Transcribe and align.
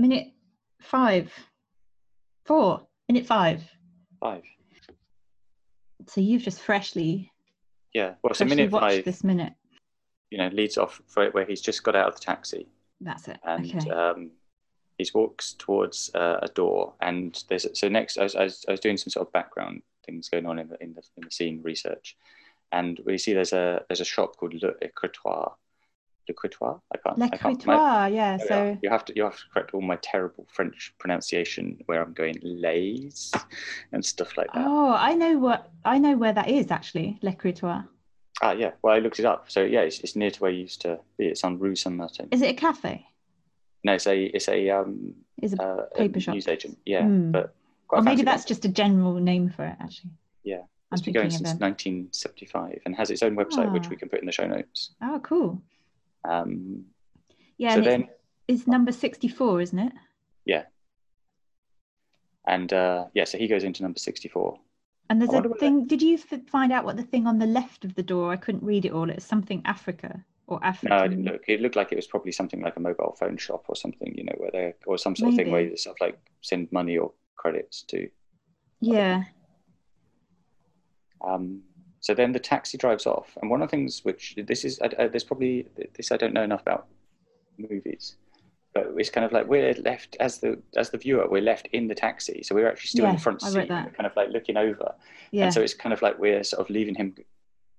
minute 0.00 0.28
five, 0.80 1.32
four, 2.46 2.86
minute 3.08 3.26
five. 3.26 3.62
Five. 4.18 4.42
So 6.08 6.20
you've 6.20 6.42
just 6.42 6.60
freshly, 6.62 7.30
Yeah. 7.94 8.14
Well, 8.22 8.34
so 8.34 8.44
minute 8.44 8.70
five, 8.70 9.04
this 9.04 9.22
minute. 9.22 9.52
you 10.30 10.38
know, 10.38 10.48
leads 10.48 10.78
off 10.78 11.00
for 11.06 11.30
where 11.30 11.44
he's 11.44 11.60
just 11.60 11.82
got 11.84 11.94
out 11.94 12.08
of 12.08 12.14
the 12.14 12.20
taxi 12.20 12.66
That's 13.00 13.28
it. 13.28 13.38
and 13.44 13.66
okay. 13.76 13.90
um, 13.90 14.30
he 14.98 15.08
walks 15.14 15.54
towards 15.58 16.10
uh, 16.14 16.38
a 16.42 16.48
door. 16.48 16.94
And 17.00 17.42
there's 17.48 17.66
so 17.78 17.88
next, 17.88 18.18
I 18.18 18.24
was, 18.24 18.34
I, 18.34 18.44
was, 18.44 18.64
I 18.68 18.72
was 18.72 18.80
doing 18.80 18.96
some 18.96 19.10
sort 19.10 19.26
of 19.26 19.32
background 19.32 19.82
things 20.04 20.28
going 20.28 20.46
on 20.46 20.58
in 20.58 20.68
the 20.68 20.82
in 20.82 20.94
the, 20.94 21.02
in 21.16 21.24
the 21.24 21.30
scene 21.30 21.60
research, 21.62 22.16
and 22.72 23.00
we 23.04 23.18
see 23.18 23.32
there's 23.34 23.52
a 23.52 23.84
there's 23.88 24.00
a 24.00 24.04
shop 24.04 24.36
called 24.36 24.54
Le 24.54 24.72
Écritoire. 24.82 25.52
Le 26.28 26.34
Écritoire. 26.34 26.80
I 26.94 26.98
can't. 26.98 27.22
I 27.22 27.36
can't. 27.36 27.66
my- 27.66 28.08
yeah. 28.08 28.36
So 28.36 28.54
are. 28.70 28.78
you 28.82 28.90
have 28.90 29.04
to 29.06 29.12
you 29.16 29.24
have 29.24 29.36
to 29.36 29.42
correct 29.52 29.74
all 29.74 29.80
my 29.80 29.96
terrible 29.96 30.46
French 30.50 30.94
pronunciation 30.98 31.78
where 31.86 32.02
I'm 32.02 32.12
going 32.12 32.36
lays 32.42 33.32
and 33.92 34.04
stuff 34.04 34.36
like 34.36 34.52
that. 34.54 34.64
Oh, 34.66 34.92
I 34.94 35.14
know 35.14 35.38
what 35.38 35.70
I 35.84 35.98
know 35.98 36.16
where 36.16 36.32
that 36.32 36.48
is 36.48 36.70
actually, 36.70 37.18
Le 37.22 37.30
L'Écritoire. 37.30 37.86
Ah, 38.42 38.52
yeah. 38.52 38.70
Well, 38.82 38.94
I 38.94 39.00
looked 39.00 39.18
it 39.18 39.24
up. 39.26 39.50
So 39.50 39.62
yeah, 39.62 39.80
it's, 39.80 40.00
it's 40.00 40.16
near 40.16 40.30
to 40.30 40.40
where 40.40 40.50
you 40.50 40.60
used 40.62 40.80
to 40.82 40.98
be. 41.18 41.26
It's 41.26 41.44
on 41.44 41.58
Rue 41.58 41.74
Saint 41.76 41.96
Martin. 41.96 42.28
Is 42.30 42.42
it 42.42 42.50
a 42.50 42.54
cafe? 42.54 43.06
No, 43.84 43.94
it's 43.94 44.06
a 44.06 44.24
it's 44.24 44.48
a 44.48 44.70
um 44.70 45.14
Is 45.42 45.52
it? 45.54 45.60
uh, 45.60 45.84
a 45.94 45.98
Paper 45.98 46.20
shop. 46.20 46.34
newsagent. 46.34 46.78
Yeah, 46.86 47.02
Hmm. 47.04 47.32
but 47.32 47.54
quite 47.88 47.98
or 48.00 48.02
maybe 48.02 48.22
that's 48.22 48.44
one. 48.44 48.48
just 48.48 48.64
a 48.64 48.68
general 48.68 49.14
name 49.14 49.48
for 49.50 49.64
it 49.64 49.76
actually. 49.80 50.10
Yeah. 50.44 50.62
I'm 50.92 50.96
It's 50.96 51.02
been 51.02 51.14
going 51.14 51.30
since 51.30 51.50
them. 51.52 51.58
1975 51.60 52.80
and 52.84 52.96
has 52.96 53.10
its 53.10 53.22
own 53.22 53.36
website, 53.36 53.72
which 53.72 53.86
Ah. 53.86 53.90
we 53.90 53.96
can 53.96 54.08
put 54.08 54.20
in 54.20 54.26
the 54.26 54.32
show 54.32 54.46
notes. 54.46 54.90
Oh, 55.02 55.20
cool. 55.22 55.62
Um, 56.24 56.84
Yeah, 57.58 57.74
so 57.74 57.80
then, 57.82 58.02
it's, 58.48 58.62
it's 58.62 58.66
number 58.66 58.92
64, 58.92 59.60
isn't 59.60 59.78
it? 59.78 59.92
Yeah. 60.44 60.64
And 62.46 62.72
uh, 62.72 63.06
yeah, 63.14 63.24
so 63.24 63.38
he 63.38 63.48
goes 63.48 63.64
into 63.64 63.82
number 63.82 63.98
64. 63.98 64.58
And 65.08 65.20
there's 65.20 65.32
a 65.32 65.48
thing. 65.58 65.86
Did 65.86 66.02
you 66.02 66.14
f- 66.14 66.46
find 66.46 66.72
out 66.72 66.84
what 66.84 66.96
the 66.96 67.02
thing 67.02 67.26
on 67.26 67.38
the 67.38 67.46
left 67.46 67.84
of 67.84 67.94
the 67.96 68.02
door? 68.02 68.30
I 68.30 68.36
couldn't 68.36 68.62
read 68.62 68.84
it 68.84 68.92
all. 68.92 69.10
It's 69.10 69.24
something 69.24 69.60
Africa 69.64 70.24
or 70.46 70.60
Africa. 70.62 70.94
No, 70.94 71.00
I 71.00 71.08
didn't 71.08 71.24
look. 71.24 71.42
It 71.48 71.60
looked 71.60 71.74
like 71.74 71.90
it 71.90 71.96
was 71.96 72.06
probably 72.06 72.30
something 72.30 72.62
like 72.62 72.76
a 72.76 72.80
mobile 72.80 73.16
phone 73.18 73.36
shop 73.36 73.64
or 73.68 73.74
something, 73.74 74.14
you 74.16 74.24
know, 74.24 74.34
where 74.36 74.50
they 74.52 74.74
or 74.86 74.98
some 74.98 75.16
sort 75.16 75.30
of 75.30 75.36
thing 75.36 75.50
where 75.50 75.62
you 75.62 75.76
sort 75.76 75.96
of 75.96 76.06
like 76.06 76.18
send 76.42 76.70
money 76.70 76.96
or 76.96 77.12
credits 77.36 77.82
to. 77.82 78.08
Yeah. 78.80 79.24
Um, 81.22 81.62
so 82.00 82.14
then 82.14 82.32
the 82.32 82.38
taxi 82.38 82.76
drives 82.78 83.06
off, 83.06 83.36
and 83.40 83.50
one 83.50 83.62
of 83.62 83.68
the 83.68 83.76
things 83.76 84.00
which 84.04 84.34
this 84.46 84.64
is, 84.64 84.78
there's 84.98 85.24
probably 85.24 85.66
this 85.96 86.10
I 86.12 86.16
don't 86.16 86.34
know 86.34 86.42
enough 86.42 86.62
about 86.62 86.86
movies, 87.58 88.16
but 88.74 88.92
it's 88.96 89.10
kind 89.10 89.24
of 89.24 89.32
like 89.32 89.46
we're 89.46 89.74
left 89.74 90.16
as 90.20 90.38
the 90.38 90.60
as 90.76 90.90
the 90.90 90.98
viewer, 90.98 91.28
we're 91.28 91.42
left 91.42 91.68
in 91.72 91.88
the 91.88 91.94
taxi, 91.94 92.42
so 92.42 92.54
we're 92.54 92.68
actually 92.68 92.88
still 92.88 93.06
in 93.06 93.16
the 93.16 93.20
front 93.20 93.42
seat, 93.42 93.68
kind 93.68 94.06
of 94.06 94.14
like 94.16 94.30
looking 94.30 94.56
over, 94.56 94.94
Yeah. 95.30 95.44
and 95.44 95.54
so 95.54 95.60
it's 95.60 95.74
kind 95.74 95.92
of 95.92 96.02
like 96.02 96.18
we're 96.18 96.42
sort 96.42 96.60
of 96.60 96.70
leaving 96.70 96.94
him 96.94 97.14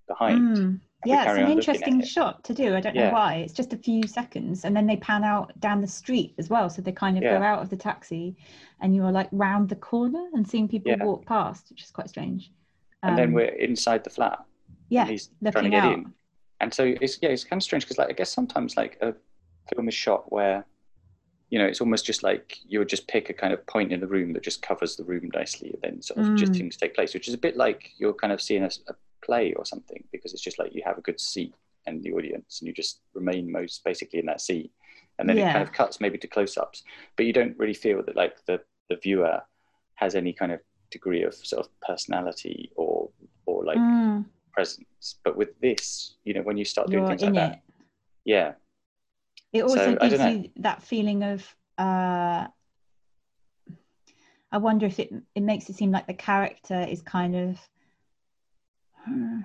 behind. 0.07 0.57
Mm. 0.57 0.79
Yeah, 1.03 1.21
it's 1.23 1.31
an 1.31 1.45
on 1.45 1.55
looking 1.55 1.69
at 1.69 1.75
interesting 1.75 2.03
shot 2.03 2.43
to 2.43 2.53
do. 2.53 2.75
I 2.75 2.79
don't 2.79 2.93
Yeah. 2.93 3.07
know 3.07 3.13
why. 3.13 3.35
It's 3.37 3.53
just 3.53 3.73
a 3.73 3.77
few 3.77 4.05
seconds, 4.05 4.65
and 4.65 4.75
then 4.75 4.85
they 4.85 4.97
pan 4.97 5.23
out 5.23 5.59
down 5.59 5.81
the 5.81 5.87
street 5.87 6.35
as 6.37 6.47
well. 6.47 6.69
So 6.69 6.83
they 6.83 6.91
kind 6.91 7.17
of 7.17 7.23
go 7.23 7.41
out 7.41 7.59
of 7.63 7.69
the 7.71 7.75
taxi, 7.75 8.35
and 8.81 8.93
you 8.93 9.03
are 9.05 9.11
like 9.11 9.27
round 9.31 9.69
the 9.69 9.75
corner 9.77 10.23
and 10.33 10.47
seeing 10.47 10.67
people 10.67 10.91
Yeah. 10.91 11.03
walk 11.03 11.25
past, 11.25 11.71
which 11.71 11.81
is 11.81 11.89
quite 11.89 12.07
strange. 12.09 12.51
And 13.03 13.17
then 13.17 13.29
Um, 13.29 13.33
we're 13.33 13.45
inside 13.45 14.03
the 14.03 14.09
flat. 14.09 14.43
yeah, 14.89 15.01
and 15.01 15.09
he's 15.11 15.29
trying 15.51 15.65
to 15.65 15.69
get 15.69 15.83
out. 15.85 15.93
in. 15.93 16.13
And 16.59 16.73
so 16.73 16.83
it's 17.01 17.17
yeah, 17.21 17.29
it's 17.29 17.43
kind 17.43 17.59
of 17.59 17.63
strange 17.63 17.83
because 17.85 17.97
like 17.97 18.09
I 18.09 18.13
guess 18.13 18.31
sometimes 18.31 18.77
like 18.77 18.97
a 19.01 19.13
film 19.73 19.87
is 19.87 19.93
shot 19.95 20.31
where 20.31 20.65
you 21.49 21.57
know 21.59 21.65
it's 21.65 21.81
almost 21.81 22.05
just 22.05 22.23
like 22.23 22.57
you 22.67 22.79
would 22.79 22.89
just 22.89 23.07
pick 23.07 23.29
a 23.29 23.33
kind 23.33 23.53
of 23.53 23.65
point 23.65 23.91
in 23.91 23.99
the 23.99 24.07
room 24.07 24.33
that 24.33 24.43
just 24.43 24.61
covers 24.61 24.95
the 24.95 25.03
room 25.03 25.29
nicely, 25.33 25.71
and 25.73 25.81
then 25.81 26.01
sort 26.01 26.19
of 26.19 26.35
just 26.35 26.53
Mm. 26.53 26.57
things 26.57 26.77
take 26.77 26.93
place, 26.95 27.13
which 27.13 27.27
is 27.27 27.33
a 27.33 27.37
bit 27.45 27.57
like 27.57 27.91
you're 27.97 28.13
kind 28.13 28.31
of 28.33 28.41
seeing 28.41 28.63
a, 28.63 28.71
a 28.89 28.93
play 29.25 29.53
or 29.53 29.65
something 29.65 30.03
because 30.11 30.33
it's 30.33 30.41
just 30.41 30.59
like 30.59 30.73
you 30.75 30.81
have 30.85 30.97
a 30.97 31.01
good 31.01 31.19
seat 31.19 31.53
and 31.87 32.03
the 32.03 32.11
audience, 32.13 32.59
and 32.61 32.67
you 32.67 32.73
just 32.73 33.01
remain 33.15 33.51
most 33.51 33.83
basically 33.83 34.19
in 34.19 34.25
that 34.27 34.39
seat, 34.41 34.71
and 35.17 35.27
then 35.27 35.37
it 35.39 35.51
kind 35.53 35.63
of 35.67 35.73
cuts 35.73 35.99
maybe 35.99 36.17
to 36.19 36.27
close-ups, 36.27 36.83
but 37.17 37.25
you 37.25 37.33
don't 37.33 37.57
really 37.57 37.73
feel 37.73 38.03
that 38.03 38.15
like 38.15 38.35
the 38.45 38.61
the 38.89 38.97
viewer 38.97 39.41
has 39.95 40.13
any 40.15 40.33
kind 40.33 40.51
of 40.51 40.59
degree 40.91 41.23
of 41.23 41.33
sort 41.33 41.65
of 41.65 41.71
personality 41.81 42.71
or 42.75 43.09
or 43.45 43.63
like 43.65 43.77
Mm, 43.79 44.25
presence. 44.53 45.15
But 45.23 45.35
with 45.37 45.59
this, 45.61 46.15
you 46.23 46.33
know, 46.33 46.41
when 46.41 46.57
you 46.57 46.65
start 46.65 46.89
doing 46.89 47.03
you're 47.03 47.09
things 47.09 47.21
like 47.23 47.33
it. 47.33 47.35
that, 47.35 47.61
yeah, 48.25 48.53
It 49.53 49.63
also 49.63 49.95
So, 49.95 49.95
gives 50.09 50.23
you 50.23 50.49
that 50.57 50.83
feeling 50.83 51.23
of. 51.23 51.55
Uh, 51.77 52.47
I 54.53 54.57
wonder 54.57 54.85
if 54.85 54.99
it 54.99 55.11
it 55.33 55.41
makes 55.41 55.69
it 55.69 55.75
seem 55.75 55.91
like 55.91 56.07
the 56.07 56.13
character 56.13 56.81
is 56.81 57.01
kind 57.01 57.35
of. 57.35 57.59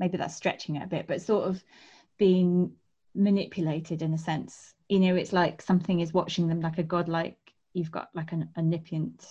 Maybe 0.00 0.16
that's 0.16 0.34
stretching 0.34 0.76
it 0.76 0.82
a 0.82 0.88
bit, 0.88 1.06
but 1.06 1.22
sort 1.22 1.48
of 1.48 1.62
being 2.18 2.72
manipulated 3.14 4.02
in 4.02 4.12
a 4.14 4.18
sense. 4.18 4.74
You 4.88 4.98
know, 5.00 5.14
it's 5.14 5.32
like 5.32 5.62
something 5.62 6.00
is 6.00 6.12
watching 6.12 6.48
them 6.48 6.60
like 6.60 6.78
a 6.78 6.82
godlike. 6.82 7.38
You've 7.74 7.90
got 7.92 8.08
like 8.14 8.32
an 8.32 8.48
omnipotent 8.56 9.24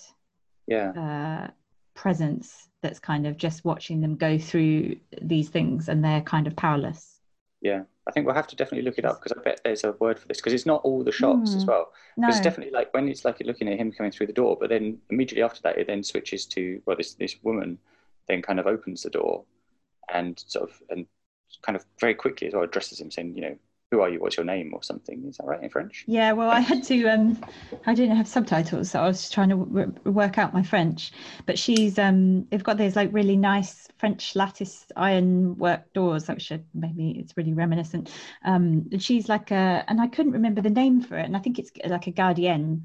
yeah, 0.68 0.94
uh, 0.96 1.48
presence 1.96 2.70
that's 2.82 3.00
kind 3.00 3.28
of 3.28 3.38
just 3.38 3.64
watching 3.66 4.02
them 4.02 4.16
go 4.18 4.38
through 4.38 4.98
these 5.22 5.50
things, 5.50 5.90
and 5.90 6.04
they're 6.04 6.22
kind 6.22 6.48
of 6.48 6.56
powerless. 6.56 7.20
yeah. 7.62 7.84
I 8.06 8.12
think 8.12 8.26
we'll 8.26 8.36
have 8.36 8.48
to 8.48 8.56
definitely 8.58 8.84
look 8.84 8.98
it 8.98 9.06
up 9.06 9.22
because 9.22 9.38
I 9.38 9.42
bet 9.42 9.62
there's 9.64 9.86
a 9.86 9.94
word 9.94 10.20
for 10.20 10.28
this 10.28 10.38
because 10.38 10.52
it's 10.54 10.66
not 10.66 10.82
all 10.84 11.04
the 11.06 11.12
shots 11.14 11.56
as 11.56 11.66
Hmm. 11.66 11.68
well. 11.68 11.94
No, 12.16 12.28
it's 12.28 12.42
definitely 12.42 12.74
like 12.74 12.94
when 12.94 13.08
it's 13.08 13.24
like 13.24 13.40
you're 13.40 13.48
looking 13.48 13.70
at 13.70 13.80
him 13.80 13.94
coming 13.94 14.12
through 14.12 14.28
the 14.28 14.34
door, 14.34 14.58
but 14.60 14.70
then 14.70 15.00
immediately 15.10 15.42
after 15.44 15.62
that, 15.62 15.78
it 15.78 15.88
then 15.88 16.04
switches 16.04 16.46
to 16.48 16.82
well, 16.86 16.98
this 16.98 17.14
this 17.14 17.38
woman 17.44 17.80
then 18.28 18.42
kind 18.42 18.60
of 18.60 18.68
opens 18.68 19.04
the 19.04 19.10
door 19.10 19.46
and 20.14 20.40
sort 20.48 20.70
of 20.70 20.82
and 20.90 21.08
kind 21.64 21.76
of 21.78 21.86
very 22.00 22.16
quickly 22.16 22.48
as 22.48 22.54
well 22.54 22.64
addresses 22.64 23.02
him 23.02 23.12
saying, 23.12 23.36
you 23.36 23.42
know, 23.42 23.58
who 23.94 24.02
are 24.02 24.10
you? 24.10 24.20
What's 24.20 24.38
your 24.38 24.46
name? 24.46 24.72
Or 24.74 24.82
something. 24.82 25.24
Is 25.28 25.38
that 25.38 25.46
right 25.46 25.62
in 25.62 25.70
French? 25.70 26.04
Yeah, 26.08 26.32
well, 26.32 26.50
I 26.50 26.60
had 26.60 26.84
to. 26.86 27.08
Um, 27.08 27.38
I 27.86 27.94
didn't 27.94 28.16
have 28.16 28.28
subtitles, 28.28 28.90
so 28.90 29.00
I 29.00 29.08
was 29.08 29.30
trying 29.30 29.50
to 29.50 29.58
w- 29.58 29.94
work 30.06 30.38
out 30.38 30.54
my 30.54 30.64
French. 30.64 31.12
But 31.46 31.60
she's. 31.60 32.00
Um, 32.00 32.46
they've 32.46 32.64
got 32.64 32.78
those 32.78 32.96
like 32.96 33.14
really 33.14 33.38
nice 33.38 33.88
French 34.00 34.36
lattice 34.36 34.88
iron 34.96 35.56
work 35.58 35.94
doors, 35.94 36.28
which 36.28 36.52
are, 36.52 36.60
maybe 36.74 37.12
it's 37.20 37.38
really 37.38 37.54
reminiscent. 37.54 38.12
Um, 38.44 38.88
and 38.92 39.02
she's 39.02 39.30
like 39.30 39.52
a, 39.52 39.86
and 39.88 40.02
I 40.02 40.08
couldn't 40.08 40.32
remember 40.32 40.62
the 40.62 40.72
name 40.72 41.00
for 41.02 41.18
it, 41.18 41.26
and 41.26 41.38
I 41.38 41.40
think 41.40 41.60
it's 41.60 41.72
like 41.86 42.08
a 42.08 42.12
gardienne. 42.12 42.82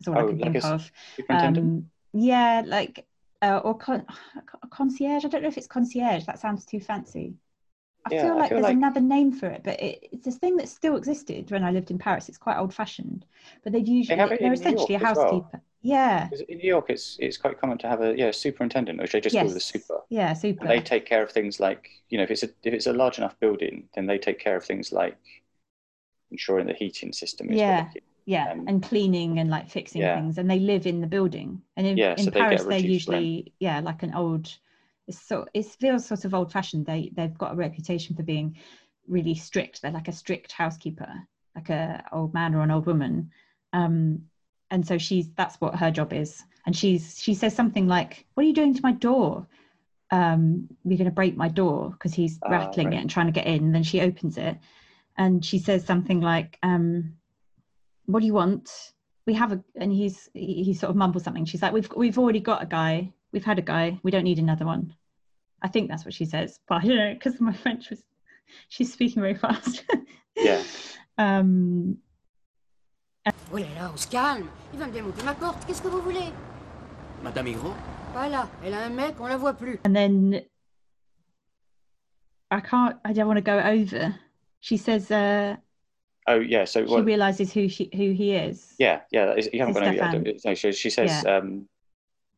Is 0.00 0.08
all 0.08 0.14
Oh, 0.16 0.18
I 0.18 0.22
can 0.28 0.38
like 0.38 0.52
think 0.52 0.64
of. 0.64 0.92
Um, 1.30 1.86
yeah, 2.12 2.62
like 2.66 3.06
uh, 3.40 3.60
or 3.64 3.78
con- 3.78 4.06
concierge. 4.70 5.24
I 5.24 5.28
don't 5.28 5.42
know 5.42 5.48
if 5.48 5.56
it's 5.56 5.66
concierge. 5.66 6.26
That 6.26 6.38
sounds 6.38 6.66
too 6.66 6.80
fancy. 6.80 7.34
I 8.06 8.14
Yeah, 8.14 8.22
feel 8.22 8.32
I 8.32 8.36
like 8.36 8.48
feel 8.50 8.56
there's 8.58 8.64
like- 8.64 8.76
another 8.76 9.00
name 9.00 9.32
for 9.32 9.46
it, 9.46 9.62
but 9.64 9.80
it, 9.80 10.08
it's 10.12 10.24
this 10.24 10.36
thing 10.38 10.56
that 10.58 10.68
still 10.68 10.96
existed 10.96 11.50
when 11.50 11.64
I 11.64 11.70
lived 11.72 11.90
in 11.90 11.98
Paris. 11.98 12.28
It's 12.28 12.38
quite 12.38 12.56
old 12.58 12.72
fashioned, 12.72 13.26
but 13.64 13.72
they'd 13.72 13.88
usually 13.88 14.16
have 14.18 14.30
it 14.32 14.40
they're 14.40 14.52
in 14.52 14.60
New 14.60 14.70
York 14.70 14.90
essentially 14.90 14.94
a 14.94 14.98
as 14.98 15.16
well. 15.16 15.24
housekeeper. 15.24 15.60
Yeah, 15.82 16.28
in 16.48 16.58
New 16.58 16.66
York, 16.66 16.86
it's 16.88 17.16
it's 17.20 17.36
quite 17.36 17.60
common 17.60 17.78
to 17.78 17.88
have 17.88 18.00
a 18.00 18.16
yeah 18.16 18.30
superintendent, 18.32 18.98
which 19.00 19.12
they 19.12 19.20
just 19.20 19.36
call 19.36 19.48
the 19.48 19.60
super. 19.60 20.00
yeah, 20.08 20.32
super. 20.34 20.62
And 20.62 20.70
they 20.70 20.80
take 20.80 21.06
care 21.06 21.22
of 21.22 21.30
things 21.30 21.60
like 21.60 21.90
you 22.08 22.18
know 22.18 22.24
if 22.24 22.30
it's 22.30 22.42
a 22.42 22.48
if 22.64 22.72
it's 22.74 22.86
a 22.86 22.92
large 22.92 23.18
enough 23.18 23.38
building, 23.40 23.88
then 23.94 24.06
they 24.06 24.18
take 24.18 24.38
care 24.40 24.56
of 24.56 24.64
things 24.64 24.90
like 24.92 25.16
ensuring 26.30 26.66
the 26.66 26.74
heating 26.74 27.12
system 27.12 27.50
is 27.50 27.56
Yeah. 27.58 27.84
working. 27.84 28.02
yeah, 28.28 28.50
um, 28.50 28.64
and 28.66 28.82
cleaning 28.82 29.38
and 29.38 29.48
like 29.50 29.68
fixing 29.70 30.00
yeah. 30.02 30.16
things, 30.16 30.38
and 30.38 30.50
they 30.50 30.58
live 30.58 30.86
in 30.86 31.00
the 31.00 31.06
building. 31.06 31.62
And 31.76 31.86
in, 31.86 31.96
Yeah, 31.96 32.14
in 32.18 32.24
so 32.24 32.30
they 32.30 32.40
Paris, 32.40 32.62
they're 32.64 32.70
reduced 32.70 32.92
usually 33.08 33.52
yeah 33.60 33.80
like 33.80 34.02
an 34.02 34.14
old. 34.14 34.56
It's 35.06 35.20
so 35.20 35.46
it 35.54 35.64
feels 35.66 36.06
sort 36.06 36.24
of 36.24 36.34
old 36.34 36.52
fashioned. 36.52 36.86
They 36.86 37.10
they've 37.14 37.36
got 37.38 37.52
a 37.52 37.56
reputation 37.56 38.16
for 38.16 38.22
being 38.22 38.56
really 39.06 39.34
strict. 39.34 39.82
They're 39.82 39.92
like 39.92 40.08
a 40.08 40.12
strict 40.12 40.52
housekeeper, 40.52 41.12
like 41.54 41.68
a 41.70 42.04
old 42.12 42.34
man 42.34 42.54
or 42.54 42.62
an 42.62 42.70
old 42.70 42.86
woman. 42.86 43.30
Um, 43.72 44.22
and 44.70 44.86
so 44.86 44.98
she's 44.98 45.28
that's 45.36 45.60
what 45.60 45.76
her 45.76 45.90
job 45.90 46.12
is. 46.12 46.42
And 46.66 46.76
she's 46.76 47.20
she 47.20 47.34
says 47.34 47.54
something 47.54 47.86
like, 47.86 48.26
"What 48.34 48.44
are 48.44 48.46
you 48.48 48.52
doing 48.54 48.74
to 48.74 48.82
my 48.82 48.92
door? 48.92 49.46
Um, 50.10 50.68
you're 50.84 50.98
going 50.98 51.10
to 51.10 51.14
break 51.14 51.36
my 51.36 51.48
door 51.48 51.90
because 51.90 52.14
he's 52.14 52.38
Ah, 52.42 52.50
rattling 52.50 52.88
right. 52.88 52.96
it 52.96 53.00
and 53.00 53.10
trying 53.10 53.26
to 53.26 53.32
get 53.32 53.46
in." 53.46 53.64
And 53.64 53.74
then 53.74 53.84
she 53.84 54.00
opens 54.00 54.36
it, 54.38 54.56
and 55.16 55.44
she 55.44 55.58
says 55.58 55.84
something 55.84 56.20
like, 56.20 56.58
um, 56.64 57.14
"What 58.06 58.20
do 58.20 58.26
you 58.26 58.34
want?" 58.34 58.92
We 59.26 59.34
have 59.34 59.52
a, 59.52 59.62
and 59.76 59.92
he's 59.92 60.28
he, 60.34 60.64
he 60.64 60.74
sort 60.74 60.90
of 60.90 60.96
mumbles 60.96 61.22
something. 61.22 61.44
She's 61.44 61.62
like, 61.62 61.72
"We've 61.72 61.90
we've 61.96 62.18
already 62.18 62.40
got 62.40 62.62
a 62.62 62.66
guy. 62.66 63.12
We've 63.36 63.44
had 63.44 63.58
a 63.58 63.62
guy. 63.62 64.00
We 64.02 64.10
don't 64.10 64.24
need 64.24 64.38
another 64.38 64.64
one." 64.64 64.94
I 65.62 65.68
think 65.68 65.88
that's 65.90 66.04
what 66.06 66.14
she 66.14 66.24
says, 66.24 66.58
but 66.68 66.82
I 66.82 66.86
don't 66.86 66.96
know 66.96 67.12
because 67.14 67.38
my 67.40 67.52
French 67.62 67.90
was. 67.90 68.02
She's 68.68 68.90
speaking 68.92 69.20
very 69.22 69.34
fast. 69.36 69.84
Yeah. 70.36 70.62
um, 71.18 71.96
Oh 73.52 73.56
là 73.56 73.66
là, 73.78 73.90
on 73.90 73.96
se 73.98 74.06
calme. 74.08 74.48
Il 74.72 74.78
va 74.78 74.86
me 74.86 74.92
démonter 74.92 75.22
ma 75.24 75.34
porte. 75.34 75.66
Qu'est-ce 75.66 75.82
que 75.82 75.88
vous 75.88 76.00
voulez 76.02 76.30
Madame 77.22 77.46
Higro 77.48 77.74
Voilà, 78.14 78.48
elle 78.64 78.74
a 78.74 78.84
un 78.86 78.90
mec, 78.90 79.20
on 79.20 79.26
la 79.28 79.36
voit 79.36 79.54
plus. 79.54 79.78
and 79.84 79.94
then 79.94 80.42
I 82.50 82.60
can't. 82.60 82.96
I 83.04 83.12
don't 83.12 83.26
want 83.26 83.38
to 83.38 83.42
go 83.42 83.58
over. 83.58 84.14
She 84.60 84.76
says, 84.76 85.10
uh, 85.10 85.56
Oh 86.28 86.40
yeah, 86.40 86.64
so 86.64 86.84
she 86.86 86.92
what, 86.92 87.04
realizes 87.04 87.52
who 87.52 87.68
she 87.68 87.88
who 87.94 88.12
he 88.12 88.32
is. 88.34 88.74
yeah, 88.78 89.00
yeah. 89.10 89.34
You 89.52 89.60
haven't 89.60 89.76
It's 89.76 90.00
got 90.00 90.14
any. 90.14 90.38
Stefan. 90.38 90.50
No, 90.50 90.54
she, 90.54 90.72
she 90.72 90.90
says, 90.90 91.22
Yeah. 91.24 91.36
um, 91.38 91.68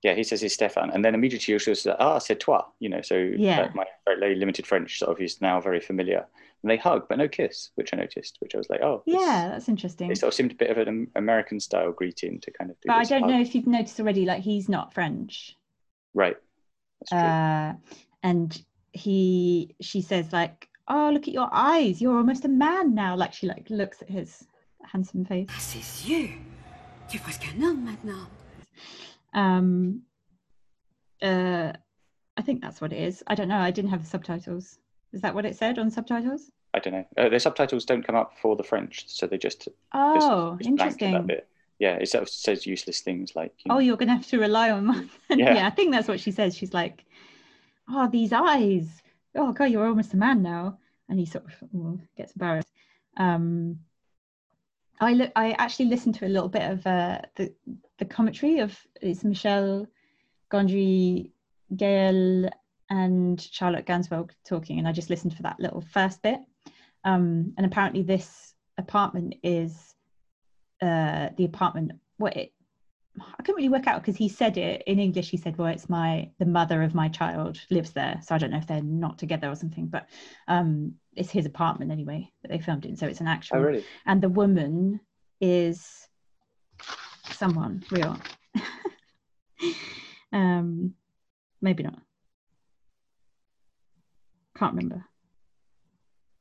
yeah, 0.03 0.15
he 0.15 0.23
says 0.23 0.41
he's 0.41 0.55
Stefan, 0.55 0.91
and 0.91 1.05
then 1.05 1.15
immediately 1.15 1.59
she 1.59 1.75
says, 1.75 1.87
ah, 1.99 2.19
c'est 2.19 2.39
toi. 2.39 2.63
You 2.79 2.89
know, 2.89 3.03
so 3.03 3.17
Yeah. 3.17 3.63
uh, 3.63 3.71
my 3.75 3.85
very 4.07 4.35
limited 4.37 4.67
French 4.67 4.99
sort 4.99 5.11
of 5.11 5.21
is 5.21 5.41
now 5.41 5.61
very 5.61 5.81
familiar. 5.81 6.25
And 6.63 6.71
they 6.71 6.77
hug, 6.77 7.07
but 7.09 7.19
no 7.19 7.29
kiss, 7.29 7.71
which 7.77 7.95
I 7.95 7.97
noticed, 7.99 8.37
which 8.41 8.55
I 8.55 8.59
was 8.59 8.69
like, 8.71 8.81
oh, 8.81 9.03
Yeah, 9.07 9.49
that's 9.51 9.69
interesting. 9.69 10.11
It 10.11 10.19
sort 10.19 10.29
of 10.29 10.35
seemed 10.35 10.53
a 10.53 10.57
bit 10.57 10.71
of 10.71 10.79
an 10.79 11.09
American 11.15 11.61
style 11.61 11.93
greeting 11.93 12.41
to 12.41 12.51
kind 12.51 12.71
of 12.71 12.77
do. 12.81 12.87
But 12.89 12.95
I 12.97 13.05
don't 13.05 13.23
hug. 13.23 13.31
know 13.31 13.41
if 13.41 13.55
you've 13.55 13.67
noticed 13.67 13.99
already, 14.01 14.25
like 14.25 14.43
he's 14.43 14.69
not 14.69 14.93
French. 14.95 15.57
Right. 16.15 16.37
That's 17.01 17.11
true. 17.11 17.19
Uh, 17.21 17.73
and 18.23 18.63
he 18.93 19.75
she 19.81 20.01
says 20.01 20.33
like, 20.33 20.69
Oh, 20.89 21.11
look 21.13 21.29
at 21.29 21.35
your 21.35 21.49
eyes, 21.53 22.01
you're 22.01 22.17
almost 22.17 22.45
a 22.45 22.49
man 22.49 22.95
now. 22.95 23.15
Like 23.15 23.33
she 23.33 23.47
like 23.47 23.69
looks 23.71 24.01
at 24.03 24.09
his 24.09 24.47
handsome 24.85 25.25
face. 25.25 25.47
Ah, 25.51 25.59
ses 25.59 26.09
yeux 26.09 26.31
Tu 27.11 27.19
es 27.19 27.23
presque 27.23 27.47
un 27.55 27.63
homme 27.63 27.85
maintenant. 27.85 28.27
Um 29.39 30.03
uh 31.23 31.73
I 32.37 32.43
think 32.43 32.61
that's 32.63 32.81
what 32.81 32.93
it 32.93 33.01
is. 33.09 33.23
I 33.27 33.35
don't 33.35 33.49
know, 33.49 33.59
I 33.59 33.71
didn't 33.71 33.91
have 33.91 34.03
the 34.03 34.09
subtitles. 34.09 34.79
Is 35.13 35.21
that 35.23 35.35
what 35.35 35.47
it 35.47 35.57
said 35.57 35.79
on 35.79 35.91
subtitles? 35.91 36.51
I 36.75 36.79
don't 36.81 36.93
know. 36.93 37.07
Uh, 37.17 37.29
the 37.29 37.41
subtitles 37.41 37.85
don't 37.85 38.07
come 38.07 38.15
up 38.15 38.35
for 38.41 38.55
the 38.55 38.63
French, 38.63 39.05
so 39.09 39.27
they 39.27 39.39
just, 39.39 39.61
just 39.65 39.77
Oh, 39.93 40.57
just 40.61 40.77
blank 40.77 40.81
interesting. 40.81 41.13
That 41.13 41.27
bit. 41.27 41.49
Yeah, 41.79 41.95
it 41.95 42.09
sort 42.09 42.23
of 42.23 42.29
says 42.29 42.67
useless 42.67 43.01
things 43.01 43.35
like. 43.35 43.55
You 43.65 43.73
Oh, 43.73 43.79
you're 43.79 43.97
gonna 43.97 44.17
have 44.17 44.27
to 44.29 44.39
rely 44.39 44.71
on 44.71 44.87
mine. 44.87 45.11
Yeah. 45.31 45.55
yeah. 45.55 45.67
I 45.67 45.71
think 45.71 45.93
that's 45.93 46.09
what 46.09 46.21
she 46.21 46.31
says. 46.31 46.57
She's 46.57 46.75
like, 46.75 47.05
Oh, 47.89 48.09
these 48.09 48.33
eyes. 48.33 49.03
Oh 49.35 49.53
god, 49.53 49.71
you're 49.71 49.87
almost 49.87 50.15
a 50.15 50.17
man 50.17 50.43
now. 50.43 50.79
And 51.09 51.19
he 51.19 51.27
sort 51.27 51.47
of 51.47 51.53
well, 51.73 51.99
gets 52.17 52.33
embarrassed. 52.33 52.73
Um 53.17 53.81
I 55.01 55.15
look 55.15 55.33
I 55.35 55.53
actually 55.53 55.87
listened 55.87 56.17
to 56.17 56.27
a 56.27 56.35
little 56.35 56.49
bit 56.49 56.71
of 56.71 56.87
uh 56.87 57.21
the 57.37 57.55
the 57.99 58.05
commentary 58.05 58.61
of 58.61 58.77
it's 59.01 59.25
Michel 59.25 59.87
Gondry, 60.51 61.33
Gael 61.77 62.49
and 62.91 63.41
Charlotte 63.41 63.87
Gainsbourg 63.87 64.31
talking, 64.47 64.79
and 64.79 64.89
I 64.89 64.93
just 64.93 65.11
listened 65.11 65.37
for 65.37 65.43
that 65.43 65.61
little 65.61 65.81
first 65.81 66.23
bit. 66.23 66.41
Um, 67.05 67.55
and 67.57 67.67
apparently 67.67 68.03
this 68.03 68.55
apartment 68.77 69.35
is 69.43 69.95
uh 70.81 71.31
the 71.37 71.45
apartment 71.45 71.91
what 72.19 72.37
it 72.37 72.53
I 73.21 73.43
couldn't 73.43 73.57
really 73.57 73.69
work 73.69 73.89
out 73.89 74.01
because 74.01 74.17
he 74.17 74.29
said 74.29 74.57
it 74.57 74.83
in 74.87 74.99
English. 74.99 75.31
He 75.31 75.37
said, 75.37 75.57
"Well, 75.59 75.69
it's 75.69 75.89
my 75.89 76.31
the 76.39 76.47
mother 76.47 76.83
of 76.83 76.95
my 76.95 77.09
child 77.09 77.59
lives 77.71 77.93
there." 77.93 78.21
So 78.25 78.35
I 78.35 78.39
don't 78.39 78.51
know 78.51 78.59
if 78.59 78.67
they're 78.67 78.81
not 78.81 79.19
together 79.19 79.49
or 79.49 79.57
something, 79.57 79.87
but 79.87 80.09
um, 80.47 80.95
it's 81.17 81.31
his 81.31 81.47
apartment 81.47 81.91
anyway 81.91 82.31
that 82.43 82.49
they 82.49 82.59
filmed 82.59 82.87
in. 82.87 82.97
So 82.97 83.07
it's 83.07 83.21
an 83.21 83.27
actual. 83.27 83.59
Oh, 83.59 83.63
really? 83.63 83.85
And 84.07 84.23
the 84.23 84.29
woman 84.29 85.01
is 85.41 86.09
someone 87.33 87.83
real. 87.91 88.19
um, 90.33 90.95
maybe 91.61 91.83
not. 91.83 91.99
Can't 94.57 94.75
remember. 94.75 95.05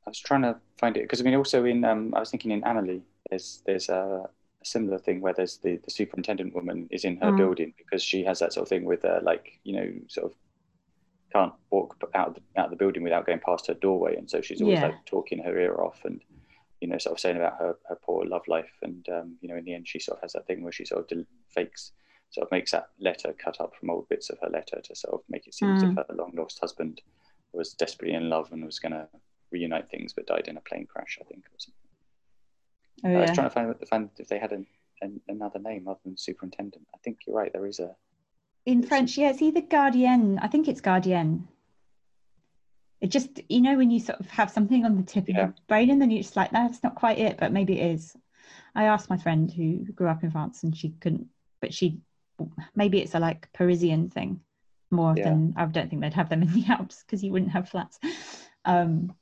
I 0.06 0.10
was 0.10 0.18
trying 0.18 0.42
to 0.42 0.56
find 0.78 0.96
it 0.96 1.02
because 1.02 1.20
I 1.20 1.24
mean, 1.24 1.34
also 1.34 1.64
in 1.64 1.84
um, 1.84 2.12
I 2.16 2.20
was 2.20 2.30
thinking 2.30 2.50
in 2.50 2.64
Amelie, 2.64 3.02
there's 3.30 3.62
there's 3.66 3.88
a, 3.88 4.28
a 4.60 4.64
similar 4.64 4.98
thing 4.98 5.20
where 5.20 5.34
there's 5.34 5.58
the, 5.58 5.76
the 5.84 5.90
superintendent 5.90 6.54
woman 6.54 6.88
is 6.90 7.04
in 7.04 7.16
her 7.18 7.30
Mm. 7.30 7.36
building 7.36 7.74
because 7.76 8.02
she 8.02 8.24
has 8.24 8.38
that 8.40 8.52
sort 8.52 8.62
of 8.62 8.68
thing 8.68 8.84
with 8.84 9.04
uh, 9.04 9.20
like 9.22 9.60
you 9.64 9.76
know 9.76 9.92
sort 10.08 10.32
of 10.32 10.38
can't 11.32 11.52
walk 11.70 11.94
out 12.14 12.28
of 12.28 12.34
the, 12.36 12.40
out 12.58 12.64
of 12.66 12.70
the 12.70 12.76
building 12.76 13.02
without 13.02 13.26
going 13.26 13.38
past 13.38 13.66
her 13.66 13.74
doorway, 13.74 14.16
and 14.16 14.28
so 14.30 14.40
she's 14.40 14.62
always 14.62 14.78
Yeah. 14.78 14.86
like 14.86 15.04
talking 15.04 15.42
her 15.42 15.58
ear 15.58 15.74
off 15.80 16.00
and 16.04 16.22
you 16.80 16.88
know 16.88 16.98
sort 16.98 17.14
of 17.14 17.20
saying 17.20 17.36
about 17.36 17.58
her 17.58 17.76
her 17.88 17.96
poor 18.02 18.24
love 18.24 18.46
life, 18.48 18.72
and 18.82 19.08
um, 19.08 19.36
you 19.40 19.48
know 19.48 19.56
in 19.56 19.64
the 19.64 19.74
end 19.74 19.86
she 19.88 19.98
sort 19.98 20.18
of 20.18 20.22
has 20.22 20.32
that 20.32 20.46
thing 20.46 20.62
where 20.62 20.72
she 20.72 20.84
sort 20.84 21.00
of 21.02 21.08
del- 21.08 21.24
fakes 21.48 21.92
sort 22.30 22.46
of 22.46 22.50
makes 22.52 22.70
that 22.72 22.88
letter 23.00 23.34
cut 23.42 23.60
up 23.60 23.74
from 23.74 23.88
old 23.90 24.08
bits 24.08 24.28
of 24.30 24.38
her 24.42 24.50
letter 24.50 24.80
to 24.84 24.94
sort 24.94 25.14
of 25.14 25.20
make 25.28 25.46
it 25.46 25.54
seem 25.54 25.74
as 25.74 25.82
if 25.82 25.90
Mm. 25.90 25.96
her 26.08 26.14
long 26.14 26.32
lost 26.34 26.58
husband 26.60 27.00
was 27.52 27.72
desperately 27.72 28.14
in 28.14 28.28
love 28.28 28.52
and 28.52 28.64
was 28.64 28.78
going 28.78 28.92
to 28.92 29.08
reunite 29.50 29.88
things, 29.88 30.12
but 30.12 30.26
died 30.26 30.46
in 30.46 30.58
a 30.58 30.60
plane 30.60 30.84
crash, 30.86 31.18
I 31.20 31.24
think. 31.24 31.44
Or 31.46 31.58
something. 31.58 31.80
Oh 33.04 33.18
I 33.18 33.20
was 33.22 33.30
trying 33.30 33.48
to 33.48 33.54
find, 33.54 33.74
find 33.88 34.10
if 34.18 34.28
they 34.28 34.38
had 34.38 34.52
an, 34.52 34.66
an, 35.00 35.20
another 35.28 35.58
name 35.58 35.88
other 35.88 36.00
than 36.04 36.18
superintendent. 36.18 36.86
I 36.94 36.98
think 36.98 37.20
you're 37.26 37.34
right. 37.36 37.50
There 37.52 37.66
is 37.66 37.78
a. 37.80 37.96
In 38.66 38.82
French, 38.82 39.16
yeah, 39.16 39.30
it's 39.30 39.40
either 39.40 39.62
gardien. 39.62 40.38
I 40.42 40.48
think 40.48 40.68
it's 40.68 40.82
gardien. 40.82 41.44
It 43.00 43.10
just, 43.10 43.40
you 43.48 43.60
know, 43.60 43.76
when 43.76 43.90
you 43.90 44.00
sort 44.00 44.18
of 44.18 44.28
have 44.30 44.50
something 44.50 44.84
on 44.84 44.96
the 44.96 45.04
tip 45.04 45.28
of 45.28 45.36
your 45.36 45.54
brain 45.68 45.90
and 45.90 46.02
then 46.02 46.10
you're 46.10 46.22
just 46.22 46.36
like, 46.36 46.50
that's 46.50 46.82
not 46.82 46.96
quite 46.96 47.18
it, 47.18 47.36
but 47.38 47.52
maybe 47.52 47.78
it 47.78 47.92
is. 47.92 48.16
I 48.74 48.84
asked 48.84 49.08
my 49.10 49.16
friend 49.16 49.50
who 49.50 49.84
grew 49.92 50.08
up 50.08 50.24
in 50.24 50.30
France 50.30 50.62
and 50.64 50.76
she 50.76 50.90
couldn't, 51.00 51.28
but 51.60 51.72
she, 51.72 51.98
maybe 52.74 53.00
it's 53.00 53.14
a 53.14 53.20
like 53.20 53.52
Parisian 53.52 54.10
thing 54.10 54.40
more 54.90 55.14
Yeah. 55.14 55.24
than, 55.24 55.54
I 55.56 55.66
don't 55.66 55.88
think 55.88 56.02
they'd 56.02 56.14
have 56.14 56.28
them 56.28 56.42
in 56.42 56.52
the 56.52 56.66
Alps 56.68 57.04
because 57.04 57.22
you 57.22 57.30
wouldn't 57.30 57.52
have 57.52 57.68
flats. 57.68 57.98
Um, 58.64 59.12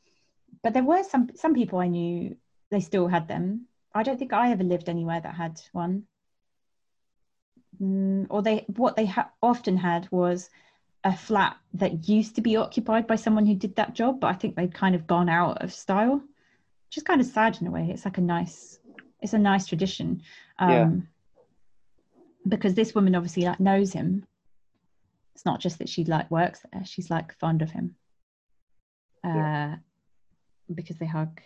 but 0.63 0.73
there 0.73 0.85
were 0.85 1.03
some, 1.03 1.31
some 1.35 1.55
people 1.55 1.79
I 1.79 1.89
knew, 1.89 2.37
they 2.71 2.81
still 2.81 3.09
had 3.09 3.29
them. 3.29 3.67
I 3.95 4.03
don't 4.03 4.19
think 4.19 4.33
I 4.33 4.53
ever 4.53 4.65
lived 4.65 4.89
anywhere 4.89 5.21
that 5.21 5.35
had 5.35 5.61
one. 5.73 6.05
Mm, 7.81 8.27
or 8.31 8.43
they 8.43 8.65
what 8.77 8.97
they 8.97 9.07
ha- 9.07 9.31
often 9.43 9.77
had 9.77 10.09
was 10.11 10.49
a 11.07 11.13
flat 11.17 11.57
that 11.73 12.09
used 12.09 12.35
to 12.35 12.41
be 12.41 12.57
occupied 12.57 13.07
by 13.07 13.15
someone 13.15 13.47
who 13.47 13.55
did 13.55 13.77
that 13.77 13.95
job 13.95 14.19
but 14.21 14.27
i 14.27 14.33
think 14.33 14.57
they'd 14.57 14.75
kind 14.75 14.95
of 14.97 15.07
gone 15.07 15.29
out 15.29 15.63
of 15.63 15.73
style 15.73 16.17
which 16.17 16.97
is 16.97 17.03
kind 17.05 17.21
of 17.21 17.27
sad 17.27 17.57
in 17.61 17.67
a 17.69 17.71
way 17.71 17.89
it's 17.93 18.05
like 18.05 18.19
a 18.19 18.21
nice 18.37 18.81
it's 19.23 19.33
a 19.33 19.39
nice 19.39 19.67
tradition 19.67 20.21
um 20.59 20.73
Yeah. 20.73 20.91
because 22.49 22.75
this 22.75 22.93
woman 22.95 23.15
obviously 23.15 23.45
like 23.45 23.61
knows 23.61 23.93
him 23.93 24.25
it's 25.35 25.45
not 25.45 25.61
just 25.61 25.79
that 25.79 25.89
she 25.89 26.03
like 26.05 26.29
works 26.31 26.61
there 26.73 26.85
she's 26.85 27.09
like 27.09 27.33
fond 27.39 27.63
of 27.63 27.71
him 27.71 27.95
uh 29.23 29.29
Yeah. 29.39 29.77
because 30.75 30.97
they 30.99 31.07
hug 31.07 31.41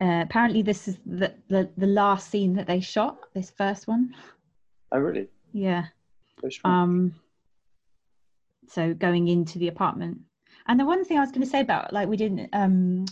uh, 0.00 0.22
apparently 0.22 0.62
this 0.62 0.86
is 0.86 0.98
the, 1.06 1.34
the 1.48 1.70
the 1.76 1.86
last 1.86 2.30
scene 2.30 2.54
that 2.54 2.68
they 2.68 2.80
shot 2.80 3.18
this 3.34 3.50
first 3.50 3.88
one 3.88 4.14
Oh, 4.92 4.98
really? 4.98 5.26
yeah 5.52 5.86
um 6.64 7.14
so 8.68 8.94
going 8.94 9.28
into 9.28 9.58
the 9.58 9.68
apartment. 9.68 10.18
And 10.66 10.78
the 10.78 10.84
one 10.84 11.04
thing 11.04 11.18
i 11.18 11.20
was 11.20 11.30
going 11.32 11.42
to 11.42 11.50
say 11.50 11.60
about 11.60 11.92
like 11.92 12.08
we 12.08 12.16
didn't 12.16 12.48
um 12.52 13.04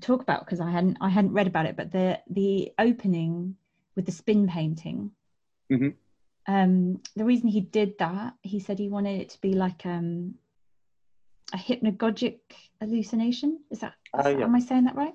talk 0.00 0.22
about 0.22 0.44
because 0.44 0.60
i 0.60 0.70
hadn't 0.70 0.96
i 1.00 1.08
hadn't 1.08 1.32
read 1.32 1.46
about 1.46 1.66
it 1.66 1.76
but 1.76 1.92
the 1.92 2.18
the 2.30 2.72
opening 2.78 3.56
with 3.96 4.06
the 4.06 4.12
spin 4.12 4.46
painting. 4.48 5.12
Mhm. 5.70 5.94
um 6.48 7.00
the 7.16 7.24
reason 7.24 7.48
he 7.48 7.60
did 7.60 7.96
that 7.98 8.34
he 8.42 8.58
said 8.60 8.78
he 8.78 8.88
wanted 8.88 9.20
it 9.20 9.30
to 9.30 9.40
be 9.40 9.54
like 9.54 9.86
um 9.86 10.34
a 11.54 11.56
hypnagogic 11.56 12.38
hallucination. 12.80 13.60
Is 13.70 13.80
that, 13.80 13.92
is 14.18 14.24
that- 14.24 14.38
yeah. 14.38 14.44
am 14.44 14.54
i 14.54 14.58
saying 14.60 14.84
that 14.84 14.96
right? 14.96 15.14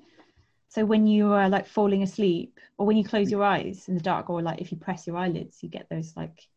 So 0.69 0.85
when 0.85 1.07
you 1.07 1.31
are 1.33 1.49
like 1.49 1.65
falling 1.65 2.03
asleep 2.03 2.59
or 2.77 2.85
when 2.85 2.97
you 2.97 3.03
close 3.03 3.31
your 3.31 3.43
eyes 3.43 3.87
in 3.87 3.95
the 3.95 4.01
dark 4.01 4.29
or 4.29 4.41
like 4.41 4.61
if 4.61 4.71
you 4.71 4.77
press 4.77 5.07
your 5.07 5.17
eyelids 5.17 5.63
you 5.63 5.69
get 5.69 5.87
those 5.89 6.13
like 6.15 6.47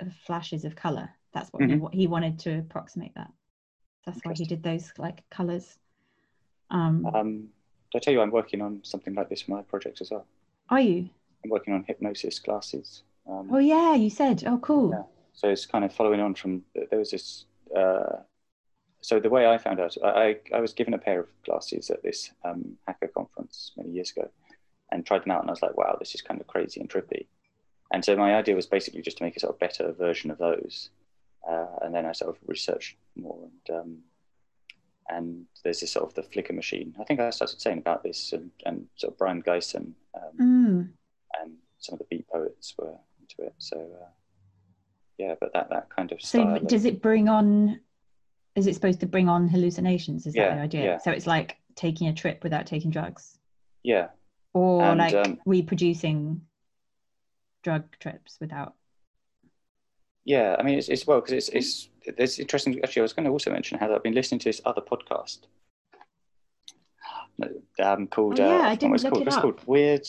uh, 0.00 0.04
flashes 0.26 0.64
of 0.64 0.76
color 0.76 1.10
that's 1.34 1.52
what, 1.52 1.62
he, 1.62 1.68
Mhm. 1.74 1.80
what 1.80 1.92
he 1.94 2.06
wanted 2.06 2.38
to 2.38 2.58
approximate 2.60 3.14
that 3.16 3.30
that's 4.06 4.20
why 4.24 4.32
he 4.34 4.44
did 4.44 4.62
those 4.62 4.92
like 4.98 5.28
colors 5.30 5.78
um 6.70 7.04
Um, 7.06 7.48
did 7.90 7.98
I 7.98 8.00
tell 8.00 8.14
you 8.14 8.20
I'm 8.20 8.30
working 8.30 8.62
on 8.62 8.80
something 8.84 9.14
like 9.14 9.28
this 9.28 9.42
for 9.42 9.50
my 9.52 9.62
project 9.62 10.00
as 10.00 10.10
well? 10.10 10.26
are 10.70 10.80
you 10.80 11.10
I'm 11.42 11.50
working 11.50 11.74
on 11.74 11.84
hypnosis 11.84 12.38
glasses. 12.38 13.02
Um, 13.26 13.48
oh 13.52 13.58
yeah 13.58 13.94
you 13.94 14.10
said 14.10 14.44
oh 14.46 14.58
cool 14.58 14.90
Yeah. 14.90 15.02
So 15.34 15.48
it's 15.50 15.66
kind 15.66 15.84
of 15.84 15.92
following 15.92 16.20
on 16.20 16.34
from 16.34 16.64
there 16.74 16.98
was 16.98 17.10
this. 17.10 17.46
Uh, 17.74 18.18
so 19.00 19.18
the 19.18 19.28
way 19.28 19.46
I 19.46 19.58
found 19.58 19.80
out, 19.80 19.96
I, 20.02 20.08
I 20.08 20.36
I 20.54 20.60
was 20.60 20.72
given 20.72 20.94
a 20.94 20.98
pair 20.98 21.18
of 21.20 21.28
glasses 21.44 21.90
at 21.90 22.02
this 22.04 22.30
um, 22.44 22.78
hacker 22.86 23.08
conference 23.08 23.72
many 23.76 23.90
years 23.90 24.12
ago, 24.12 24.30
and 24.92 25.04
tried 25.04 25.22
them 25.24 25.32
out, 25.32 25.40
and 25.40 25.50
I 25.50 25.52
was 25.52 25.60
like, 25.62 25.76
wow, 25.76 25.96
this 25.98 26.14
is 26.14 26.22
kind 26.22 26.40
of 26.40 26.46
crazy 26.46 26.80
and 26.80 26.88
trippy. 26.88 27.26
And 27.92 28.04
so 28.04 28.14
my 28.16 28.36
idea 28.36 28.54
was 28.54 28.66
basically 28.66 29.02
just 29.02 29.18
to 29.18 29.24
make 29.24 29.36
a 29.36 29.40
sort 29.40 29.52
of 29.54 29.58
better 29.58 29.90
version 29.92 30.30
of 30.30 30.38
those, 30.38 30.90
uh, 31.48 31.66
and 31.82 31.94
then 31.94 32.06
I 32.06 32.12
sort 32.12 32.36
of 32.36 32.42
researched 32.46 32.96
more 33.16 33.38
and. 33.42 33.76
Um, 33.76 33.98
and 35.10 35.44
there's 35.62 35.80
this 35.80 35.92
sort 35.92 36.06
of 36.06 36.14
the 36.14 36.22
flicker 36.22 36.54
machine. 36.54 36.94
I 36.98 37.04
think 37.04 37.20
I 37.20 37.28
started 37.28 37.60
saying 37.60 37.76
about 37.76 38.02
this, 38.02 38.32
and, 38.32 38.50
and 38.64 38.86
sort 38.96 39.12
of 39.12 39.18
Brion 39.18 39.42
Gysin 39.42 39.92
um, 40.14 40.32
mm. 40.40 40.88
and 41.42 41.52
some 41.76 41.92
of 41.92 41.98
the 41.98 42.06
beat 42.06 42.26
poets 42.26 42.72
were 42.78 42.94
into 43.20 43.46
it. 43.46 43.54
So 43.58 43.76
uh, 43.76 44.06
yeah, 45.18 45.34
but 45.38 45.52
that 45.52 45.68
that 45.68 45.90
kind 45.94 46.10
of 46.10 46.22
so 46.22 46.40
style. 46.40 46.56
of- 46.56 46.66
does 46.66 46.86
it 46.86 47.02
bring 47.02 47.28
on 47.28 47.80
is 48.54 48.66
it 48.66 48.74
supposed 48.74 49.00
to 49.00 49.06
bring 49.06 49.28
on 49.28 49.46
hallucinations 49.46 50.26
is 50.26 50.32
that 50.34 50.54
the 50.54 50.62
idea 50.62 50.84
yeah. 50.84 50.98
so 50.98 51.10
it's 51.10 51.26
like 51.26 51.56
taking 51.74 52.06
a 52.06 52.14
trip 52.14 52.42
without 52.44 52.66
taking 52.66 52.90
drugs 52.90 53.38
yeah, 53.84 54.08
or 54.54 54.82
And, 54.82 54.98
like 54.98 55.14
um, 55.14 55.38
reproducing 55.44 56.40
drug 57.62 57.84
trips 58.00 58.38
without 58.40 58.74
yeah. 60.24 60.56
I 60.58 60.62
mean, 60.62 60.78
it's, 60.78 60.88
it's 60.88 61.06
well 61.06 61.20
because 61.20 61.32
it's 61.34 61.48
it's 61.50 61.88
it's 62.04 62.38
interesting. 62.38 62.78
Actually, 62.82 63.00
I 63.00 63.02
was 63.02 63.12
going 63.12 63.24
to 63.26 63.30
also 63.30 63.50
mention 63.50 63.78
how 63.78 63.94
I've 63.94 64.02
been 64.02 64.14
listening 64.14 64.38
to 64.40 64.48
this 64.48 64.60
other 64.64 64.80
podcast. 64.82 65.40
um, 67.82 68.06
called. 68.06 68.40
Oh, 68.40 68.46
yeah, 68.46 68.58
uh, 68.58 68.62
I 68.62 68.70
I 68.70 68.74
didn't 68.76 68.94
it's 68.94 69.04
look 69.04 69.12
called. 69.14 69.22
it 69.22 69.26
What's 69.26 69.36
it 69.36 69.38
up. 69.38 69.42
called? 69.42 69.66
Weird. 69.66 70.06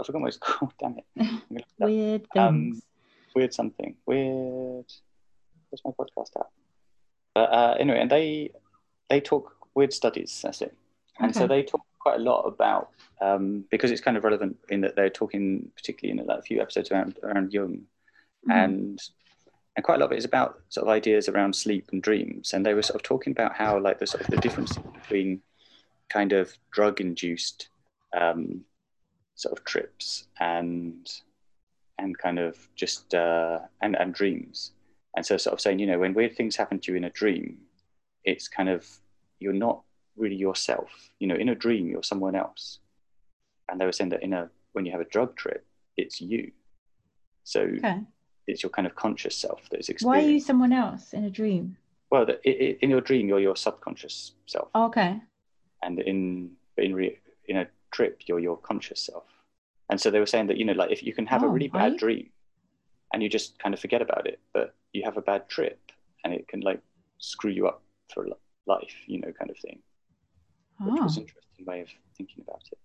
I 0.00 0.04
forgot 0.04 0.20
what 0.22 0.28
it's 0.28 0.36
called. 0.40 0.72
Damn 0.80 0.98
it. 0.98 1.04
I'm 1.18 1.26
gonna 1.26 1.40
look 1.50 1.62
it 1.62 1.82
up. 1.82 1.88
Weird 1.88 2.26
Um, 2.36 2.54
things. 2.72 2.82
Weird 3.34 3.54
something. 3.54 3.96
Weird. 4.06 4.86
Where's 5.70 5.82
my 5.84 5.90
podcast 5.98 6.36
at? 6.38 6.46
But 7.34 7.52
uh, 7.52 7.76
anyway, 7.78 8.00
and 8.00 8.10
they 8.10 8.50
they 9.08 9.20
talk 9.20 9.54
weird 9.74 9.92
studies. 9.92 10.40
That's 10.42 10.62
it. 10.62 10.74
And 11.20 11.34
so 11.34 11.46
they 11.46 11.62
talk 11.62 11.82
quite 11.98 12.16
a 12.16 12.22
lot 12.22 12.42
about 12.42 12.88
um, 13.20 13.64
because 13.70 13.90
it's 13.90 14.00
kind 14.00 14.16
of 14.16 14.24
relevant 14.24 14.56
in 14.70 14.80
that 14.80 14.96
they're 14.96 15.10
talking 15.10 15.70
particularly 15.76 16.18
in 16.18 16.26
like, 16.26 16.38
a 16.40 16.42
few 16.42 16.60
episodes 16.60 16.90
around 16.90 17.18
around 17.22 17.52
Jung, 17.52 17.82
Mhm. 18.48 18.52
and 18.64 18.98
and 19.76 19.84
quite 19.84 19.96
a 19.96 19.98
lot 19.98 20.06
of 20.06 20.12
it 20.12 20.18
is 20.18 20.24
about 20.24 20.60
sort 20.68 20.86
of 20.86 20.92
ideas 20.92 21.28
around 21.28 21.56
sleep 21.56 21.88
and 21.92 22.02
dreams. 22.02 22.52
And 22.52 22.64
they 22.64 22.74
were 22.74 22.82
sort 22.82 22.96
of 22.96 23.02
talking 23.02 23.30
about 23.30 23.54
how 23.54 23.78
like 23.80 23.98
the 23.98 24.06
sort 24.06 24.22
of 24.22 24.28
the 24.28 24.36
difference 24.36 24.78
between 24.92 25.40
kind 26.10 26.32
of 26.32 26.52
drug 26.72 27.00
induced 27.00 27.68
um, 28.18 28.62
sort 29.34 29.58
of 29.58 29.64
trips 29.64 30.26
and 30.40 31.10
and 31.98 32.18
kind 32.18 32.38
of 32.38 32.56
just 32.74 33.14
uh, 33.14 33.60
and 33.80 33.96
and 33.96 34.12
dreams. 34.14 34.72
And 35.16 35.24
so 35.24 35.36
sort 35.36 35.54
of 35.54 35.60
saying, 35.60 35.78
you 35.78 35.86
know, 35.86 35.98
when 35.98 36.14
weird 36.14 36.36
things 36.36 36.56
happen 36.56 36.78
to 36.80 36.92
you 36.92 36.96
in 36.96 37.04
a 37.04 37.10
dream, 37.10 37.58
it's 38.24 38.48
kind 38.48 38.68
of 38.68 38.86
you're 39.40 39.52
not 39.52 39.82
really 40.16 40.36
yourself. 40.36 41.10
You 41.18 41.28
know, 41.28 41.34
in 41.36 41.48
a 41.48 41.54
dream 41.54 41.88
you're 41.88 42.02
someone 42.02 42.34
else. 42.34 42.80
And 43.70 43.80
they 43.80 43.86
were 43.86 43.92
saying 43.92 44.10
that 44.10 44.22
in 44.22 44.34
a 44.34 44.50
when 44.72 44.84
you 44.84 44.92
have 44.92 45.00
a 45.00 45.06
drug 45.06 45.34
trip, 45.36 45.64
it's 45.96 46.20
you. 46.20 46.52
So 47.44 47.60
Okay. 47.60 48.00
It's 48.46 48.62
your 48.62 48.70
kind 48.70 48.86
of 48.86 48.94
conscious 48.94 49.36
self 49.36 49.68
that 49.70 49.80
is 49.80 49.88
experiencing. 49.88 50.26
Why 50.26 50.30
are 50.30 50.34
you 50.34 50.40
someone 50.40 50.72
else 50.72 51.12
in 51.12 51.24
a 51.24 51.30
dream? 51.30 51.76
Well, 52.10 52.26
the, 52.26 52.34
i 52.46 52.50
i 52.50 52.76
in 52.82 52.90
your 52.90 53.00
dream, 53.00 53.28
you're 53.28 53.40
your 53.40 53.56
subconscious 53.56 54.32
self, 54.46 54.68
Oh, 54.74 54.84
okay. 54.86 55.20
and 55.82 55.98
in 56.00 56.50
in 56.76 56.94
re, 56.94 57.18
in 57.46 57.56
a 57.58 57.66
trip, 57.90 58.22
you're 58.26 58.40
your 58.40 58.56
conscious 58.58 59.00
self. 59.00 59.24
And 59.90 60.00
so 60.00 60.10
they 60.10 60.20
were 60.20 60.26
saying 60.26 60.46
that 60.48 60.56
you 60.58 60.64
know, 60.64 60.72
like 60.72 60.90
if 60.90 61.02
you 61.02 61.14
can 61.14 61.26
have 61.26 61.42
a 61.42 61.46
Oh, 61.46 61.50
really 61.50 61.68
bad 61.68 61.92
you? 61.92 61.98
dream, 61.98 62.30
and 63.12 63.22
you 63.22 63.28
just 63.28 63.58
kind 63.58 63.74
of 63.74 63.80
forget 63.80 64.02
about 64.02 64.26
it, 64.26 64.40
but 64.52 64.74
you 64.92 65.02
have 65.04 65.16
a 65.16 65.22
bad 65.22 65.48
trip, 65.48 65.80
and 66.24 66.34
it 66.34 66.48
can 66.48 66.60
like 66.60 66.80
screw 67.18 67.50
you 67.50 67.66
up 67.66 67.82
for 68.12 68.26
life, 68.66 68.94
you 69.06 69.20
know, 69.20 69.32
kind 69.32 69.50
of 69.50 69.58
thing. 69.58 69.78
Which 70.84 71.00
Oh, 71.00 71.04
was 71.04 71.16
an 71.16 71.22
interesting 71.22 71.64
way 71.66 71.80
of 71.80 71.88
thinking 72.16 72.42
about 72.46 72.62
it. 72.72 72.78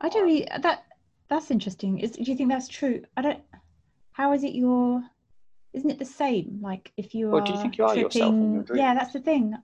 I 0.00 0.08
don't 0.08 0.22
um, 0.22 0.28
really, 0.28 0.48
that 0.62 0.84
that's 1.28 1.50
interesting. 1.50 1.98
Is 1.98 2.12
do 2.12 2.22
you 2.30 2.36
think 2.36 2.50
that's 2.50 2.68
true? 2.68 3.04
I 3.16 3.22
don't. 3.22 3.40
How 4.16 4.32
is 4.32 4.44
it 4.44 4.54
your? 4.54 5.02
Isn't 5.74 5.90
it 5.90 5.98
the 5.98 6.06
same? 6.06 6.58
Like 6.62 6.90
if 6.96 7.14
you 7.14 7.28
Well, 7.28 7.42
are 7.42 7.44
do 7.46 7.52
you 7.52 7.60
think 7.60 7.76
you 7.76 7.84
are 7.84 7.94
yourself 7.94 8.32
in 8.32 8.54
your 8.54 8.62
tripping- 8.62 8.82
Yeah, 8.82 8.94
that's 8.94 9.12
the 9.12 9.20
thing. 9.20 9.54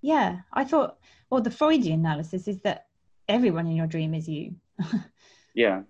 Yeah, 0.00 0.40
I 0.50 0.64
thought. 0.64 0.96
Well, 1.28 1.42
the 1.42 1.50
Freudian 1.50 2.00
analysis 2.00 2.48
is 2.48 2.60
that 2.60 2.86
everyone 3.28 3.66
in 3.66 3.76
your 3.76 3.86
dream 3.86 4.14
is 4.14 4.26
you. 4.28 4.54
Yeah, 5.54 5.82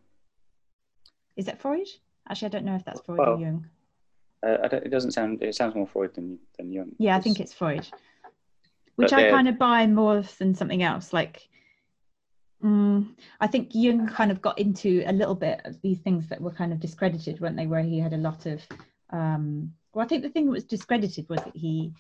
Is 1.37 1.47
that 1.47 1.61
Freud? 1.61 1.89
Actually, 2.29 2.47
I 2.47 2.49
don't 2.51 2.65
know 2.65 2.77
if 2.77 2.85
that's 2.85 3.01
Freud 3.01 3.19
Well, 3.19 3.35
or 3.35 3.41
Jung. 3.41 3.67
uh, 4.47 4.59
I 4.63 4.69
don't, 4.69 4.85
it 4.85 4.91
doesn't 4.91 5.11
sound. 5.11 5.43
It 5.43 5.55
sounds 5.57 5.75
more 5.75 5.87
Freud 5.89 6.15
than 6.15 6.39
than 6.57 6.73
Jung. 6.73 6.93
Yeah, 6.99 7.17
I 7.17 7.21
think 7.21 7.39
it's 7.41 7.53
Freud, 7.53 7.87
which 8.97 9.13
I 9.13 9.29
kind 9.31 9.49
of 9.49 9.59
buy 9.59 9.87
more 9.89 10.23
than 10.39 10.55
something 10.55 10.83
else. 10.85 11.13
Like, 11.13 11.49
mm, 12.63 13.07
I 13.41 13.47
think 13.47 13.71
Jung 13.73 14.07
kind 14.09 14.31
of 14.31 14.43
got 14.43 14.59
into 14.59 15.03
a 15.07 15.13
little 15.13 15.35
bit 15.35 15.61
of 15.65 15.81
these 15.83 16.01
things 16.01 16.29
that 16.29 16.41
were 16.41 16.51
kind 16.51 16.73
of 16.73 16.81
discredited, 16.81 17.41
weren't 17.41 17.57
they? 17.57 17.67
Where 17.67 17.83
he 17.83 17.99
had 17.99 18.13
a 18.13 18.19
lot 18.19 18.47
of, 18.47 18.67
um, 19.11 19.73
well, 19.93 20.05
I 20.05 20.09
think 20.09 20.23
the 20.23 20.29
thing 20.29 20.47
that 20.47 20.53
was 20.53 20.65
discredited 20.65 21.29
was 21.29 21.43
that 21.43 21.57
he 21.57 21.93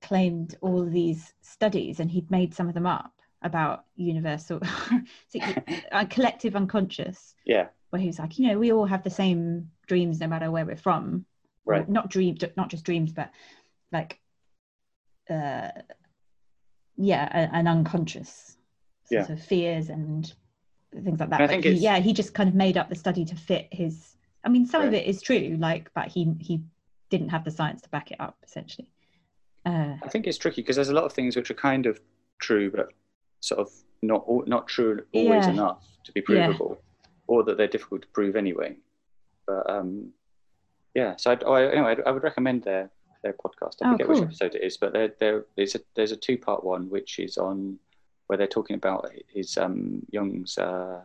claimed 0.00 0.56
all 0.60 0.84
these 0.84 1.32
studies 1.42 2.00
and 2.00 2.10
he'd 2.10 2.30
made 2.30 2.54
some 2.54 2.68
of 2.68 2.74
them 2.74 2.86
up 2.86 3.12
about 3.42 3.84
universal, 3.96 4.60
uh, 5.92 6.04
collective 6.06 6.56
unconscious, 6.56 7.34
Yeah, 7.44 7.68
where 7.90 8.00
he 8.00 8.06
was 8.06 8.18
like, 8.18 8.38
you 8.38 8.48
know, 8.48 8.58
we 8.58 8.72
all 8.72 8.86
have 8.86 9.02
the 9.02 9.10
same 9.10 9.70
dreams 9.86 10.20
no 10.20 10.28
matter 10.28 10.50
where 10.50 10.64
we're 10.64 10.76
from 10.76 11.26
right. 11.64 11.88
not 11.88 12.10
dreams 12.10 12.42
not 12.56 12.70
just 12.70 12.84
dreams 12.84 13.12
but 13.12 13.30
like 13.92 14.18
uh 15.30 15.68
yeah 16.96 17.48
an 17.52 17.66
unconscious 17.66 18.56
sort 19.04 19.30
of 19.30 19.40
fears 19.44 19.88
and 19.88 20.32
things 21.04 21.20
like 21.20 21.30
that 21.30 21.40
And 21.40 21.50
I 21.50 21.54
but 21.54 21.62
think 21.62 21.64
he, 21.64 21.82
yeah 21.84 21.98
he 21.98 22.12
just 22.12 22.34
kind 22.34 22.48
of 22.48 22.54
made 22.54 22.76
up 22.76 22.88
the 22.88 22.94
study 22.94 23.24
to 23.24 23.34
fit 23.36 23.68
his 23.72 24.16
i 24.44 24.48
mean 24.48 24.66
some 24.66 24.82
of 24.82 24.92
it 24.94 25.06
is 25.06 25.22
true 25.22 25.56
like 25.58 25.90
but 25.94 26.08
he 26.08 26.34
he 26.40 26.60
didn't 27.10 27.30
have 27.30 27.44
the 27.44 27.50
science 27.50 27.80
to 27.82 27.88
back 27.88 28.10
it 28.10 28.20
up 28.20 28.36
essentially 28.44 28.88
uh 29.64 29.94
I 30.02 30.08
think 30.08 30.26
it's 30.26 30.38
tricky 30.38 30.60
because 30.62 30.76
there's 30.76 30.88
a 30.90 30.94
lot 30.94 31.04
of 31.04 31.12
things 31.12 31.36
which 31.36 31.50
are 31.50 31.54
kind 31.54 31.86
of 31.86 32.00
true, 32.40 32.70
but 32.70 32.92
sort 33.40 33.60
of 33.60 33.70
not 34.02 34.24
al- 34.28 34.44
not 34.46 34.66
true 34.66 35.00
always 35.12 35.44
Yeah. 35.46 35.52
enough 35.52 35.84
to 36.04 36.12
be 36.12 36.20
Yeah. 36.28 36.46
provable, 36.46 36.82
or 37.28 37.44
that 37.44 37.56
they're 37.56 37.68
difficult 37.68 38.02
to 38.02 38.08
prove 38.08 38.34
anyway. 38.34 38.76
But 39.46 39.70
um, 39.70 40.12
yeah, 40.94 41.14
so 41.16 41.30
I'd, 41.30 41.44
oh, 41.44 41.52
I, 41.52 41.70
anyway, 41.70 41.92
I'd, 41.92 42.00
I 42.02 42.10
would 42.10 42.24
recommend 42.24 42.64
their 42.64 42.90
their 43.22 43.34
podcast. 43.34 43.76
I 43.82 43.86
Oh, 43.88 43.92
forget 43.92 44.08
which 44.08 44.22
episode 44.22 44.54
it 44.56 44.64
is, 44.64 44.76
but 44.76 44.92
there 44.92 45.14
there 45.20 45.44
is 45.56 45.76
a 45.76 45.80
there's 45.94 46.10
a 46.12 46.16
two 46.16 46.36
part 46.36 46.64
one 46.64 46.90
which 46.90 47.20
is 47.20 47.38
on 47.38 47.78
where 48.32 48.38
they're 48.38 48.46
talking 48.46 48.76
about 48.76 49.10
his 49.28 49.58
um, 49.58 50.00
Jung's 50.10 50.56
uh, 50.56 51.02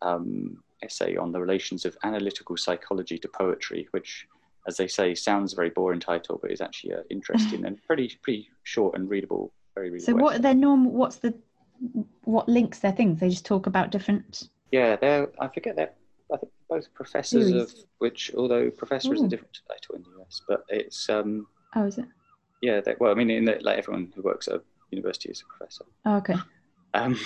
um, 0.00 0.62
essay 0.82 1.14
on 1.14 1.30
the 1.30 1.38
relations 1.38 1.84
of 1.84 1.94
analytical 2.04 2.56
psychology 2.56 3.18
to 3.18 3.28
poetry, 3.28 3.86
which 3.90 4.26
as 4.66 4.78
they 4.78 4.88
say, 4.88 5.14
sounds 5.14 5.52
a 5.52 5.56
very 5.56 5.68
boring 5.68 6.00
title, 6.00 6.38
but 6.40 6.50
is 6.50 6.62
actually 6.62 6.94
uh, 6.94 7.02
interesting 7.10 7.64
and 7.66 7.84
pretty 7.86 8.18
pretty 8.22 8.48
short 8.62 8.96
and 8.96 9.10
readable. 9.10 9.52
Very 9.74 9.90
readable. 9.90 10.06
so 10.06 10.24
what 10.24 10.36
are 10.36 10.38
their 10.38 10.54
normal 10.54 10.90
what's 10.90 11.16
the 11.16 11.34
what 12.24 12.48
links 12.48 12.78
their 12.78 12.92
things 12.92 13.20
they 13.20 13.28
just 13.28 13.44
talk 13.44 13.66
about 13.66 13.90
different 13.90 14.48
Yeah, 14.72 14.96
they're. 14.96 15.28
I 15.38 15.48
forget 15.48 15.76
they're. 15.76 15.92
I 16.32 16.38
think 16.38 16.52
both 16.70 16.94
professors 16.94 17.52
of 17.52 17.74
which, 17.98 18.32
although 18.34 18.70
professor 18.70 19.12
is 19.12 19.20
a 19.22 19.28
different 19.28 19.60
title 19.68 19.96
in 19.96 20.02
the 20.02 20.22
US, 20.22 20.40
but 20.48 20.64
it's 20.70 21.10
um 21.10 21.46
oh 21.76 21.84
is 21.84 21.98
it 21.98 22.06
yeah. 22.62 22.80
They, 22.80 22.96
well, 22.98 23.12
I 23.12 23.14
mean, 23.14 23.30
in 23.30 23.44
the, 23.44 23.58
like 23.60 23.78
everyone 23.78 24.12
who 24.14 24.22
works 24.22 24.48
at 24.48 24.54
a 24.54 24.62
university 24.90 25.30
as 25.30 25.42
a 25.42 25.56
professor. 25.56 25.84
oh, 26.04 26.16
okay 26.16 26.34
Um, 26.94 27.18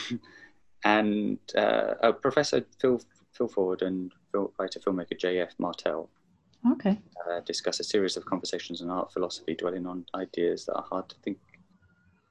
and 0.84 1.38
uh, 1.56 1.94
uh, 2.02 2.12
Professor 2.12 2.64
Phil 2.80 3.00
Phil 3.32 3.46
Ford 3.48 3.82
and 3.82 4.12
film, 4.32 4.48
writer 4.58 4.80
filmmaker 4.80 5.16
J.F. 5.18 5.54
Martell 5.58 6.10
okay 6.72 6.98
uh, 7.30 7.40
discuss 7.40 7.78
a 7.80 7.84
series 7.84 8.16
of 8.16 8.24
conversations 8.24 8.82
on 8.82 8.90
art 8.90 9.12
philosophy, 9.12 9.54
dwelling 9.54 9.86
on 9.86 10.04
ideas 10.16 10.66
that 10.66 10.74
are 10.74 10.84
hard 10.88 11.08
to 11.08 11.16
think, 11.24 11.38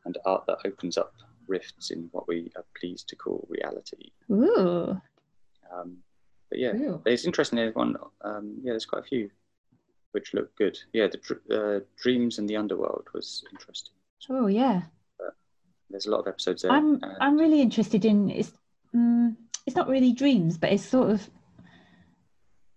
and 0.05 0.17
art 0.25 0.43
that 0.47 0.57
opens 0.65 0.97
up 0.97 1.13
rifts 1.47 1.91
in 1.91 2.09
what 2.11 2.27
we 2.27 2.51
are 2.57 2.65
pleased 2.79 3.07
to 3.09 3.15
call 3.15 3.47
reality. 3.49 4.11
Ooh. 4.29 4.99
Um, 5.73 5.97
but 6.49 6.59
yeah, 6.59 6.73
Ooh. 6.75 7.01
it's 7.05 7.25
interesting. 7.25 7.59
Everyone, 7.59 7.95
um, 8.23 8.57
yeah, 8.61 8.73
there's 8.73 8.85
quite 8.85 9.03
a 9.03 9.07
few 9.07 9.29
which 10.11 10.33
look 10.33 10.53
good. 10.57 10.77
Yeah, 10.91 11.07
the 11.07 11.77
uh, 11.77 11.79
Dreams 12.01 12.37
and 12.39 12.49
the 12.49 12.57
Underworld 12.57 13.07
was 13.13 13.43
interesting. 13.51 13.93
oh 14.29 14.47
yeah 14.47 14.81
There's 15.91 16.05
a 16.05 16.11
lot 16.11 16.21
of 16.21 16.27
episodes 16.27 16.61
there. 16.63 16.71
I'm 16.71 16.95
and- 16.95 17.17
I'm 17.19 17.37
really 17.37 17.61
interested 17.61 18.05
in 18.05 18.29
it's 18.29 18.51
mm, 18.95 19.35
it's 19.65 19.75
not 19.75 19.87
really 19.87 20.13
dreams, 20.13 20.57
but 20.57 20.71
it's 20.71 20.83
sort 20.85 21.11
of 21.11 21.29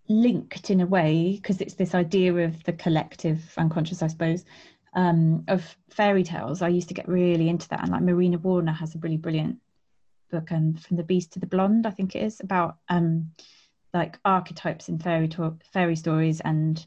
linked 0.09 0.71
in 0.71 0.81
a 0.81 0.87
way 0.87 1.33
because 1.37 1.61
it's 1.61 1.75
this 1.75 1.95
idea 1.95 2.35
of 2.35 2.63
the 2.65 2.73
collective 2.73 3.55
unconscious, 3.57 4.03
I 4.03 4.09
suppose, 4.09 4.45
um, 4.95 5.45
of 5.49 5.77
fairy 5.91 6.23
tales. 6.25 6.61
I 6.61 6.69
used 6.69 6.89
to 6.89 6.95
get 6.95 7.09
really 7.09 7.49
into 7.49 7.69
that, 7.69 7.83
and 7.83 7.91
like 7.91 8.03
Marina 8.03 8.39
Warner 8.39 8.73
has 8.73 8.95
a 8.95 8.99
really 8.99 9.17
brilliant 9.17 9.59
book, 10.31 10.53
um, 10.53 10.75
from 10.75 10.97
the 10.97 11.05
Beast 11.05 11.33
to 11.33 11.39
the 11.39 11.47
Blonde, 11.47 11.87
I 11.87 11.91
think 11.91 12.15
it 12.15 12.23
is 12.23 12.41
about 12.41 12.77
um, 12.89 13.31
like 13.95 14.19
archetypes 14.25 14.89
in 14.89 14.99
fairy 14.99 15.29
to- 15.29 15.59
fairy 15.73 15.97
stories 15.97 16.41
and 16.41 16.85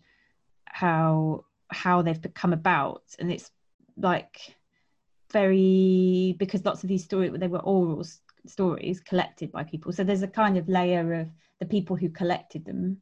how 0.66 1.44
how 1.70 2.02
they've 2.02 2.22
become 2.22 2.54
about, 2.54 3.04
and 3.20 3.32
it's 3.32 3.50
like 3.98 4.57
very 5.32 6.36
because 6.40 6.64
lots 6.66 6.84
of 6.84 6.90
these 6.90 7.04
stories 7.04 7.32
they 7.38 7.48
were 7.48 7.60
oral 7.60 8.00
s- 8.02 8.22
stories 8.46 9.00
collected 9.00 9.52
by 9.52 9.64
people 9.64 9.92
so 9.92 10.04
there's 10.04 10.24
a 10.24 10.28
kind 10.28 10.58
of 10.58 10.68
layer 10.70 11.14
of 11.14 11.30
the 11.60 11.66
people 11.66 11.96
who 11.96 12.10
collected 12.10 12.64
them 12.66 12.98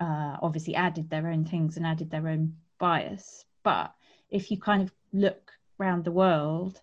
uh, 0.00 0.36
obviously 0.42 0.74
added 0.74 1.08
their 1.08 1.28
own 1.28 1.44
things 1.44 1.76
and 1.76 1.86
added 1.86 2.10
their 2.10 2.28
own 2.28 2.54
bias 2.78 3.44
but 3.62 3.90
if 4.28 4.50
you 4.50 4.58
kind 4.58 4.82
of 4.82 4.92
look 5.12 5.52
around 5.80 6.04
the 6.04 6.12
world 6.12 6.80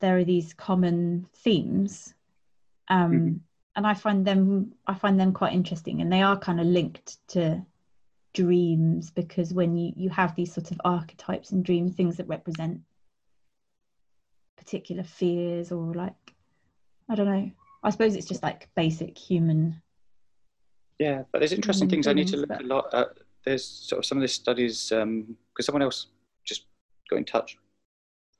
there 0.00 0.16
are 0.16 0.24
these 0.24 0.54
common 0.54 1.26
themes 1.34 2.14
um, 2.88 3.12
Mhm. 3.12 3.40
and 3.74 3.86
i 3.86 3.94
find 3.94 4.24
them 4.24 4.72
i 4.86 4.94
find 4.94 5.18
them 5.18 5.32
quite 5.32 5.52
interesting 5.52 6.00
and 6.00 6.12
they 6.12 6.22
are 6.22 6.38
kind 6.38 6.60
of 6.60 6.66
linked 6.66 7.16
to 7.28 7.64
dreams 8.34 9.10
because 9.10 9.52
when 9.52 9.76
you 9.76 9.92
you 9.96 10.08
have 10.10 10.34
these 10.34 10.52
sort 10.52 10.70
of 10.70 10.80
archetypes 10.84 11.50
and 11.50 11.64
dream 11.64 11.88
things 11.90 12.16
that 12.16 12.28
represent 12.28 12.80
particular 14.58 15.02
fears 15.04 15.72
or 15.72 15.94
like 15.94 16.34
i 17.08 17.14
don't 17.14 17.26
know 17.26 17.50
i 17.82 17.90
suppose 17.90 18.14
it's 18.16 18.26
just 18.26 18.42
like 18.42 18.68
basic 18.76 19.16
human 19.16 19.80
Yeah, 20.98 21.22
but 21.30 21.38
there's 21.38 21.52
interesting 21.52 21.86
Mm, 21.86 21.90
things. 21.92 22.06
I 22.08 22.12
need 22.12 22.26
to 22.28 22.38
look 22.38 22.48
but- 22.48 22.62
a 22.62 22.66
lot 22.66 22.92
at. 22.92 23.08
There's 23.44 23.64
sort 23.64 24.00
of 24.00 24.04
some 24.04 24.18
of 24.18 24.22
the 24.22 24.28
studies 24.28 24.88
because 24.90 25.64
someone 25.66 25.80
else 25.82 26.08
just 26.44 26.62
got 27.08 27.16
in 27.22 27.24
touch 27.24 27.56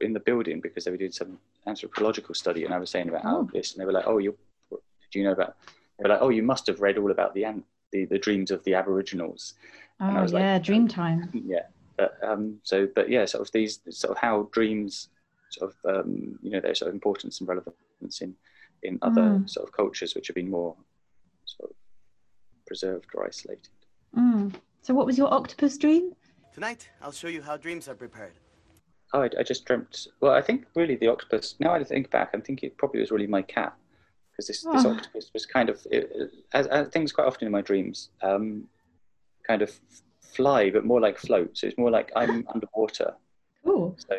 in 0.01 0.13
the 0.13 0.19
building 0.29 0.61
because 0.61 0.85
they 0.85 0.91
were 0.91 0.97
doing 1.05 1.13
some 1.13 1.39
anthropological 1.69 2.35
study, 2.35 2.65
and 2.65 2.75
I 2.75 2.79
was 2.79 2.91
saying 2.91 3.09
about 3.09 3.23
how 3.23 3.37
Oh. 3.39 3.51
this, 3.55 3.73
and 3.73 3.81
they 3.81 3.87
were 3.87 3.93
like, 3.99 4.09
"Oh, 4.09 4.19
you 4.19 4.37
do 5.11 5.15
you 5.19 5.25
know 5.25 5.33
about?" 5.39 5.55
They 5.97 6.03
were 6.03 6.09
like, 6.15 6.21
"Oh, 6.21 6.31
you 6.39 6.43
must 6.43 6.67
have 6.67 6.81
read 6.81 6.99
all 6.99 7.13
about 7.13 7.33
the 7.33 7.45
the, 7.93 8.05
the 8.07 8.19
dreams 8.19 8.51
of 8.51 8.61
the 8.65 8.75
Aboriginals." 8.75 9.55
And 10.01 10.17
I 10.17 10.21
Oh 10.21 10.23
was 10.25 10.33
like, 10.33 10.43
yeah, 10.43 10.59
dream 10.59 10.89
time. 10.89 11.21
yeah 11.33 11.67
but 11.97 12.13
um 12.31 12.43
so 12.71 12.77
but 12.97 13.09
yeah 13.09 13.25
sort 13.25 13.43
of 13.47 13.51
these 13.53 13.81
sort 13.91 14.11
of 14.15 14.19
how 14.27 14.49
dreams 14.59 15.09
sort 15.51 15.73
of 15.73 16.05
um 16.05 16.39
you 16.43 16.51
know 16.51 16.61
their 16.61 16.75
sort 16.75 16.89
of 16.89 16.95
importance 16.95 17.41
and 17.41 17.49
relevance 17.49 18.21
in 18.21 18.35
in 18.83 18.99
other 19.03 19.23
Mm. 19.23 19.51
sort 19.51 19.67
of 19.67 19.73
cultures 19.73 20.15
which 20.15 20.29
have 20.29 20.35
been 20.37 20.51
more 20.51 20.77
sort 21.45 21.71
of 21.71 21.77
preserved 22.67 23.07
or 23.15 23.27
isolated 23.27 23.69
Mm. 24.17 24.55
So 24.81 24.95
what 24.95 25.05
was 25.07 25.19
your 25.19 25.33
octopus 25.33 25.77
dream? 25.77 26.15
Tonight, 26.55 26.89
I'll 27.03 27.13
show 27.13 27.29
you 27.29 27.43
how 27.43 27.57
dreams 27.59 27.89
are 27.89 27.95
prepared. 27.95 28.33
oh 29.13 29.23
I, 29.23 29.29
I 29.39 29.43
just 29.43 29.65
dreamt 29.65 30.07
well 30.21 30.33
i 30.33 30.43
think 30.43 30.65
really 30.75 30.97
the 30.97 31.09
octopus 31.09 31.55
now 31.61 31.73
i 31.75 31.83
think 31.85 32.11
back 32.11 32.29
i'm 32.35 32.43
thinking 32.43 32.69
it 32.71 32.77
probably 32.77 33.01
was 33.01 33.11
really 33.11 33.27
my 33.39 33.43
cat 33.43 33.73
because 34.31 34.47
this, 34.49 34.61
this 34.73 34.85
Oh. 34.85 34.93
octopus 34.93 35.31
was 35.35 35.47
kind 35.47 35.69
of 35.73 35.77
it, 35.91 36.05
it- 36.21 36.31
as, 36.53 36.67
as 36.67 36.89
things 36.89 37.11
quite 37.13 37.27
often 37.27 37.47
in 37.49 37.53
my 37.59 37.63
dreams 37.71 38.11
um 38.29 38.47
kind 39.49 39.63
of 39.63 39.71
fly 40.37 40.69
but 40.75 40.85
more 40.85 41.01
like 41.07 41.17
float 41.19 41.51
so 41.57 41.67
it's 41.67 41.79
more 41.79 41.91
like 41.99 42.09
i'm 42.17 42.47
underwater 42.55 43.15
Cool. 43.65 43.97
So, 44.09 44.17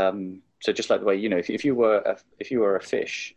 um, 0.00 0.42
so 0.60 0.72
just 0.72 0.90
like 0.90 1.00
the 1.00 1.06
way 1.06 1.16
you 1.16 1.28
know, 1.28 1.38
if, 1.38 1.50
if 1.50 1.64
you 1.64 1.74
were 1.74 1.96
a, 1.98 2.16
if 2.38 2.50
you 2.50 2.60
were 2.60 2.76
a 2.76 2.80
fish, 2.82 3.34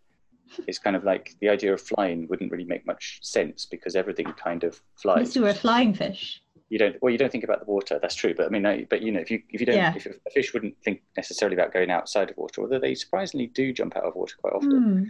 it's 0.68 0.77
kind 0.77 0.96
of 0.96 1.03
like 1.03 1.36
the 1.42 1.50
idea 1.50 1.74
of 1.74 1.82
flying 1.82 2.27
wouldn't 2.27 2.51
really 2.51 2.65
make 2.65 2.86
much 2.86 3.20
sense 3.24 3.65
because 3.65 3.96
everything 3.96 4.27
kind 4.34 4.63
of 4.63 4.82
flies. 4.96 5.18
Unless 5.18 5.36
you 5.36 5.42
were 5.44 5.50
a 5.50 5.53
flying 5.53 5.94
fish. 5.94 6.42
You 6.70 6.80
don't 6.80 6.96
well, 7.01 7.12
you 7.12 7.18
don't 7.18 7.32
think 7.32 7.44
about 7.44 7.60
the 7.60 7.72
water. 7.72 8.00
That's 8.01 8.15
true, 8.15 8.34
but 8.36 8.46
I 8.48 8.50
mean, 8.50 8.62
no, 8.63 8.84
but 8.89 9.01
you 9.01 9.12
know, 9.12 9.20
if 9.20 9.30
you 9.32 9.42
if 9.50 9.60
you 9.60 9.65
don't, 9.65 9.75
Yeah. 9.75 9.94
if 9.96 10.06
a 10.06 10.30
fish 10.32 10.53
wouldn't 10.53 10.75
think 10.84 11.01
necessarily 11.15 11.56
about 11.56 11.72
going 11.74 11.92
outside 11.92 12.30
of 12.30 12.38
water, 12.38 12.62
although 12.62 12.80
they 12.80 12.96
surprisingly 12.96 13.48
do 13.48 13.72
jump 13.74 13.96
out 13.96 14.03
of 14.03 14.15
water 14.15 14.36
quite 14.42 14.53
often. 14.53 14.82
Hmm. 14.82 15.03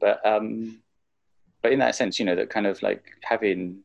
But 0.00 0.24
um, 0.24 0.78
but 1.62 1.72
in 1.72 1.80
that 1.80 1.96
sense, 1.96 2.18
you 2.18 2.24
know, 2.24 2.36
that 2.36 2.50
kind 2.50 2.66
of 2.66 2.80
like 2.82 3.04
having 3.22 3.80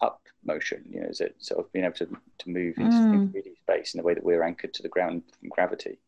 up 0.00 0.20
motion, 0.44 0.84
you 0.88 1.00
know, 1.00 1.08
is 1.08 1.20
it 1.20 1.34
sort 1.38 1.58
of 1.64 1.72
being 1.72 1.84
able 1.84 1.94
to 1.96 2.06
to 2.06 2.48
move 2.50 2.78
into 2.78 2.96
Mm. 2.96 3.32
3D 3.32 3.56
space 3.58 3.94
in 3.94 3.98
the 3.98 4.04
way 4.04 4.14
that 4.14 4.24
we're 4.24 4.42
anchored 4.44 4.72
to 4.74 4.82
the 4.82 4.88
ground 4.88 5.22
from 5.38 5.48
gravity 5.48 5.98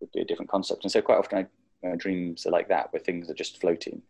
would 0.00 0.12
be 0.12 0.20
a 0.20 0.24
different 0.24 0.50
concept. 0.50 0.84
And 0.84 0.92
so 0.92 1.02
quite 1.02 1.18
often, 1.18 1.38
I, 1.38 1.86
my 1.86 1.96
dreams 1.96 2.46
are 2.46 2.50
like 2.50 2.68
that, 2.68 2.92
where 2.92 3.00
things 3.00 3.30
are 3.30 3.34
just 3.34 3.60
floating. 3.60 4.02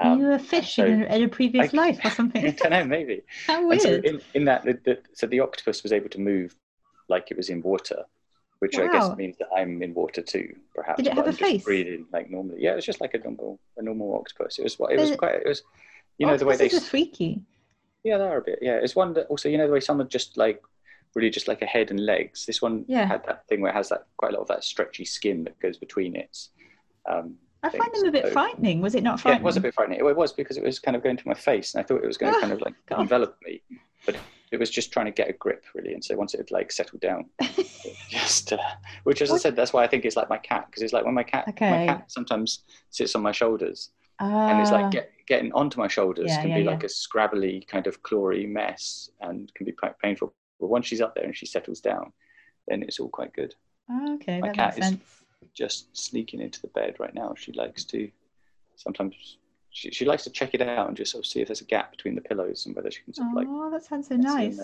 Um, 0.00 0.18
you 0.18 0.26
were 0.26 0.32
a 0.32 0.38
fish 0.40 0.74
so 0.74 0.84
in, 0.84 1.02
a, 1.02 1.06
in 1.06 1.22
a 1.22 1.28
previous 1.28 1.72
I- 1.72 1.76
life 1.76 2.00
or 2.04 2.10
something. 2.18 2.44
I 2.44 2.50
don't 2.50 2.70
know, 2.70 2.84
maybe. 2.84 3.22
How 3.46 3.66
weird. 3.66 3.82
so 3.82 3.92
in, 3.94 4.20
in 4.34 4.44
that, 4.46 4.64
the, 4.64 4.78
the, 4.84 4.98
so 5.12 5.26
the 5.26 5.40
octopus 5.40 5.82
was 5.82 5.92
able 5.92 6.08
to 6.10 6.20
move 6.20 6.54
like 7.08 7.30
it 7.30 7.36
was 7.36 7.48
in 7.48 7.62
water, 7.62 8.04
which 8.58 8.78
I 8.78 8.88
guess 8.88 9.14
means 9.16 9.36
that 9.38 9.48
I'm 9.54 9.82
in 9.82 9.94
water 9.94 10.22
too, 10.22 10.56
perhaps. 10.74 10.96
Did 10.96 11.08
it 11.08 11.14
have 11.14 11.28
a 11.28 11.32
face? 11.32 11.62
breathing 11.62 12.06
like 12.12 12.30
normally. 12.30 12.56
Yeah, 12.60 12.72
it 12.72 12.76
was 12.76 12.86
just 12.86 13.00
like 13.00 13.14
a 13.14 13.18
normal, 13.18 13.60
a 13.76 13.82
normal 13.82 14.14
octopus. 14.16 14.58
It 14.58 14.62
was, 14.62 14.78
what 14.78 14.92
it 14.92 14.98
was 14.98 15.14
quite, 15.16 15.34
it 15.34 15.46
was, 15.46 15.62
you 16.18 16.26
know, 16.26 16.36
the 16.36 16.46
way 16.46 16.56
they, 16.56 16.64
Octopuses 16.64 16.88
are 16.88 16.90
freaky. 16.90 17.42
yeah, 18.02 18.18
they 18.18 18.24
are 18.24 18.38
a 18.38 18.42
bit. 18.42 18.58
Yeah, 18.62 18.76
it's 18.82 18.96
one 18.96 19.12
that 19.14 19.26
also, 19.26 19.48
you 19.48 19.58
know, 19.58 19.66
the 19.66 19.72
way 19.72 19.80
some 19.80 20.00
are 20.00 20.04
just 20.04 20.36
like 20.36 20.62
really 21.14 21.30
just 21.30 21.48
like 21.48 21.62
a 21.62 21.66
head 21.66 21.90
and 21.90 22.00
legs. 22.04 22.44
This 22.46 22.60
one 22.62 22.84
Yeah. 22.88 23.06
had 23.06 23.24
that 23.26 23.46
thing 23.48 23.60
where 23.60 23.70
it 23.70 23.74
has 23.74 23.88
that 23.90 24.06
quite 24.16 24.32
a 24.32 24.34
lot 24.34 24.42
of 24.42 24.48
that 24.48 24.64
stretchy 24.64 25.04
skin 25.04 25.44
that 25.44 25.58
goes 25.60 25.76
between 25.78 26.16
its. 26.16 26.50
Um, 27.08 27.36
I 27.62 27.70
find 27.70 27.94
them 27.94 28.06
a 28.06 28.10
bit 28.12 28.26
So- 28.26 28.32
frightening. 28.32 28.80
Was 28.82 28.94
it 28.94 29.02
not 29.02 29.20
frightening? 29.20 29.38
yeah, 29.40 29.42
it 29.42 29.44
was 29.44 29.56
a 29.56 29.60
bit 29.60 29.74
frightening. 29.74 29.98
It 29.98 30.02
was 30.16 30.32
because 30.32 30.56
it 30.56 30.62
was 30.62 30.78
kind 30.78 30.96
of 30.96 31.02
going 31.02 31.16
to 31.16 31.26
my 31.28 31.34
face, 31.34 31.74
and 31.74 31.82
I 31.82 31.86
thought 31.86 32.02
it 32.02 32.06
was 32.06 32.18
going 32.18 32.32
to 32.32 32.38
Oh, 32.38 32.40
kind 32.40 32.52
of 32.52 32.60
like 32.60 32.74
God. 32.86 33.00
envelop 33.00 33.38
me, 33.42 33.62
but 34.04 34.16
it 34.50 34.58
was 34.58 34.68
just 34.70 34.92
trying 34.92 35.06
to 35.06 35.12
get 35.12 35.30
a 35.30 35.32
grip, 35.32 35.64
really. 35.74 35.94
And 35.94 36.04
so 36.04 36.14
once 36.14 36.34
it 36.34 36.38
had 36.38 36.50
like 36.50 36.70
settled 36.70 37.00
down, 37.00 37.30
just 38.10 38.52
uh, 38.52 38.58
which, 39.04 39.22
as 39.22 39.30
I 39.30 39.38
said, 39.38 39.56
that's 39.56 39.72
why 39.72 39.82
I 39.82 39.86
think 39.86 40.04
it's 40.04 40.16
like 40.16 40.28
my 40.28 40.36
cat 40.38 40.66
because 40.66 40.82
it's 40.82 40.92
like 40.92 41.04
when 41.06 41.14
my 41.14 41.22
cat, 41.22 41.46
Okay. 41.48 41.70
my 41.70 41.86
cat 41.86 42.10
sometimes 42.12 42.64
sits 42.90 43.14
on 43.14 43.22
my 43.22 43.32
shoulders, 43.32 43.90
Ah, 44.20 44.48
and 44.48 44.60
it's 44.60 44.70
like 44.70 44.90
get, 44.90 45.10
getting 45.26 45.50
onto 45.52 45.78
my 45.80 45.88
shoulders 45.88 46.30
Yeah, 46.32 46.40
can 46.42 46.50
yeah, 46.50 46.56
be 46.58 46.64
like 46.64 46.84
a 46.84 46.88
scrabbly 46.88 47.66
kind 47.66 47.86
of 47.86 48.02
clawy 48.02 48.46
mess 48.48 49.10
and 49.22 49.52
can 49.54 49.64
be 49.66 49.72
quite 49.72 49.98
painful. 50.00 50.34
But 50.60 50.68
once 50.68 50.86
she's 50.86 51.00
up 51.00 51.14
there 51.14 51.24
and 51.24 51.36
she 51.36 51.46
settles 51.46 51.80
down, 51.80 52.12
then 52.68 52.82
it's 52.82 52.98
all 53.00 53.08
quite 53.08 53.32
good. 53.32 53.54
Ah, 53.90 54.14
okay, 54.14 54.40
my 54.40 54.48
that 54.48 54.56
cat 54.56 54.74
makes 54.76 54.86
is- 54.86 54.90
sense. 54.92 55.04
Just 55.52 55.94
sneaking 55.96 56.40
into 56.40 56.60
the 56.62 56.68
bed 56.68 56.96
right 56.98 57.14
now, 57.14 57.34
she 57.36 57.52
likes 57.52 57.84
to 57.84 58.10
sometimes. 58.76 59.14
She, 59.70 59.90
she 59.90 60.04
likes 60.04 60.24
to 60.24 60.30
check 60.30 60.54
it 60.54 60.62
out 60.62 60.88
and 60.88 60.96
just 60.96 61.12
sort 61.12 61.24
of 61.24 61.26
see 61.26 61.40
if 61.40 61.48
there's 61.48 61.60
a 61.60 61.64
gap 61.66 61.90
between 61.90 62.14
the 62.14 62.20
pillows 62.22 62.64
and 62.64 62.74
whether 62.74 62.90
she 62.90 63.02
can 63.02 63.12
sort 63.12 63.28
of 63.28 63.34
like 63.34 63.46
Oh, 63.50 63.70
that 63.70 63.84
sounds 63.84 64.08
so 64.08 64.16
nice. 64.16 64.58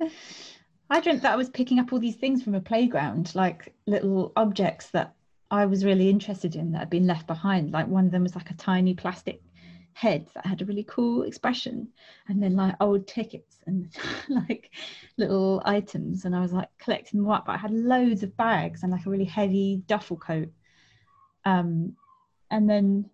I 0.90 1.00
dreamt 1.00 1.22
that 1.22 1.32
I 1.32 1.36
was 1.36 1.48
picking 1.50 1.78
up 1.78 1.92
all 1.92 1.98
these 1.98 2.16
things 2.16 2.42
from 2.42 2.54
a 2.54 2.60
playground, 2.60 3.34
like 3.34 3.72
little 3.86 4.32
objects 4.36 4.90
that 4.90 5.14
I 5.50 5.66
was 5.66 5.84
really 5.84 6.10
interested 6.10 6.56
in 6.56 6.72
that 6.72 6.78
had 6.80 6.90
been 6.90 7.06
left 7.06 7.26
behind. 7.26 7.72
Like 7.72 7.86
one 7.88 8.06
of 8.06 8.10
them 8.10 8.22
was 8.22 8.34
like 8.34 8.50
a 8.50 8.54
tiny 8.54 8.94
plastic 8.94 9.40
head 9.94 10.26
that 10.34 10.46
had 10.46 10.62
a 10.62 10.64
really 10.64 10.84
cool 10.88 11.22
expression, 11.22 11.88
and 12.28 12.42
then 12.42 12.56
like 12.56 12.74
old 12.80 13.06
tickets 13.06 13.58
and 13.66 13.88
like 14.28 14.70
little 15.16 15.62
items. 15.64 16.24
And 16.24 16.34
I 16.34 16.40
was 16.40 16.52
like 16.52 16.68
collecting 16.78 17.22
them 17.22 17.30
up. 17.30 17.46
But 17.46 17.52
I 17.52 17.58
had 17.58 17.72
loads 17.72 18.22
of 18.22 18.36
bags 18.36 18.82
and 18.82 18.92
like 18.92 19.06
a 19.06 19.10
really 19.10 19.24
heavy 19.24 19.82
duffel 19.86 20.16
coat. 20.16 20.48
Um, 21.44 21.96
and 22.50 22.68
then 22.68 23.10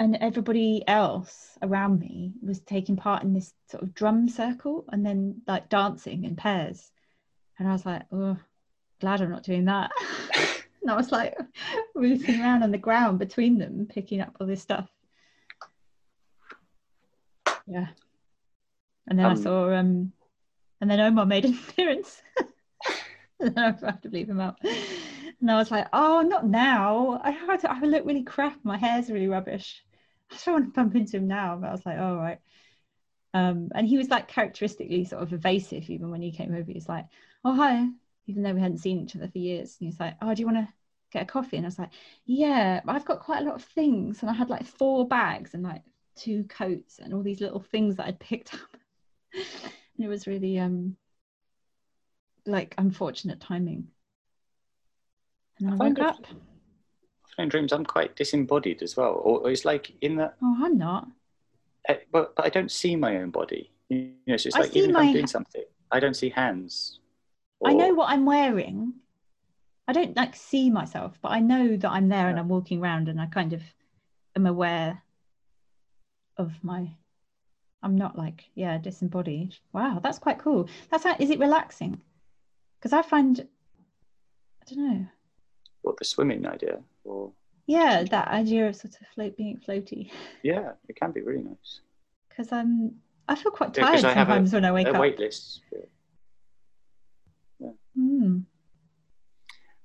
and 0.00 0.16
everybody 0.16 0.82
else 0.88 1.58
around 1.60 2.00
me 2.00 2.32
was 2.42 2.60
taking 2.60 2.96
part 2.96 3.22
in 3.22 3.34
this 3.34 3.52
sort 3.70 3.82
of 3.82 3.94
drum 3.94 4.28
circle 4.28 4.86
and 4.90 5.04
then 5.04 5.42
like 5.46 5.68
dancing 5.68 6.24
in 6.24 6.34
pairs 6.34 6.90
and 7.58 7.68
i 7.68 7.72
was 7.72 7.84
like 7.84 8.02
oh 8.10 8.36
glad 9.00 9.20
i'm 9.20 9.30
not 9.30 9.42
doing 9.42 9.66
that 9.66 9.90
and 10.82 10.90
i 10.90 10.96
was 10.96 11.12
like 11.12 11.36
rooting 11.94 12.40
around 12.40 12.62
on 12.62 12.70
the 12.70 12.78
ground 12.78 13.18
between 13.18 13.58
them 13.58 13.86
picking 13.88 14.20
up 14.20 14.36
all 14.40 14.46
this 14.46 14.62
stuff. 14.62 14.88
Yeah. 17.66 17.88
And 19.06 19.18
then 19.18 19.26
i 19.26 19.30
Um, 19.30 19.36
saw 19.36 19.72
um 19.72 20.12
and 20.80 20.90
then 20.90 21.00
omar 21.00 21.26
made 21.26 21.44
an 21.44 21.58
appearance. 21.68 22.22
And 23.38 23.54
then 23.54 23.58
i 23.58 23.86
have 23.86 24.00
to 24.02 24.08
leave 24.08 24.28
him 24.28 24.40
out. 24.40 24.56
And 25.40 25.50
i 25.50 25.56
was 25.56 25.70
like 25.70 25.88
oh 25.92 26.22
not 26.22 26.46
now. 26.46 27.20
I 27.22 27.30
had 27.30 27.60
to, 27.60 27.70
i 27.72 27.78
look 27.80 28.04
really 28.04 28.22
crap. 28.22 28.58
My 28.64 28.76
hair's 28.76 29.10
really 29.10 29.28
rubbish. 29.28 29.82
I 30.30 30.34
just 30.34 30.44
don't 30.46 30.54
want 30.54 30.66
to 30.66 30.70
bump 30.72 30.94
into 30.94 31.16
him 31.16 31.26
now, 31.26 31.56
but 31.56 31.68
I 31.68 31.72
was 31.72 31.84
like, 31.84 31.98
oh, 31.98 32.16
right. 32.16 32.38
Um, 33.34 33.70
and 33.74 33.86
he 33.86 33.96
was 33.98 34.08
like 34.08 34.28
characteristically 34.28 35.04
sort 35.04 35.22
of 35.22 35.32
evasive, 35.32 35.90
even 35.90 36.10
when 36.10 36.22
he 36.22 36.30
came 36.30 36.54
over. 36.54 36.64
He 36.64 36.74
was 36.74 36.88
like, 36.88 37.06
oh, 37.44 37.54
hi, 37.54 37.88
even 38.30 38.42
though 38.44 38.54
we 38.54 38.60
hadn't 38.60 38.78
seen 38.78 39.00
each 39.00 39.16
other 39.16 39.28
for 39.28 39.38
years. 39.38 39.76
And 39.78 39.86
he 39.86 39.86
was 39.86 40.00
like, 40.00 40.14
oh, 40.22 40.32
do 40.34 40.40
you 40.40 40.46
want 40.46 40.58
to 40.58 40.72
get 41.12 41.22
a 41.22 41.26
coffee? 41.26 41.56
And 41.56 41.66
I 41.66 41.68
was 41.68 41.78
like, 41.78 41.90
yeah, 42.24 42.80
I've 42.86 43.04
got 43.04 43.20
quite 43.20 43.42
a 43.42 43.44
lot 43.44 43.56
of 43.56 43.64
things. 43.64 44.22
And 44.22 44.30
I 44.30 44.34
had 44.34 44.48
like 44.48 44.64
four 44.64 45.06
bags 45.06 45.54
and 45.54 45.62
like 45.62 45.82
two 46.16 46.44
coats 46.44 46.98
and 47.00 47.12
all 47.12 47.22
these 47.22 47.40
little 47.40 47.60
things 47.60 47.96
that 47.96 48.06
I'd 48.06 48.20
picked 48.20 48.54
up. 48.54 48.76
and 49.34 50.04
it 50.04 50.08
was 50.08 50.26
really 50.26 50.58
um 50.58 50.96
like 52.46 52.74
unfortunate 52.78 53.40
timing. 53.40 53.88
And 55.58 55.70
I, 55.70 55.72
I 55.72 55.76
woke 55.76 55.98
it- 55.98 56.04
up. 56.04 56.26
In 57.38 57.48
dreams, 57.48 57.72
I'm 57.72 57.86
quite 57.86 58.16
disembodied 58.16 58.82
as 58.82 58.96
well, 58.98 59.12
or, 59.12 59.40
or 59.40 59.50
it's 59.50 59.64
like 59.64 59.92
in 60.02 60.16
that. 60.16 60.36
Oh, 60.42 60.58
I'm 60.62 60.76
not. 60.76 61.08
uh, 61.88 61.94
But, 62.12 62.36
but 62.36 62.44
I 62.44 62.50
don't 62.50 62.70
see 62.70 62.96
my 62.96 63.16
own 63.16 63.30
body. 63.30 63.70
You 63.88 64.12
know, 64.26 64.36
so 64.36 64.48
it's 64.48 64.56
I 64.56 64.60
like 64.60 64.76
even 64.76 64.90
if 64.90 64.96
I'm 64.96 65.12
doing 65.12 65.26
something, 65.26 65.64
I 65.90 66.00
don't 66.00 66.14
see 66.14 66.28
hands. 66.28 66.99
I 67.64 67.72
know 67.74 67.94
what 67.94 68.10
I'm 68.10 68.24
wearing. 68.24 68.94
I 69.86 69.92
don't 69.92 70.16
like 70.16 70.34
see 70.36 70.70
myself, 70.70 71.18
but 71.20 71.32
I 71.32 71.40
know 71.40 71.76
that 71.76 71.90
I'm 71.90 72.08
there 72.08 72.28
and 72.28 72.38
I'm 72.38 72.48
walking 72.48 72.80
around 72.80 73.08
and 73.08 73.20
I 73.20 73.26
kind 73.26 73.52
of 73.52 73.62
am 74.36 74.46
aware 74.46 75.02
of 76.36 76.52
my 76.62 76.90
I'm 77.82 77.96
not 77.96 78.16
like, 78.16 78.44
yeah, 78.54 78.76
disembodied. 78.78 79.56
Wow, 79.72 80.00
that's 80.02 80.18
quite 80.18 80.38
cool. 80.38 80.68
That's 80.90 81.04
how 81.04 81.16
is 81.18 81.30
it 81.30 81.38
relaxing? 81.38 81.98
Because 82.78 82.92
I 82.92 83.02
find 83.02 83.40
I 84.62 84.74
don't 84.74 84.86
know. 84.88 85.06
What 85.82 85.96
the 85.96 86.04
swimming 86.04 86.46
idea, 86.46 86.78
or 87.04 87.32
Yeah, 87.66 88.04
that 88.04 88.28
idea 88.28 88.68
of 88.68 88.76
sort 88.76 88.94
of 89.00 89.06
float 89.14 89.36
being 89.36 89.58
floaty. 89.66 90.10
yeah, 90.42 90.72
it 90.88 90.96
can 90.96 91.10
be 91.12 91.20
really 91.22 91.42
nice. 91.42 91.80
Because 92.28 92.52
I'm 92.52 93.00
I 93.28 93.34
feel 93.34 93.50
quite 93.52 93.76
Yeah, 93.76 93.84
tired 93.84 94.04
I 94.04 94.10
a- 94.10 94.14
sometimes 94.14 94.52
when 94.52 94.64
I 94.64 94.72
wake 94.72 94.86
A 94.86 94.92
up. 94.92 95.00
wait 95.00 95.18
list. 95.18 95.62
Hmm. 95.74 95.80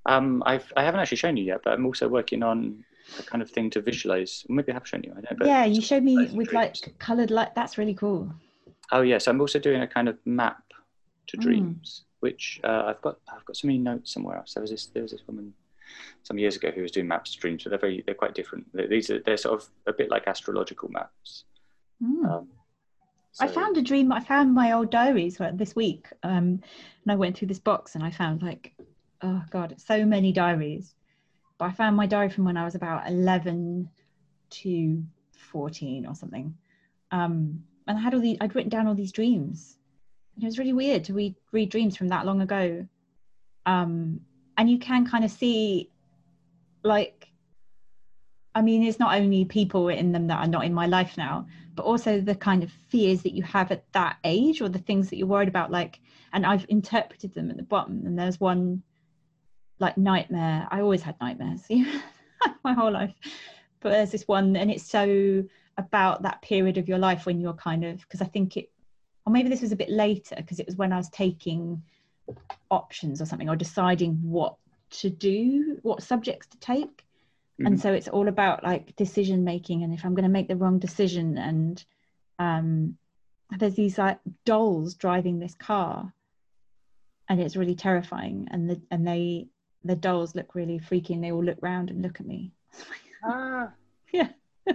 Um, 0.06 0.42
I've 0.46 0.72
I 0.76 0.82
haven't 0.84 1.00
actually 1.00 1.18
shown 1.18 1.36
you 1.36 1.44
yet, 1.44 1.60
but 1.64 1.72
I'm 1.72 1.86
also 1.86 2.08
working 2.08 2.42
on 2.42 2.84
a 3.18 3.22
kind 3.22 3.42
of 3.42 3.50
thing 3.50 3.70
to 3.70 3.80
visualize. 3.80 4.44
Maybe 4.48 4.72
I 4.72 4.74
have 4.74 4.86
shown 4.86 5.02
you. 5.02 5.12
I 5.12 5.20
don't 5.20 5.24
know. 5.32 5.36
But 5.38 5.46
yeah, 5.48 5.64
you 5.64 5.80
showed 5.80 6.02
me 6.02 6.28
with 6.32 6.48
dreams. 6.48 6.82
like 6.84 6.98
coloured 6.98 7.30
light. 7.30 7.54
That's 7.54 7.76
really 7.78 7.94
cool. 7.94 8.32
Oh 8.92 9.02
yes, 9.02 9.26
I'm 9.26 9.40
also 9.40 9.58
doing 9.58 9.82
a 9.82 9.86
kind 9.86 10.08
of 10.08 10.18
map 10.24 10.62
to 11.28 11.36
Mm. 11.36 11.40
dreams, 11.40 12.04
which 12.20 12.60
uh, 12.64 12.84
I've 12.86 13.02
got. 13.02 13.18
I've 13.32 13.44
got 13.44 13.56
so 13.56 13.66
many 13.66 13.78
notes 13.78 14.12
somewhere 14.12 14.36
else. 14.36 14.54
There 14.54 14.60
was 14.62 14.70
this. 14.70 14.86
There 14.86 15.02
was 15.02 15.12
this 15.12 15.26
woman 15.26 15.52
some 16.22 16.38
years 16.38 16.56
ago 16.56 16.70
who 16.70 16.82
was 16.82 16.92
doing 16.92 17.08
maps 17.08 17.34
to 17.34 17.40
dreams, 17.40 17.64
but 17.64 17.70
they're 17.70 17.78
very. 17.78 18.02
They're 18.06 18.14
quite 18.14 18.34
different. 18.34 18.66
These 18.74 19.10
are. 19.10 19.20
They're 19.20 19.36
sort 19.36 19.60
of 19.60 19.68
a 19.86 19.92
bit 19.92 20.10
like 20.10 20.28
astrological 20.28 20.88
maps. 20.90 21.44
Hmm. 22.00 22.26
Um, 22.26 22.48
I 23.40 23.48
found 23.48 23.76
a 23.76 23.82
dream. 23.82 24.12
I 24.12 24.20
found 24.20 24.54
my 24.54 24.72
old 24.72 24.90
diaries 24.90 25.38
this 25.54 25.76
week, 25.76 26.06
um, 26.22 26.60
and 27.02 27.08
I 27.08 27.16
went 27.16 27.36
through 27.36 27.48
this 27.48 27.58
box 27.58 27.94
and 27.94 28.02
I 28.02 28.10
found 28.10 28.42
like, 28.42 28.72
oh 29.22 29.42
god, 29.50 29.74
so 29.78 30.04
many 30.04 30.32
diaries, 30.32 30.94
but 31.58 31.66
I 31.66 31.70
found 31.72 31.96
my 31.96 32.06
diary 32.06 32.28
from 32.28 32.44
when 32.44 32.56
I 32.56 32.64
was 32.64 32.74
about 32.74 33.08
11 33.08 33.88
to 34.50 35.02
14 35.32 36.06
or 36.06 36.14
something. 36.14 36.54
Um, 37.10 37.64
and 37.86 37.98
I 37.98 38.00
had 38.00 38.14
all 38.14 38.20
these, 38.20 38.36
I'd 38.40 38.54
written 38.54 38.70
down 38.70 38.86
all 38.86 38.94
these 38.94 39.12
dreams. 39.12 39.78
And 40.34 40.44
it 40.44 40.46
was 40.46 40.58
really 40.58 40.72
weird 40.72 41.04
to 41.04 41.14
read, 41.14 41.34
read 41.52 41.70
dreams 41.70 41.96
from 41.96 42.08
that 42.08 42.26
long 42.26 42.42
ago. 42.42 42.86
Um, 43.64 44.20
and 44.58 44.68
you 44.68 44.78
can 44.78 45.06
kind 45.06 45.24
of 45.24 45.30
see, 45.30 45.90
like, 46.82 47.28
I 48.54 48.62
mean, 48.62 48.82
it's 48.82 48.98
not 48.98 49.18
only 49.18 49.44
people 49.44 49.88
in 49.88 50.12
them 50.12 50.26
that 50.28 50.38
are 50.38 50.48
not 50.48 50.64
in 50.64 50.72
my 50.72 50.86
life 50.86 51.16
now, 51.16 51.46
but 51.74 51.84
also 51.84 52.20
the 52.20 52.34
kind 52.34 52.62
of 52.62 52.72
fears 52.88 53.22
that 53.22 53.34
you 53.34 53.42
have 53.42 53.70
at 53.70 53.90
that 53.92 54.16
age 54.24 54.62
or 54.62 54.68
the 54.68 54.78
things 54.78 55.10
that 55.10 55.16
you're 55.16 55.26
worried 55.26 55.48
about. 55.48 55.70
Like, 55.70 56.00
and 56.32 56.46
I've 56.46 56.66
interpreted 56.68 57.34
them 57.34 57.50
at 57.50 57.56
the 57.56 57.62
bottom. 57.62 58.02
And 58.06 58.18
there's 58.18 58.40
one 58.40 58.82
like 59.78 59.96
nightmare. 59.96 60.66
I 60.70 60.80
always 60.80 61.02
had 61.02 61.16
nightmares 61.20 61.62
my 62.64 62.72
whole 62.72 62.92
life. 62.92 63.14
But 63.80 63.90
there's 63.90 64.10
this 64.10 64.26
one, 64.26 64.56
and 64.56 64.70
it's 64.70 64.88
so 64.88 65.44
about 65.76 66.22
that 66.22 66.42
period 66.42 66.78
of 66.78 66.88
your 66.88 66.98
life 66.98 67.26
when 67.26 67.40
you're 67.40 67.52
kind 67.52 67.84
of, 67.84 68.00
because 68.00 68.22
I 68.22 68.24
think 68.26 68.56
it, 68.56 68.70
or 69.26 69.32
maybe 69.32 69.48
this 69.48 69.60
was 69.60 69.72
a 69.72 69.76
bit 69.76 69.90
later, 69.90 70.36
because 70.36 70.58
it 70.58 70.66
was 70.66 70.76
when 70.76 70.92
I 70.92 70.96
was 70.96 71.10
taking 71.10 71.82
options 72.70 73.20
or 73.20 73.26
something, 73.26 73.48
or 73.48 73.56
deciding 73.56 74.14
what 74.22 74.56
to 74.90 75.10
do, 75.10 75.78
what 75.82 76.02
subjects 76.02 76.46
to 76.48 76.58
take 76.58 77.06
mm-hmm. 77.60 77.66
and 77.66 77.80
so 77.80 77.92
it's 77.92 78.08
all 78.08 78.28
about 78.28 78.62
like 78.62 78.94
decision 78.96 79.44
making 79.44 79.82
and 79.82 79.92
if 79.92 80.04
i'm 80.04 80.14
going 80.14 80.24
to 80.24 80.28
make 80.30 80.48
the 80.48 80.56
wrong 80.56 80.78
decision 80.78 81.38
and 81.38 81.84
um 82.38 82.96
there's 83.58 83.74
these 83.74 83.98
like 83.98 84.18
dolls 84.44 84.94
driving 84.94 85.38
this 85.38 85.54
car 85.54 86.12
and 87.28 87.40
it's 87.40 87.56
really 87.56 87.74
terrifying 87.74 88.48
and 88.50 88.68
the 88.68 88.80
and 88.90 89.06
they 89.06 89.46
the 89.86 89.96
dolls 89.96 90.34
look 90.34 90.54
really 90.54 90.78
freaky 90.78 91.14
and 91.14 91.24
they 91.24 91.32
all 91.32 91.44
look 91.44 91.58
round 91.60 91.90
and 91.90 92.02
look 92.02 92.20
at 92.20 92.26
me 92.26 92.52
ah 93.24 93.70
yeah 94.12 94.28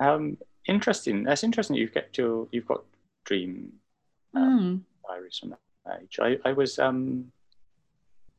um 0.00 0.36
interesting 0.66 1.24
that's 1.24 1.44
interesting 1.44 1.76
you've 1.76 1.94
got 1.94 2.16
your 2.16 2.48
you've 2.52 2.66
got 2.66 2.82
dream 3.24 3.72
um, 4.34 4.60
mm. 4.60 5.08
diaries 5.08 5.38
from 5.38 5.50
that 5.50 6.00
age 6.00 6.18
i 6.20 6.38
i 6.44 6.52
was 6.52 6.78
um 6.78 7.30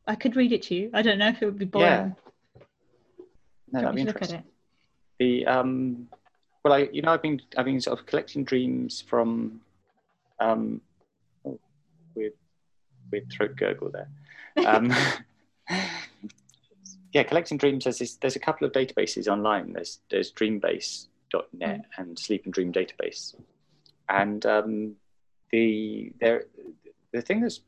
I 0.08 0.16
could 0.16 0.36
read 0.36 0.52
it 0.52 0.64
to 0.64 0.76
you. 0.76 0.90
I 0.94 1.02
don't 1.02 1.18
know 1.18 1.30
if 1.30 1.42
it 1.42 1.46
would 1.46 1.58
be 1.58 1.66
boring. 1.66 1.88
Yeah. 1.88 2.64
No, 3.72 3.82
that'd 3.82 3.96
be 3.96 4.02
interesting. 4.02 4.44
The 5.20 5.46
um, 5.46 6.08
well, 6.64 6.74
I 6.74 6.90
you 6.92 7.02
know 7.02 7.12
I've 7.12 7.22
been 7.22 7.42
I've 7.58 7.66
been 7.66 7.80
sort 7.80 8.00
of 8.00 8.06
collecting 8.06 8.44
dreams 8.44 9.02
from 9.02 9.62
um, 10.40 10.82
weird 13.14 13.32
throat 13.32 13.56
gurgle 13.56 13.92
there. 13.92 14.10
Um, 14.66 14.94
yeah, 17.14 17.24
collecting 17.24 17.58
dreams. 17.58 17.84
There's 17.84 18.00
this, 18.00 18.16
there's 18.16 18.36
a 18.36 18.40
couple 18.40 18.66
of 18.68 18.74
databases 18.74 19.28
online. 19.28 19.74
There's 19.74 20.00
there's 20.10 20.32
Dreambase.net 20.32 21.80
mm. 21.80 21.84
and 21.98 22.18
Sleep 22.18 22.46
and 22.46 22.54
Dream 22.54 22.74
Database, 22.74 23.36
and 24.10 24.46
um, 24.46 24.96
the 25.52 26.12
there 26.20 26.46
the 27.14 27.22
thing 27.22 27.42
that's 27.42 27.62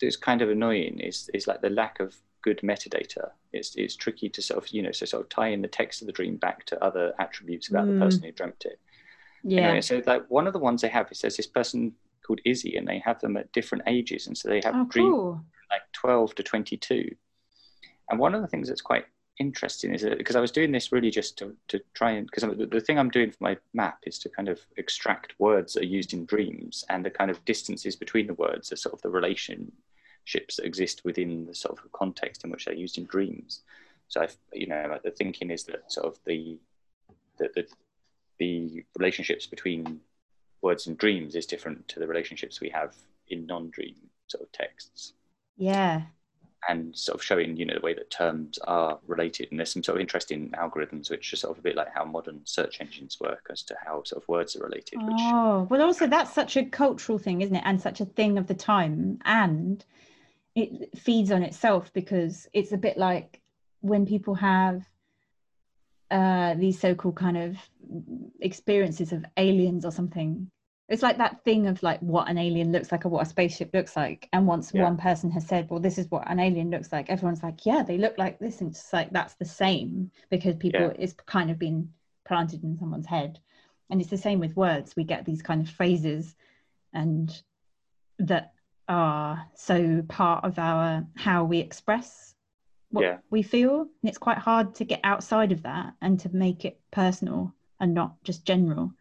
is 0.00 0.16
kind 0.16 0.42
of 0.42 0.48
annoying 0.48 1.00
is 1.00 1.28
is 1.34 1.48
like 1.48 1.60
the 1.60 1.70
lack 1.70 1.98
of 2.00 2.16
good 2.42 2.60
metadata. 2.62 3.30
It's 3.52 3.74
it's 3.74 3.96
tricky 3.96 4.28
to 4.28 4.40
sort 4.40 4.62
of 4.62 4.68
you 4.70 4.82
know 4.82 4.92
so 4.92 5.06
sort 5.06 5.24
of 5.24 5.28
tie 5.28 5.48
in 5.48 5.62
the 5.62 5.68
text 5.68 6.00
of 6.00 6.06
the 6.06 6.12
dream 6.12 6.36
back 6.36 6.64
to 6.66 6.82
other 6.82 7.12
attributes 7.18 7.68
about 7.68 7.86
mm. 7.86 7.98
the 7.98 8.04
person 8.04 8.22
who 8.22 8.32
dreamt 8.32 8.64
it. 8.64 8.78
Yeah. 9.42 9.62
Anyway, 9.62 9.80
so 9.80 10.02
like 10.06 10.24
one 10.28 10.46
of 10.46 10.52
the 10.52 10.58
ones 10.58 10.82
they 10.82 10.88
have 10.88 11.10
is 11.10 11.20
there's 11.20 11.36
this 11.36 11.46
person 11.46 11.94
called 12.28 12.40
Izzy, 12.44 12.76
and 12.76 12.86
they 12.86 13.00
have 13.04 13.20
them 13.20 13.36
at 13.36 13.50
different 13.52 13.84
ages, 13.86 14.26
and 14.28 14.38
so 14.38 14.48
they 14.48 14.60
have 14.62 14.76
oh, 14.76 14.84
dream 14.84 15.10
cool. 15.10 15.44
like 15.70 15.82
twelve 15.92 16.34
to 16.36 16.42
twenty 16.42 16.76
two. 16.76 17.08
And 18.10 18.20
one 18.20 18.34
of 18.34 18.42
the 18.42 18.48
things 18.48 18.68
that's 18.68 18.80
quite 18.80 19.06
interesting 19.38 19.94
is 19.94 20.02
that 20.02 20.18
because 20.18 20.36
I 20.36 20.40
was 20.40 20.50
doing 20.50 20.72
this 20.72 20.92
really 20.92 21.10
just 21.10 21.38
to, 21.38 21.54
to 21.68 21.80
try 21.94 22.12
and 22.12 22.26
because 22.26 22.42
the, 22.56 22.66
the 22.66 22.80
thing 22.80 22.98
I'm 22.98 23.10
doing 23.10 23.30
for 23.30 23.38
my 23.40 23.56
map 23.72 23.98
is 24.04 24.18
to 24.20 24.28
kind 24.28 24.48
of 24.48 24.60
extract 24.76 25.34
words 25.38 25.74
that 25.74 25.82
are 25.82 25.86
used 25.86 26.12
in 26.12 26.26
dreams 26.26 26.84
and 26.88 27.04
the 27.04 27.10
kind 27.10 27.30
of 27.30 27.44
distances 27.44 27.96
between 27.96 28.26
the 28.26 28.34
words 28.34 28.72
are 28.72 28.76
sort 28.76 28.94
of 28.94 29.02
the 29.02 29.10
relationships 29.10 30.56
that 30.56 30.64
exist 30.64 31.02
within 31.04 31.46
the 31.46 31.54
sort 31.54 31.78
of 31.78 31.92
context 31.92 32.44
in 32.44 32.50
which 32.50 32.64
they're 32.64 32.74
used 32.74 32.98
in 32.98 33.04
dreams. 33.04 33.62
So 34.08 34.22
I've, 34.22 34.36
you 34.52 34.66
know, 34.66 34.98
the 35.04 35.10
thinking 35.10 35.50
is 35.50 35.64
that 35.64 35.90
sort 35.92 36.06
of 36.06 36.18
the 36.24 36.58
the, 37.38 37.50
the, 37.54 37.66
the 38.38 38.84
relationships 38.98 39.46
between 39.46 40.00
words 40.62 40.86
and 40.86 40.98
dreams 40.98 41.34
is 41.34 41.46
different 41.46 41.86
to 41.88 42.00
the 42.00 42.06
relationships 42.06 42.60
we 42.60 42.70
have 42.70 42.94
in 43.28 43.46
non-dream 43.46 43.94
sort 44.26 44.42
of 44.44 44.52
texts. 44.52 45.12
Yeah, 45.56 46.02
and 46.68 46.96
sort 46.96 47.16
of 47.16 47.24
showing 47.24 47.56
you 47.56 47.64
know 47.64 47.74
the 47.74 47.80
way 47.80 47.94
that 47.94 48.10
terms 48.10 48.58
are 48.66 48.98
related. 49.06 49.48
And 49.50 49.58
there's 49.58 49.72
some 49.72 49.82
sort 49.82 49.96
of 49.96 50.00
interesting 50.00 50.50
algorithms 50.58 51.10
which 51.10 51.32
are 51.32 51.36
sort 51.36 51.52
of 51.52 51.58
a 51.58 51.62
bit 51.62 51.76
like 51.76 51.94
how 51.94 52.04
modern 52.04 52.40
search 52.44 52.80
engines 52.80 53.18
work 53.20 53.46
as 53.50 53.62
to 53.64 53.76
how 53.84 54.02
sort 54.04 54.22
of 54.22 54.28
words 54.28 54.56
are 54.56 54.64
related 54.64 55.00
which... 55.02 55.16
oh 55.18 55.66
well 55.70 55.82
also 55.82 56.06
that's 56.06 56.32
such 56.32 56.56
a 56.56 56.64
cultural 56.64 57.18
thing 57.18 57.42
isn't 57.42 57.56
it? 57.56 57.62
And 57.64 57.80
such 57.80 58.00
a 58.00 58.06
thing 58.06 58.38
of 58.38 58.46
the 58.46 58.54
time. 58.54 59.18
And 59.24 59.84
it 60.54 60.98
feeds 60.98 61.30
on 61.30 61.42
itself 61.42 61.92
because 61.92 62.48
it's 62.52 62.72
a 62.72 62.78
bit 62.78 62.98
like 62.98 63.40
when 63.80 64.06
people 64.06 64.34
have 64.34 64.82
uh, 66.10 66.54
these 66.54 66.80
so-called 66.80 67.16
kind 67.16 67.36
of 67.36 67.56
experiences 68.40 69.12
of 69.12 69.24
aliens 69.36 69.84
or 69.84 69.90
something 69.90 70.50
it's 70.88 71.02
like 71.02 71.18
that 71.18 71.44
thing 71.44 71.66
of 71.66 71.82
like 71.82 72.00
what 72.00 72.28
an 72.28 72.38
alien 72.38 72.72
looks 72.72 72.90
like 72.90 73.04
or 73.04 73.10
what 73.10 73.26
a 73.26 73.28
spaceship 73.28 73.70
looks 73.74 73.94
like 73.96 74.28
and 74.32 74.46
once 74.46 74.72
yeah. 74.74 74.82
one 74.82 74.96
person 74.96 75.30
has 75.30 75.46
said 75.46 75.68
well 75.68 75.80
this 75.80 75.98
is 75.98 76.10
what 76.10 76.28
an 76.30 76.40
alien 76.40 76.70
looks 76.70 76.92
like 76.92 77.08
everyone's 77.10 77.42
like 77.42 77.66
yeah 77.66 77.82
they 77.82 77.98
look 77.98 78.16
like 78.16 78.38
this 78.38 78.60
and 78.60 78.70
it's 78.70 78.92
like 78.92 79.10
that's 79.10 79.34
the 79.34 79.44
same 79.44 80.10
because 80.30 80.56
people 80.56 80.80
yeah. 80.80 80.92
it's 80.98 81.12
kind 81.26 81.50
of 81.50 81.58
been 81.58 81.88
planted 82.26 82.62
in 82.64 82.78
someone's 82.78 83.06
head 83.06 83.38
and 83.90 84.00
it's 84.00 84.10
the 84.10 84.16
same 84.16 84.40
with 84.40 84.56
words 84.56 84.96
we 84.96 85.04
get 85.04 85.24
these 85.24 85.42
kind 85.42 85.60
of 85.60 85.68
phrases 85.68 86.34
and 86.92 87.42
that 88.18 88.52
are 88.88 89.46
so 89.54 90.02
part 90.08 90.44
of 90.44 90.58
our 90.58 91.06
how 91.16 91.44
we 91.44 91.58
express 91.58 92.34
what 92.90 93.02
yeah. 93.02 93.18
we 93.30 93.42
feel 93.42 93.80
and 93.80 94.08
it's 94.08 94.18
quite 94.18 94.38
hard 94.38 94.74
to 94.74 94.84
get 94.84 95.00
outside 95.04 95.52
of 95.52 95.62
that 95.62 95.92
and 96.00 96.18
to 96.20 96.34
make 96.34 96.64
it 96.64 96.80
personal 96.90 97.52
and 97.80 97.94
not 97.94 98.22
just 98.24 98.44
general 98.44 98.92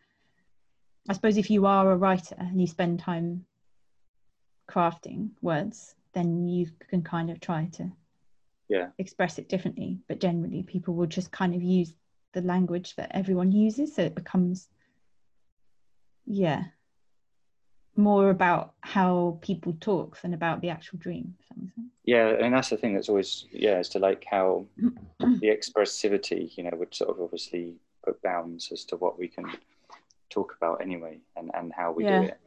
I 1.09 1.13
suppose 1.13 1.37
if 1.37 1.49
you 1.49 1.65
are 1.65 1.91
a 1.91 1.97
writer 1.97 2.35
and 2.37 2.59
you 2.59 2.67
spend 2.67 2.99
time 2.99 3.45
crafting 4.69 5.29
words, 5.41 5.95
then 6.13 6.47
you 6.47 6.67
can 6.89 7.01
kind 7.01 7.29
of 7.29 7.39
try 7.39 7.69
to 7.73 7.91
yeah 8.67 8.89
express 8.97 9.39
it 9.39 9.47
differently. 9.47 9.99
But 10.07 10.19
generally, 10.19 10.63
people 10.63 10.93
will 10.93 11.07
just 11.07 11.31
kind 11.31 11.55
of 11.55 11.63
use 11.63 11.93
the 12.33 12.41
language 12.41 12.95
that 12.95 13.11
everyone 13.15 13.51
uses, 13.51 13.95
so 13.95 14.01
it 14.01 14.15
becomes 14.15 14.67
yeah 16.25 16.65
more 17.97 18.29
about 18.29 18.73
how 18.81 19.39
people 19.41 19.75
talk 19.79 20.21
than 20.21 20.33
about 20.33 20.61
the 20.61 20.69
actual 20.69 20.99
dream. 20.99 21.35
Yeah, 22.03 22.29
and 22.29 22.53
that's 22.53 22.69
the 22.69 22.77
thing 22.77 22.93
that's 22.93 23.09
always 23.09 23.45
yeah, 23.51 23.73
as 23.73 23.89
to 23.89 23.99
like 23.99 24.25
how 24.29 24.65
the 24.77 25.47
expressivity, 25.47 26.55
you 26.57 26.63
know, 26.63 26.71
would 26.73 26.93
sort 26.93 27.09
of 27.09 27.21
obviously 27.21 27.75
put 28.05 28.21
bounds 28.21 28.71
as 28.71 28.85
to 28.85 28.95
what 28.95 29.19
we 29.19 29.27
can 29.27 29.45
talk 30.29 30.55
about 30.57 30.81
anyway 30.81 31.19
and, 31.35 31.51
and 31.53 31.73
how 31.73 31.91
we 31.91 32.05
yeah. 32.05 32.21
do 32.21 32.27
it. 32.27 32.39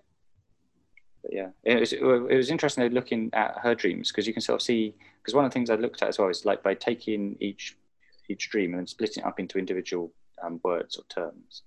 But 1.22 1.32
yeah, 1.34 1.48
it 1.64 1.80
was, 1.80 1.92
it 1.92 2.02
was 2.02 2.50
interesting 2.50 2.90
looking 2.92 3.30
at 3.34 3.58
her 3.62 3.74
dreams 3.74 4.10
because 4.10 4.26
you 4.26 4.32
can 4.32 4.40
sort 4.40 4.60
of 4.60 4.62
see, 4.62 4.94
because 5.20 5.34
one 5.34 5.44
of 5.44 5.50
the 5.50 5.54
things 5.54 5.68
I 5.68 5.74
looked 5.74 6.02
at 6.02 6.08
as 6.08 6.18
well 6.18 6.28
is 6.28 6.46
like 6.46 6.62
by 6.62 6.74
taking 6.74 7.36
each 7.40 7.76
each 8.28 8.48
dream 8.48 8.70
and 8.70 8.78
then 8.78 8.86
splitting 8.86 9.24
it 9.24 9.26
up 9.26 9.40
into 9.40 9.58
individual 9.58 10.12
um, 10.42 10.60
words 10.62 10.96
or 10.96 11.04
terms, 11.08 11.62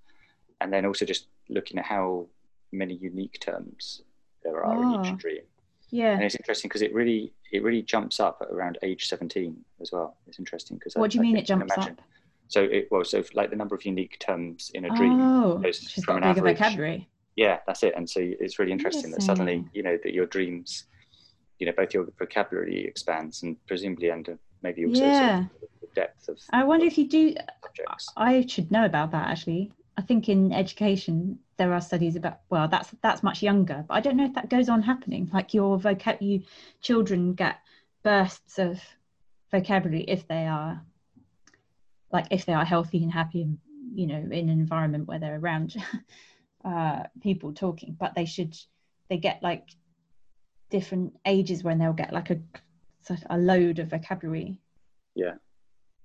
and 0.62 0.72
then 0.72 0.86
also 0.86 1.06
just 1.06 1.28
looking 1.50 1.78
at 1.78 1.86
how 1.86 2.26
many 2.74 2.96
unique 2.96 3.40
terms 3.40 4.02
there 4.44 4.64
are 4.64 4.76
oh. 4.76 4.96
in 4.96 5.06
each 5.06 5.14
oh. 5.14 5.16
dream. 5.16 5.42
Yeah, 5.90 6.14
and 6.14 6.24
it's 6.24 6.36
interesting 6.36 6.70
because 6.70 6.82
it 6.82 6.94
really 6.94 7.34
it 7.52 7.62
really 7.62 7.84
jumps 7.84 8.20
up 8.20 8.40
at 8.42 8.50
around 8.50 8.80
age 8.82 9.06
seventeen 9.06 9.64
as 9.80 9.92
well. 9.92 10.18
It's 10.28 10.40
interesting 10.40 10.78
because 10.78 10.96
what 10.96 11.06
I, 11.06 11.08
do 11.10 11.18
you 11.18 11.22
I 11.22 11.28
mean 11.28 11.38
it 11.38 11.46
jumps 11.46 11.78
up? 11.78 12.02
So 12.48 12.64
it 12.64 12.88
well, 12.90 13.06
so 13.06 13.24
like 13.34 13.52
the 13.52 13.56
number 13.56 13.76
of 13.76 13.86
unique 13.86 14.18
terms 14.20 14.72
in 14.74 14.86
a 14.86 14.96
dream. 14.96 15.22
Oh, 15.22 15.62
she's 15.72 16.04
got 16.04 16.24
a 16.24 16.34
big 16.34 16.44
vocabulary. 16.44 17.08
Yeah, 17.36 17.60
that's 17.68 17.84
it. 17.84 17.94
And 17.96 18.10
so 18.10 18.20
it's 18.22 18.60
really 18.60 18.72
interesting, 18.72 19.12
that 19.12 19.22
suddenly 19.22 19.66
you 19.74 19.84
know 19.84 19.98
that 20.04 20.14
your 20.14 20.26
dreams, 20.26 20.86
you 21.60 21.68
know, 21.68 21.74
both 21.76 21.94
your 21.94 22.08
vocabulary 22.18 22.86
expands 22.86 23.44
and 23.44 23.56
presumably 23.68 24.10
and 24.10 24.38
maybe 24.62 24.86
also 24.86 25.04
yeah. 25.04 25.38
Sort 25.38 25.64
of 25.64 25.80
the 25.82 25.88
depth 25.96 26.28
of. 26.28 26.40
I 26.52 26.64
wonder 26.64 26.86
if 26.86 26.98
you 26.98 27.08
do. 27.08 27.36
I 28.18 28.46
should 28.48 28.72
know 28.72 28.86
about 28.86 29.12
that 29.12 29.30
actually. 29.30 29.72
I 29.98 30.02
think 30.02 30.30
in 30.30 30.52
education 30.52 31.40
there 31.58 31.74
are 31.74 31.82
studies 31.82 32.16
about 32.16 32.40
well 32.50 32.68
that's 32.68 32.90
that's 33.02 33.24
much 33.24 33.44
younger, 33.44 33.86
but 33.88 33.94
I 33.94 34.00
don't 34.02 34.18
know 34.18 34.26
if 34.26 34.34
that 34.34 34.50
goes 34.50 34.70
on 34.70 34.82
happening. 34.82 35.30
Like 35.34 35.54
your 35.54 35.80
vocab, 35.80 36.22
you 36.22 36.44
children 36.82 37.34
get 37.34 37.58
bursts 38.04 38.60
of 38.60 38.82
vocabulary 39.52 40.04
if 40.08 40.28
they 40.28 40.48
are 40.48 40.82
like 42.12 42.28
if 42.32 42.46
they 42.46 42.54
are 42.54 42.66
healthy 42.66 43.04
and 43.04 43.12
happy 43.12 43.44
and 43.44 43.58
you 43.94 44.08
know 44.08 44.16
in 44.16 44.50
an 44.50 44.60
environment 44.60 45.08
where 45.08 45.20
they're 45.20 45.40
around 45.40 45.76
uh, 46.66 47.04
people 47.22 47.54
talking 47.54 47.96
but 48.00 48.16
they 48.16 48.26
should 48.26 48.58
they 49.10 49.18
get 49.18 49.42
like 49.44 49.70
different 50.70 51.16
ages 51.28 51.64
when 51.64 51.78
they'll 51.78 51.94
get 51.94 52.12
like 52.12 52.32
a 52.32 52.40
a 53.30 53.38
load 53.38 53.80
of 53.80 53.90
vocabulary, 53.90 54.58
Yeah. 55.16 55.36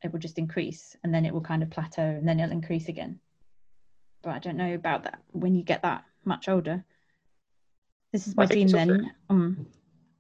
it 0.03 0.13
will 0.13 0.19
just 0.19 0.39
increase 0.39 0.97
and 1.03 1.15
then 1.15 1.25
it 1.25 1.33
will 1.33 1.41
kind 1.41 1.63
of 1.63 1.71
plateau 1.71 2.03
and 2.03 2.27
then 2.27 2.41
it'll 2.41 2.53
increase 2.53 2.89
again. 2.89 3.21
But 4.23 4.31
I 4.31 4.39
don't 4.39 4.57
know 4.57 4.75
about 4.75 5.05
that 5.05 5.21
when 5.33 5.55
you 5.55 5.63
get 5.63 5.83
that 5.83 6.05
much 6.25 6.49
older. 6.49 6.85
This 8.13 8.27
is 8.27 8.37
my 8.37 8.47
dream 8.47 8.67
also- 8.67 8.77
then. 8.77 9.11
Um, 9.29 9.67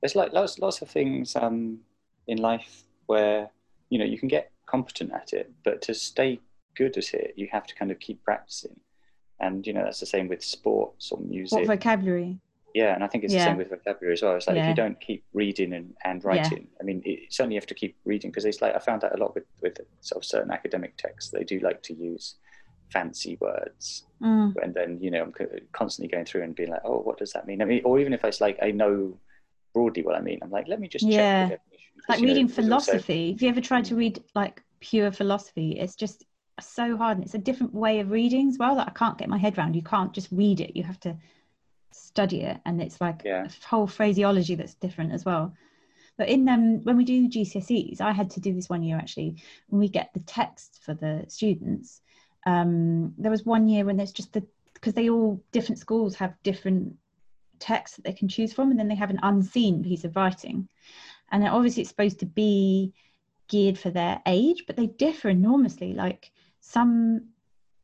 There's 0.00 0.14
like 0.14 0.32
lots 0.32 0.58
lots 0.58 0.80
of 0.82 0.88
things 0.88 1.34
um, 1.36 1.80
in 2.26 2.38
life 2.38 2.84
where 3.06 3.50
you 3.90 3.98
know 3.98 4.04
you 4.04 4.18
can 4.18 4.28
get 4.28 4.52
competent 4.66 5.12
at 5.12 5.32
it, 5.32 5.50
but 5.64 5.82
to 5.82 5.94
stay 5.94 6.40
good 6.76 6.96
at 6.96 7.12
it, 7.14 7.34
you 7.36 7.48
have 7.50 7.66
to 7.66 7.74
kind 7.74 7.90
of 7.90 7.98
keep 7.98 8.22
practicing. 8.22 8.78
And 9.40 9.66
you 9.66 9.72
know 9.72 9.82
that's 9.84 10.00
the 10.00 10.06
same 10.06 10.28
with 10.28 10.42
sports 10.44 11.10
or 11.12 11.18
music. 11.20 11.58
what 11.58 11.66
vocabulary? 11.66 12.38
Yeah, 12.74 12.94
and 12.94 13.02
I 13.02 13.06
think 13.08 13.24
it's 13.24 13.32
the 13.32 13.40
same 13.40 13.56
with 13.56 13.70
vocabulary 13.70 14.12
as 14.12 14.22
well. 14.22 14.36
It's 14.36 14.46
like 14.46 14.58
if 14.58 14.68
you 14.68 14.74
don't 14.74 15.00
keep 15.00 15.24
reading 15.32 15.72
and, 15.72 15.94
and 16.04 16.22
Yeah. 16.22 16.28
writing, 16.28 16.68
I 16.80 16.84
mean, 16.84 17.02
it, 17.04 17.32
certainly 17.32 17.54
you 17.54 17.60
have 17.60 17.66
to 17.66 17.74
keep 17.74 17.96
reading 18.04 18.30
because 18.30 18.44
it's 18.44 18.60
like 18.60 18.74
I 18.76 18.78
found 18.78 19.00
that 19.02 19.14
a 19.14 19.16
lot 19.16 19.34
with 19.34 19.44
with 19.62 19.78
sort 20.00 20.22
of 20.22 20.24
certain 20.28 20.50
academic 20.52 20.96
texts. 20.96 21.30
They 21.30 21.44
do 21.44 21.58
like 21.60 21.82
to 21.84 21.94
use 21.94 22.34
fancy 22.92 23.36
words, 23.40 24.04
Mm, 24.22 24.54
and 24.62 24.74
then 24.74 24.98
you 25.00 25.10
know 25.12 25.22
I'm 25.22 25.32
constantly 25.72 26.10
going 26.10 26.24
through 26.24 26.42
and 26.42 26.54
being 26.54 26.70
like, 26.70 26.80
oh, 26.84 26.98
what 27.00 27.18
does 27.18 27.32
that 27.32 27.46
mean? 27.46 27.62
I 27.62 27.64
mean, 27.66 27.82
or 27.84 28.00
even 28.00 28.12
if 28.12 28.24
it's 28.24 28.40
like 28.40 28.58
I 28.62 28.70
know 28.72 29.18
broadly 29.74 30.02
what 30.02 30.16
I 30.16 30.20
mean, 30.20 30.38
I'm 30.42 30.50
like, 30.50 30.66
let 30.66 30.80
me 30.80 30.88
just 30.88 31.04
check 31.04 31.12
Yeah. 31.14 31.42
the 31.48 31.56
definition. 31.56 31.90
'Cause, 32.00 32.08
like 32.08 32.20
you 32.20 32.26
know, 32.26 32.32
reading 32.32 32.46
also- 32.46 32.62
philosophy. 32.62 33.32
Have 33.32 33.42
you 33.42 33.48
ever 33.48 33.60
tried 33.60 33.84
to 33.86 33.94
read 33.96 34.24
like 34.34 34.62
pure 34.80 35.12
philosophy? 35.12 35.78
It's 35.78 35.94
just 35.94 36.24
so 36.60 36.96
hard 36.96 37.18
and 37.18 37.24
it's 37.24 37.34
a 37.34 37.38
different 37.38 37.72
way 37.74 38.00
of 38.00 38.10
reading 38.10 38.48
as 38.48 38.58
well 38.58 38.74
that 38.76 38.88
I 38.88 38.92
can't 38.92 39.18
get 39.18 39.28
my 39.28 39.38
head 39.38 39.56
around. 39.56 39.76
You 39.76 39.82
can't 39.82 40.12
just 40.12 40.28
read 40.32 40.60
it, 40.60 40.74
you 40.76 40.82
have 40.82 40.98
to 41.00 41.16
study 41.92 42.40
it. 42.42 42.58
And 42.64 42.82
it's 42.82 43.00
like 43.00 43.22
Yeah. 43.24 43.44
a 43.46 43.66
whole 43.66 43.86
phraseology 43.86 44.54
that's 44.56 44.74
different 44.74 45.12
as 45.12 45.24
well. 45.24 45.54
But 46.16 46.28
in 46.28 46.48
um, 46.48 46.82
when 46.82 46.96
we 46.96 47.04
do 47.04 47.28
GCSEs, 47.28 48.00
I 48.00 48.10
had 48.12 48.30
to 48.30 48.40
do 48.40 48.52
this 48.52 48.68
one 48.68 48.82
year 48.82 48.96
actually. 48.96 49.36
When 49.68 49.78
we 49.78 49.88
get 49.88 50.12
the 50.14 50.20
text 50.20 50.80
for 50.82 50.94
the 50.94 51.24
students, 51.28 52.00
um, 52.46 53.14
there 53.18 53.30
was 53.30 53.44
one 53.44 53.68
year 53.68 53.84
when 53.84 53.96
there's 53.96 54.12
just 54.12 54.32
the 54.32 54.44
because 54.74 54.94
they 54.94 55.10
all 55.10 55.42
different 55.50 55.78
schools 55.78 56.14
have 56.14 56.34
different 56.44 56.94
texts 57.58 57.96
that 57.96 58.04
they 58.04 58.12
can 58.12 58.28
choose 58.28 58.52
from, 58.52 58.70
and 58.70 58.78
then 58.78 58.88
they 58.88 58.94
have 58.94 59.10
an 59.10 59.20
unseen 59.22 59.82
piece 59.82 60.04
of 60.04 60.16
writing, 60.16 60.68
and 61.30 61.46
obviously 61.46 61.82
it's 61.82 61.90
supposed 61.90 62.20
to 62.20 62.26
be 62.26 62.92
geared 63.48 63.78
for 63.78 63.90
their 63.90 64.20
age, 64.26 64.64
but 64.66 64.76
they 64.76 64.86
differ 64.86 65.28
enormously. 65.28 65.94
Like 65.94 66.30
some 66.60 67.28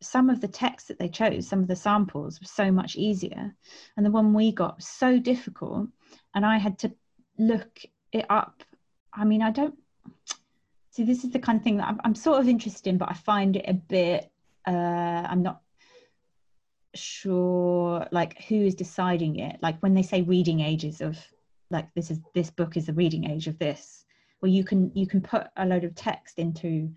some 0.00 0.28
of 0.28 0.40
the 0.40 0.48
texts 0.48 0.88
that 0.88 0.98
they 0.98 1.08
chose, 1.08 1.48
some 1.48 1.60
of 1.60 1.68
the 1.68 1.76
samples 1.76 2.40
were 2.40 2.46
so 2.46 2.70
much 2.70 2.96
easier, 2.96 3.54
and 3.96 4.06
the 4.06 4.10
one 4.10 4.34
we 4.34 4.52
got 4.52 4.76
was 4.76 4.86
so 4.86 5.18
difficult, 5.18 5.88
and 6.34 6.46
I 6.46 6.58
had 6.58 6.78
to 6.80 6.92
look 7.38 7.80
it 8.12 8.26
up. 8.30 8.62
I 9.12 9.24
mean, 9.24 9.42
I 9.42 9.50
don't 9.50 9.78
see. 10.90 11.04
This 11.04 11.24
is 11.24 11.30
the 11.30 11.38
kind 11.38 11.58
of 11.58 11.64
thing 11.64 11.78
that 11.78 11.88
I'm, 11.88 12.00
I'm 12.04 12.14
sort 12.14 12.40
of 12.40 12.48
interested 12.48 12.88
in, 12.88 12.98
but 12.98 13.10
I 13.10 13.14
find 13.14 13.56
it 13.56 13.64
a 13.66 13.74
bit. 13.74 14.30
Uh, 14.66 15.26
I'm 15.28 15.42
not 15.42 15.60
sure 16.94 18.06
like 18.12 18.42
who 18.44 18.56
is 18.56 18.74
deciding 18.74 19.36
it. 19.36 19.56
Like 19.62 19.78
when 19.80 19.94
they 19.94 20.02
say 20.02 20.22
reading 20.22 20.60
ages 20.60 21.00
of 21.00 21.18
like 21.70 21.92
this 21.94 22.10
is 22.10 22.20
this 22.34 22.50
book 22.50 22.76
is 22.76 22.86
the 22.86 22.92
reading 22.92 23.28
age 23.28 23.48
of 23.48 23.58
this 23.58 24.04
well 24.44 24.52
you 24.52 24.62
can 24.62 24.92
you 24.94 25.06
can 25.06 25.22
put 25.22 25.46
a 25.56 25.64
load 25.64 25.84
of 25.84 25.94
text 25.94 26.38
into 26.38 26.90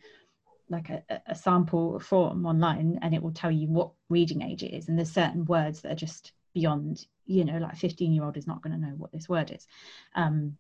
like 0.70 0.90
a, 0.90 1.02
a 1.28 1.34
sample 1.34 1.98
form 1.98 2.46
online 2.46 3.00
and 3.02 3.16
it 3.16 3.24
will 3.24 3.32
tell 3.32 3.50
you 3.50 3.68
what 3.70 3.92
reading 4.10 4.42
age 4.42 4.64
it 4.64 4.76
is. 4.76 4.90
And 4.90 4.98
there's 4.98 5.12
certain 5.12 5.46
words 5.46 5.82
that 5.82 5.94
are 5.94 5.96
just 5.96 6.34
beyond 6.54 7.06
you 7.26 7.46
know 7.46 7.58
like 7.58 7.74
a 7.74 7.78
15 7.78 8.12
year 8.12 8.26
old 8.26 8.36
is 8.36 8.48
not 8.48 8.62
going 8.62 8.74
to 8.74 8.86
know 8.86 8.94
what 8.98 9.12
this 9.14 9.30
word 9.30 9.52
is. 9.52 9.66
Um 10.14 10.58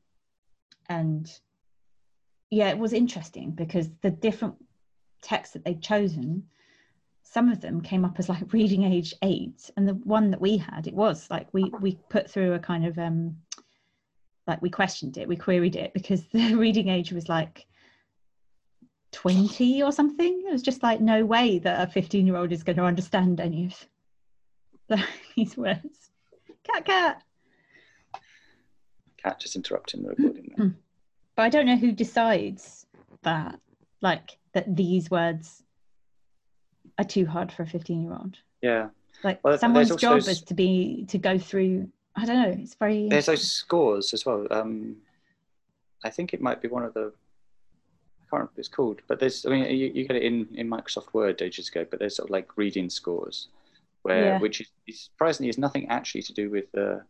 and 0.87 1.29
yeah 2.49 2.69
it 2.69 2.77
was 2.77 2.93
interesting 2.93 3.51
because 3.51 3.89
the 4.01 4.09
different 4.09 4.55
texts 5.21 5.53
that 5.53 5.65
they'd 5.65 5.81
chosen 5.81 6.43
some 7.29 7.49
of 7.49 7.59
them 7.59 7.81
came 7.81 8.05
up 8.05 8.15
as 8.19 8.29
like 8.29 8.53
reading 8.53 8.83
age 8.83 9.13
eight 9.21 9.69
and 9.75 9.87
the 9.87 9.93
one 9.93 10.31
that 10.31 10.39
we 10.39 10.57
had 10.57 10.87
it 10.87 10.93
was 10.93 11.29
like 11.29 11.47
we 11.53 11.71
we 11.81 11.99
put 12.09 12.29
through 12.29 12.53
a 12.53 12.59
kind 12.59 12.85
of 12.85 12.97
um 12.97 13.35
like 14.47 14.61
we 14.61 14.69
questioned 14.69 15.17
it 15.17 15.27
we 15.27 15.35
queried 15.35 15.75
it 15.75 15.93
because 15.93 16.23
the 16.33 16.55
reading 16.55 16.87
age 16.87 17.11
was 17.11 17.27
like 17.27 17.65
20 19.11 19.83
or 19.83 19.91
something 19.91 20.43
it 20.47 20.51
was 20.51 20.61
just 20.61 20.83
like 20.83 21.01
no 21.01 21.25
way 21.25 21.59
that 21.59 21.87
a 21.87 21.91
15 21.91 22.25
year 22.25 22.35
old 22.35 22.51
is 22.51 22.63
going 22.63 22.77
to 22.77 22.83
understand 22.83 23.39
any 23.39 23.65
of 23.65 23.85
the, 24.87 25.03
these 25.35 25.57
words 25.57 26.09
cat 26.63 26.85
cat 26.85 27.23
Cat 29.17 29.39
just 29.39 29.55
interrupting 29.55 30.03
the 30.03 30.09
recording. 30.09 30.53
there. 30.55 30.75
but 31.35 31.43
i 31.43 31.49
don't 31.49 31.65
know 31.65 31.77
who 31.77 31.91
decides 31.91 32.85
that 33.23 33.59
like 34.01 34.37
that 34.53 34.75
these 34.75 35.09
words 35.09 35.63
are 36.99 37.05
too 37.05 37.25
hard 37.25 37.51
for 37.51 37.63
a 37.63 37.67
15 37.67 38.01
year 38.03 38.11
old 38.13 38.37
yeah, 38.61 38.89
like 39.23 39.43
Well, 39.43 39.57
someone's 39.57 39.95
job 39.95 40.15
those- 40.15 40.27
is 40.27 40.41
to 40.43 40.53
be 40.53 41.05
to 41.09 41.17
go 41.17 41.37
through 41.37 41.89
i 42.15 42.25
don't 42.25 42.41
know 42.41 42.55
it's 42.63 42.73
very 42.75 43.07
there's 43.09 43.27
those 43.27 43.49
scores 43.51 44.13
as 44.13 44.25
well. 44.25 44.47
Um, 44.51 44.97
I 46.03 46.09
think 46.09 46.33
it 46.33 46.41
might 46.41 46.61
be 46.61 46.67
one 46.67 46.83
of 46.83 46.93
the. 46.93 47.11
I 47.11 48.23
can't 48.29 48.31
remember 48.33 48.51
what 48.53 48.59
it's 48.59 48.67
called, 48.67 49.01
but 49.07 49.19
there's. 49.19 49.45
I 49.45 49.49
mean, 49.49 49.65
you, 49.65 49.91
you 49.93 50.07
get 50.07 50.15
it 50.15 50.23
in 50.23 50.47
in 50.55 50.69
Microsoft 50.69 51.13
Word 51.13 51.41
ages 51.41 51.69
ago, 51.69 51.85
but 51.89 51.99
there's 51.99 52.15
sort 52.15 52.29
of 52.29 52.33
like 52.33 52.55
reading 52.55 52.89
scores, 52.89 53.47
where 54.03 54.25
Yeah. 54.33 54.39
which 54.39 54.61
is, 54.61 54.67
is 54.87 54.99
surprisingly 55.01 55.49
is 55.49 55.57
nothing 55.57 55.87
actually 55.89 56.21
to 56.23 56.33
do 56.33 56.49
with 56.49 56.71
the. 56.71 57.03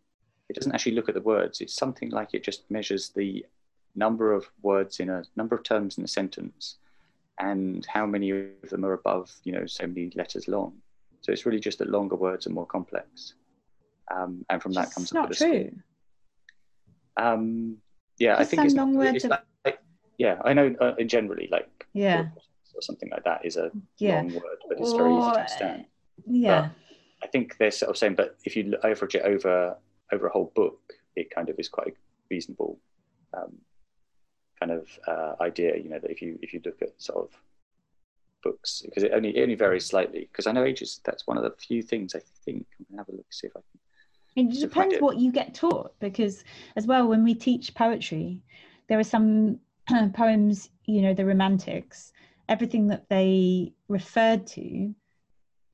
It 0.48 0.54
doesn't 0.56 0.72
actually 0.74 0.92
look 0.94 1.08
at 1.08 1.14
the 1.14 1.20
words. 1.20 1.60
It's 1.60 1.74
something 1.74 2.10
like 2.10 2.32
it 2.32 2.42
just 2.42 2.70
measures 2.70 3.10
the 3.10 3.44
number 3.94 4.32
of 4.32 4.48
words 4.62 5.00
in 5.00 5.10
a 5.10 5.22
number 5.36 5.54
of 5.54 5.62
terms 5.64 5.98
in 5.98 6.04
a 6.04 6.08
sentence, 6.08 6.76
and 7.38 7.86
how 7.86 8.06
many 8.06 8.30
of 8.30 8.70
them 8.70 8.84
are 8.84 8.94
above 8.94 9.30
you 9.44 9.52
know 9.52 9.66
so 9.66 9.86
many 9.86 10.10
letters 10.14 10.48
long. 10.48 10.74
So 11.20 11.32
it's 11.32 11.46
really 11.46 11.60
just 11.60 11.78
that 11.78 11.90
longer 11.90 12.16
words 12.16 12.46
are 12.46 12.50
more 12.50 12.66
complex, 12.66 13.34
um, 14.14 14.44
and 14.50 14.62
from 14.62 14.72
that 14.72 14.92
comes 14.92 15.12
not 15.12 15.24
up 15.24 15.28
with 15.30 15.40
a 15.40 15.44
true. 15.44 15.70
Um, 17.16 17.78
yeah, 18.18 18.36
I 18.38 18.44
think 18.44 18.64
it's, 18.64 18.74
long 18.74 18.94
words 18.94 19.16
it's 19.16 19.24
like, 19.24 19.80
yeah, 20.18 20.40
I 20.44 20.52
know 20.52 20.74
uh, 20.80 21.02
generally 21.04 21.48
like 21.50 21.86
yeah. 21.92 22.26
or 22.74 22.82
something 22.82 23.10
like 23.10 23.24
that 23.24 23.44
is 23.44 23.56
a 23.56 23.70
yeah. 23.98 24.16
long 24.16 24.34
word, 24.34 24.58
but 24.68 24.78
it's 24.78 24.92
very 24.92 25.12
easy 25.12 25.30
to 25.30 25.38
understand. 25.38 25.84
yeah. 26.26 26.68
I 27.22 27.26
think 27.26 27.56
they're 27.58 27.72
sort 27.72 27.90
of 27.90 27.96
saying, 27.96 28.14
but 28.14 28.36
if 28.44 28.56
you 28.56 28.76
average 28.84 29.16
it 29.16 29.22
over 29.22 29.76
over 30.12 30.26
a 30.26 30.30
whole 30.30 30.52
book, 30.54 30.78
it 31.16 31.30
kind 31.30 31.48
of 31.48 31.58
is 31.58 31.68
quite 31.68 31.94
reasonable. 32.30 32.78
Um, 33.36 33.58
kind 34.58 34.72
of 34.72 34.88
uh, 35.06 35.42
idea. 35.42 35.76
You 35.76 35.90
know, 35.90 35.98
that 35.98 36.10
if 36.10 36.22
you 36.22 36.38
if 36.42 36.52
you 36.52 36.60
look 36.64 36.82
at 36.82 37.00
sort 37.00 37.24
of 37.24 37.30
books, 38.42 38.82
because 38.84 39.02
it 39.02 39.12
only 39.12 39.36
it 39.36 39.42
only 39.42 39.54
varies 39.54 39.86
slightly. 39.86 40.28
Because 40.30 40.46
I 40.46 40.52
know 40.52 40.64
ages. 40.64 41.00
That's 41.04 41.26
one 41.26 41.36
of 41.36 41.44
the 41.44 41.54
few 41.58 41.82
things 41.82 42.14
I 42.14 42.20
think. 42.44 42.66
I'm 42.78 42.86
gonna 42.90 43.02
have 43.02 43.08
a 43.08 43.16
look 43.16 43.26
see 43.30 43.46
if 43.48 43.56
I 43.56 43.60
can. 43.60 43.78
It 44.36 44.60
depends 44.60 44.94
it. 44.94 45.02
what 45.02 45.18
you 45.18 45.32
get 45.32 45.54
taught 45.54 45.98
because, 45.98 46.44
as 46.76 46.86
well, 46.86 47.08
when 47.08 47.24
we 47.24 47.34
teach 47.34 47.74
poetry, 47.74 48.40
there 48.86 48.98
are 48.98 49.04
some 49.04 49.58
poems, 50.14 50.70
you 50.86 51.02
know, 51.02 51.12
the 51.12 51.24
Romantics, 51.24 52.12
everything 52.48 52.86
that 52.88 53.08
they 53.08 53.72
referred 53.88 54.46
to, 54.48 54.94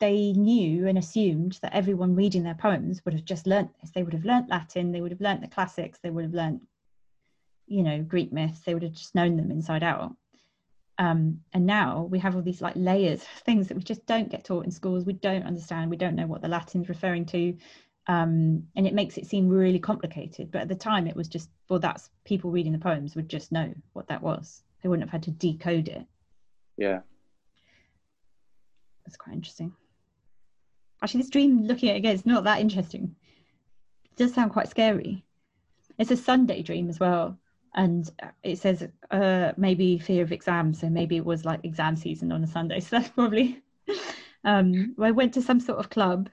they 0.01 0.33
knew 0.33 0.87
and 0.89 0.99
assumed 0.99 1.59
that 1.63 1.75
everyone 1.75 2.15
reading 2.15 2.43
their 2.43 2.55
poems 2.55 3.05
would 3.05 3.15
have 3.15 3.25
just 3.25 3.47
learnt 3.47 3.71
this. 3.81 3.91
They 3.91 4.03
would 4.03 4.13
have 4.13 4.25
learnt 4.25 4.49
Latin, 4.49 4.93
they 4.93 5.01
would 5.01 5.13
have 5.13 5.21
learnt 5.21 5.41
the 5.41 5.49
classics, 5.49 5.99
they 6.03 6.11
would 6.11 6.25
have 6.25 6.35
learnt, 6.35 6.63
you 7.67 7.83
know, 7.83 8.03
Greek 8.03 8.33
myths, 8.33 8.61
they 8.61 8.75
would 8.75 8.83
have 8.83 8.93
just 8.93 9.15
known 9.15 9.37
them 9.37 9.51
inside 9.51 9.83
out. 9.83 10.15
Um, 10.99 11.41
and 11.53 11.67
now 11.67 12.07
we 12.09 12.21
have 12.21 12.37
all 12.37 12.43
these 12.43 12.63
like 12.63 12.75
layers 12.77 13.23
of 13.23 13.29
things 13.29 13.67
that 13.69 13.77
we 13.77 13.83
just 13.83 14.07
don't 14.07 14.31
get 14.31 14.45
taught 14.45 14.65
in 14.65 14.71
schools. 14.71 15.05
We 15.05 15.15
don't 15.15 15.43
understand. 15.43 15.91
We 15.91 15.97
don't 15.97 16.15
know 16.15 16.27
what 16.27 16.41
the 16.41 16.49
Latin's 16.49 16.89
referring 16.89 17.27
to 17.27 17.57
um, 18.07 18.67
and 18.77 18.87
it 18.87 18.95
makes 18.95 19.17
it 19.17 19.27
seem 19.27 19.49
really 19.49 19.79
complicated. 19.79 20.51
But 20.51 20.63
at 20.63 20.69
the 20.69 20.75
time, 20.75 21.07
it 21.07 21.17
was 21.17 21.29
just 21.29 21.51
well, 21.69 21.79
that's 21.79 22.11
people 22.25 22.51
reading 22.51 22.73
the 22.73 22.79
poems 22.79 23.17
would 23.17 23.29
just 23.29 23.53
know 23.53 23.73
what 23.93 24.09
that 24.09 24.23
was. 24.23 24.63
They 24.83 24.89
wouldn't 24.89 25.09
have 25.09 25.13
had 25.13 25.23
to 25.25 25.31
decode 25.31 25.89
it. 25.89 26.05
Yeah, 26.77 27.01
That's 29.07 29.17
quite 29.17 29.35
interesting. 29.35 29.73
Actually, 31.03 31.23
this 31.23 31.31
dream, 31.31 31.63
looking 31.65 31.89
at 31.89 31.97
it 31.97 31.99
again, 31.99 32.15
it's 32.15 32.27
not 32.27 32.45
that 32.45 32.61
interesting. 32.61 33.15
It 34.05 34.17
does 34.17 34.35
sound 34.35 34.53
quite 34.53 34.69
scary. 34.69 35.25
It's 35.99 36.11
a 36.11 36.17
Sunday 36.17 36.63
dream 36.63 36.89
as 36.89 36.99
well, 36.99 37.39
and 37.75 38.11
it 38.43 38.59
says 38.59 38.87
uh, 39.11 39.53
maybe 39.57 39.99
fear 39.99 40.23
of 40.23 40.33
exams, 40.33 40.81
so 40.81 40.89
maybe 40.89 41.17
it 41.17 41.25
was 41.25 41.45
like 41.45 41.65
exam 41.65 41.97
season 41.97 42.31
on 42.33 42.45
a 42.45 42.47
Sunday. 42.47 42.81
So 42.85 42.99
that's 42.99 43.11
probably. 43.11 43.63
um, 44.45 44.95
I 45.01 45.11
went 45.11 45.35
to 45.35 45.43
some 45.43 45.61
sort 45.61 45.79
of 45.79 45.91
club. 45.91 46.31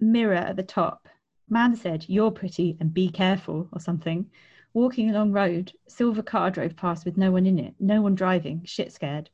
Mirror 0.00 0.34
at 0.34 0.56
the 0.56 0.62
top. 0.62 1.08
Man 1.48 1.76
said, 1.76 2.06
"You're 2.08 2.30
pretty 2.30 2.76
and 2.80 2.94
be 2.94 3.10
careful," 3.10 3.68
or 3.72 3.80
something. 3.80 4.30
Walking 4.74 5.10
along 5.10 5.32
road, 5.32 5.72
silver 5.86 6.22
car 6.22 6.50
drove 6.50 6.74
past 6.76 7.04
with 7.04 7.18
no 7.18 7.30
one 7.30 7.44
in 7.44 7.58
it, 7.58 7.74
no 7.78 8.00
one 8.00 8.14
driving, 8.14 8.62
shit 8.64 8.90
scared. 8.90 9.28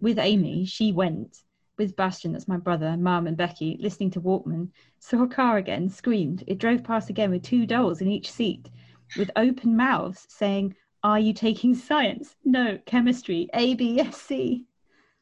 With 0.00 0.18
Amy, 0.18 0.64
she 0.64 0.92
went. 0.92 1.42
With 1.78 1.96
Bastian, 1.96 2.32
that's 2.32 2.48
my 2.48 2.58
brother, 2.58 2.96
Mum, 2.96 3.26
and 3.26 3.36
Becky, 3.36 3.78
listening 3.80 4.10
to 4.12 4.20
Walkman, 4.20 4.70
saw 4.98 5.22
a 5.22 5.28
car 5.28 5.56
again, 5.56 5.88
screamed. 5.88 6.44
It 6.46 6.58
drove 6.58 6.84
past 6.84 7.10
again 7.10 7.30
with 7.30 7.42
two 7.42 7.66
dolls 7.66 8.00
in 8.00 8.08
each 8.08 8.30
seat. 8.30 8.70
With 9.14 9.30
open 9.36 9.76
mouths 9.76 10.26
saying, 10.28 10.74
Are 11.02 11.18
you 11.18 11.32
taking 11.32 11.74
science? 11.74 12.36
No, 12.44 12.78
chemistry, 12.86 13.48
A, 13.54 13.74
B, 13.74 14.00
S, 14.00 14.16
C. 14.20 14.66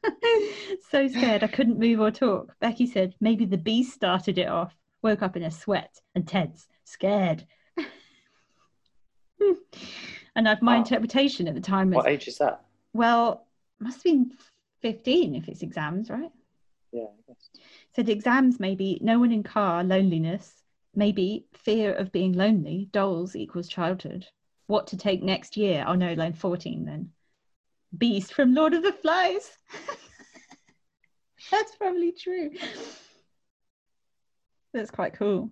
so 0.89 1.07
scared 1.07 1.43
I 1.43 1.47
couldn't 1.47 1.79
move 1.79 1.99
or 1.99 2.11
talk. 2.11 2.55
Becky 2.59 2.85
said, 2.87 3.15
Maybe 3.19 3.45
the 3.45 3.57
beast 3.57 3.93
started 3.93 4.37
it 4.37 4.47
off. 4.47 4.75
Woke 5.03 5.21
up 5.21 5.35
in 5.35 5.43
a 5.43 5.51
sweat 5.51 5.99
and 6.15 6.27
tense, 6.27 6.67
scared. 6.83 7.45
and 10.35 10.47
I've 10.47 10.61
my 10.61 10.73
Wow. 10.73 10.79
interpretation 10.79 11.47
at 11.47 11.55
the 11.55 11.61
time 11.61 11.89
was, 11.89 11.97
What 11.97 12.07
age 12.09 12.27
is 12.27 12.37
that? 12.37 12.63
well, 12.93 13.47
must 13.79 13.97
have 13.97 14.03
been 14.03 14.31
15 14.81 15.35
if 15.35 15.47
it's 15.47 15.63
exams, 15.63 16.09
right? 16.09 16.31
Yeah, 16.91 17.03
I 17.05 17.21
guess. 17.27 17.49
Said 17.95 18.09
exams 18.09 18.59
maybe 18.59 18.99
no 19.01 19.19
one 19.19 19.31
in 19.31 19.43
car, 19.43 19.83
loneliness, 19.83 20.61
maybe 20.95 21.45
fear 21.53 21.93
of 21.93 22.11
being 22.11 22.33
lonely, 22.33 22.89
dolls 22.91 23.35
equals 23.35 23.67
childhood. 23.67 24.25
What 24.67 24.87
to 24.87 24.97
take 24.97 25.21
next 25.23 25.57
year? 25.57 25.83
Oh 25.87 25.95
no, 25.95 26.13
line 26.13 26.33
14 26.33 26.85
then. 26.85 27.11
Beast 27.97 28.33
from 28.33 28.53
Lord 28.53 28.73
of 28.73 28.83
the 28.83 28.93
Flies. 28.93 29.51
That's 31.51 31.75
probably 31.75 32.11
true. 32.13 32.51
That's 34.73 34.91
quite 34.91 35.13
cool. 35.13 35.51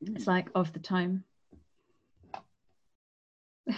It's 0.00 0.26
like 0.28 0.48
of 0.54 0.72
the 0.72 0.78
time. 0.78 1.24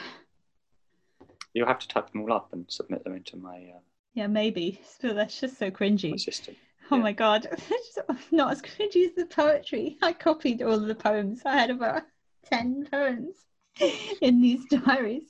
You'll 1.55 1.67
have 1.69 1.79
to 1.79 1.89
type 1.89 2.11
them 2.11 2.23
all 2.23 2.33
up 2.33 2.53
and 2.53 2.65
submit 2.69 3.05
them 3.05 3.15
into 3.15 3.37
my, 3.37 3.57
uh, 3.75 3.79
Yeah, 4.15 4.27
maybe. 4.27 4.81
Still, 4.85 5.15
that's 5.15 5.41
just 5.41 5.57
so 5.59 5.67
my 5.67 5.71
cringy. 5.71 6.19
system. 6.21 6.57
Oh 6.91 6.97
Yeah. 6.97 7.03
my 7.03 7.13
god, 7.13 7.47
It's 7.71 7.99
not 8.33 8.53
as 8.53 8.63
cringy 8.63 9.07
as 9.07 9.15
the 9.15 9.27
poetry. 9.27 9.99
I 10.03 10.13
copied 10.13 10.63
all 10.63 10.75
of 10.75 10.87
the 10.87 10.95
poems. 10.95 11.43
I 11.45 11.55
had 11.57 11.71
about 11.71 12.05
10 12.45 12.87
poems 12.91 13.37
in 14.21 14.41
these 14.41 14.65
diaries. 14.67 15.25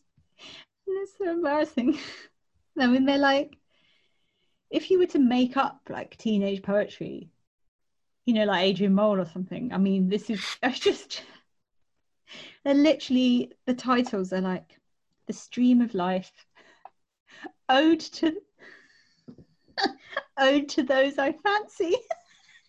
And 0.87 0.97
it's 1.03 1.19
so 1.19 1.31
embarrassing. 1.31 1.99
I 2.79 2.87
mean, 2.87 3.05
they're 3.07 3.19
like, 3.19 3.57
if 4.71 4.90
you 4.90 4.99
were 4.99 5.07
to 5.07 5.19
make 5.19 5.57
up 5.57 5.81
like 5.88 6.17
teenage 6.17 6.62
poetry, 6.62 7.31
you 8.27 8.35
know, 8.35 8.45
like 8.45 8.64
Adrian 8.64 8.95
Mole 8.95 9.21
or 9.21 9.27
something, 9.27 9.73
I 9.73 9.79
mean, 9.79 10.09
this 10.09 10.31
is 10.31 10.57
just, 10.75 11.23
they're 12.64 12.75
literally, 12.75 13.53
the 13.67 13.75
titles 13.75 14.33
are 14.33 14.40
like, 14.40 14.79
The 15.27 15.33
Stream 15.33 15.81
of 15.81 15.95
Life, 15.95 16.33
Ode 17.69 18.01
to 18.01 18.40
Ode 20.38 20.68
to 20.70 20.82
those 20.82 21.18
I 21.18 21.32
fancy. 21.32 21.94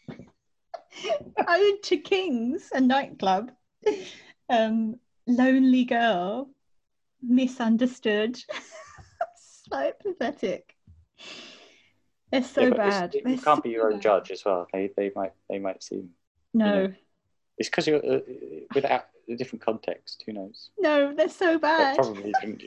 Ode 1.48 1.84
to 1.84 1.98
Kings, 1.98 2.70
a 2.74 2.82
nightclub. 2.82 3.52
Um, 4.50 4.96
lonely 5.28 5.86
girl, 5.86 6.50
misunderstood. 7.22 8.40
so 9.72 9.92
pathetic. 10.02 10.76
They're 12.32 12.44
so 12.44 12.62
Yeah, 12.62 12.70
this- 12.70 12.78
bad. 12.78 13.14
You 13.16 13.22
They're 13.24 13.38
can't 13.38 13.58
so 13.58 13.62
be 13.62 13.70
your 13.72 13.86
own 13.88 13.94
bad. 13.94 14.02
judge 14.02 14.32
as 14.32 14.44
well. 14.46 14.68
They, 14.74 14.90
they 14.96 15.12
might, 15.16 15.34
they 15.50 15.60
might 15.60 15.84
seem. 15.84 16.10
No, 16.54 16.94
It's 17.58 17.70
because 17.70 17.86
you're 17.88 18.06
uh, 18.06 18.20
without 18.74 19.08
a 19.28 19.36
different 19.36 19.64
context. 19.66 20.24
Who 20.26 20.34
knows? 20.34 20.70
no, 20.80 21.14
they're 21.14 21.28
so 21.30 21.58
bad. 21.60 21.96
probably 21.98 22.32
couldn't. 22.40 22.64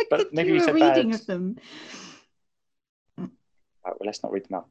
I 0.00 0.04
but 0.10 0.18
could 0.18 0.32
maybe 0.34 0.50
do 0.50 0.54
you 0.56 0.64
a 0.66 0.72
reading 0.74 1.10
bad. 1.12 1.20
of 1.20 1.26
them. 1.26 1.56
Right, 3.88 3.96
well, 3.98 4.06
let's 4.06 4.22
not 4.22 4.32
read 4.32 4.44
them 4.44 4.56
out. 4.56 4.66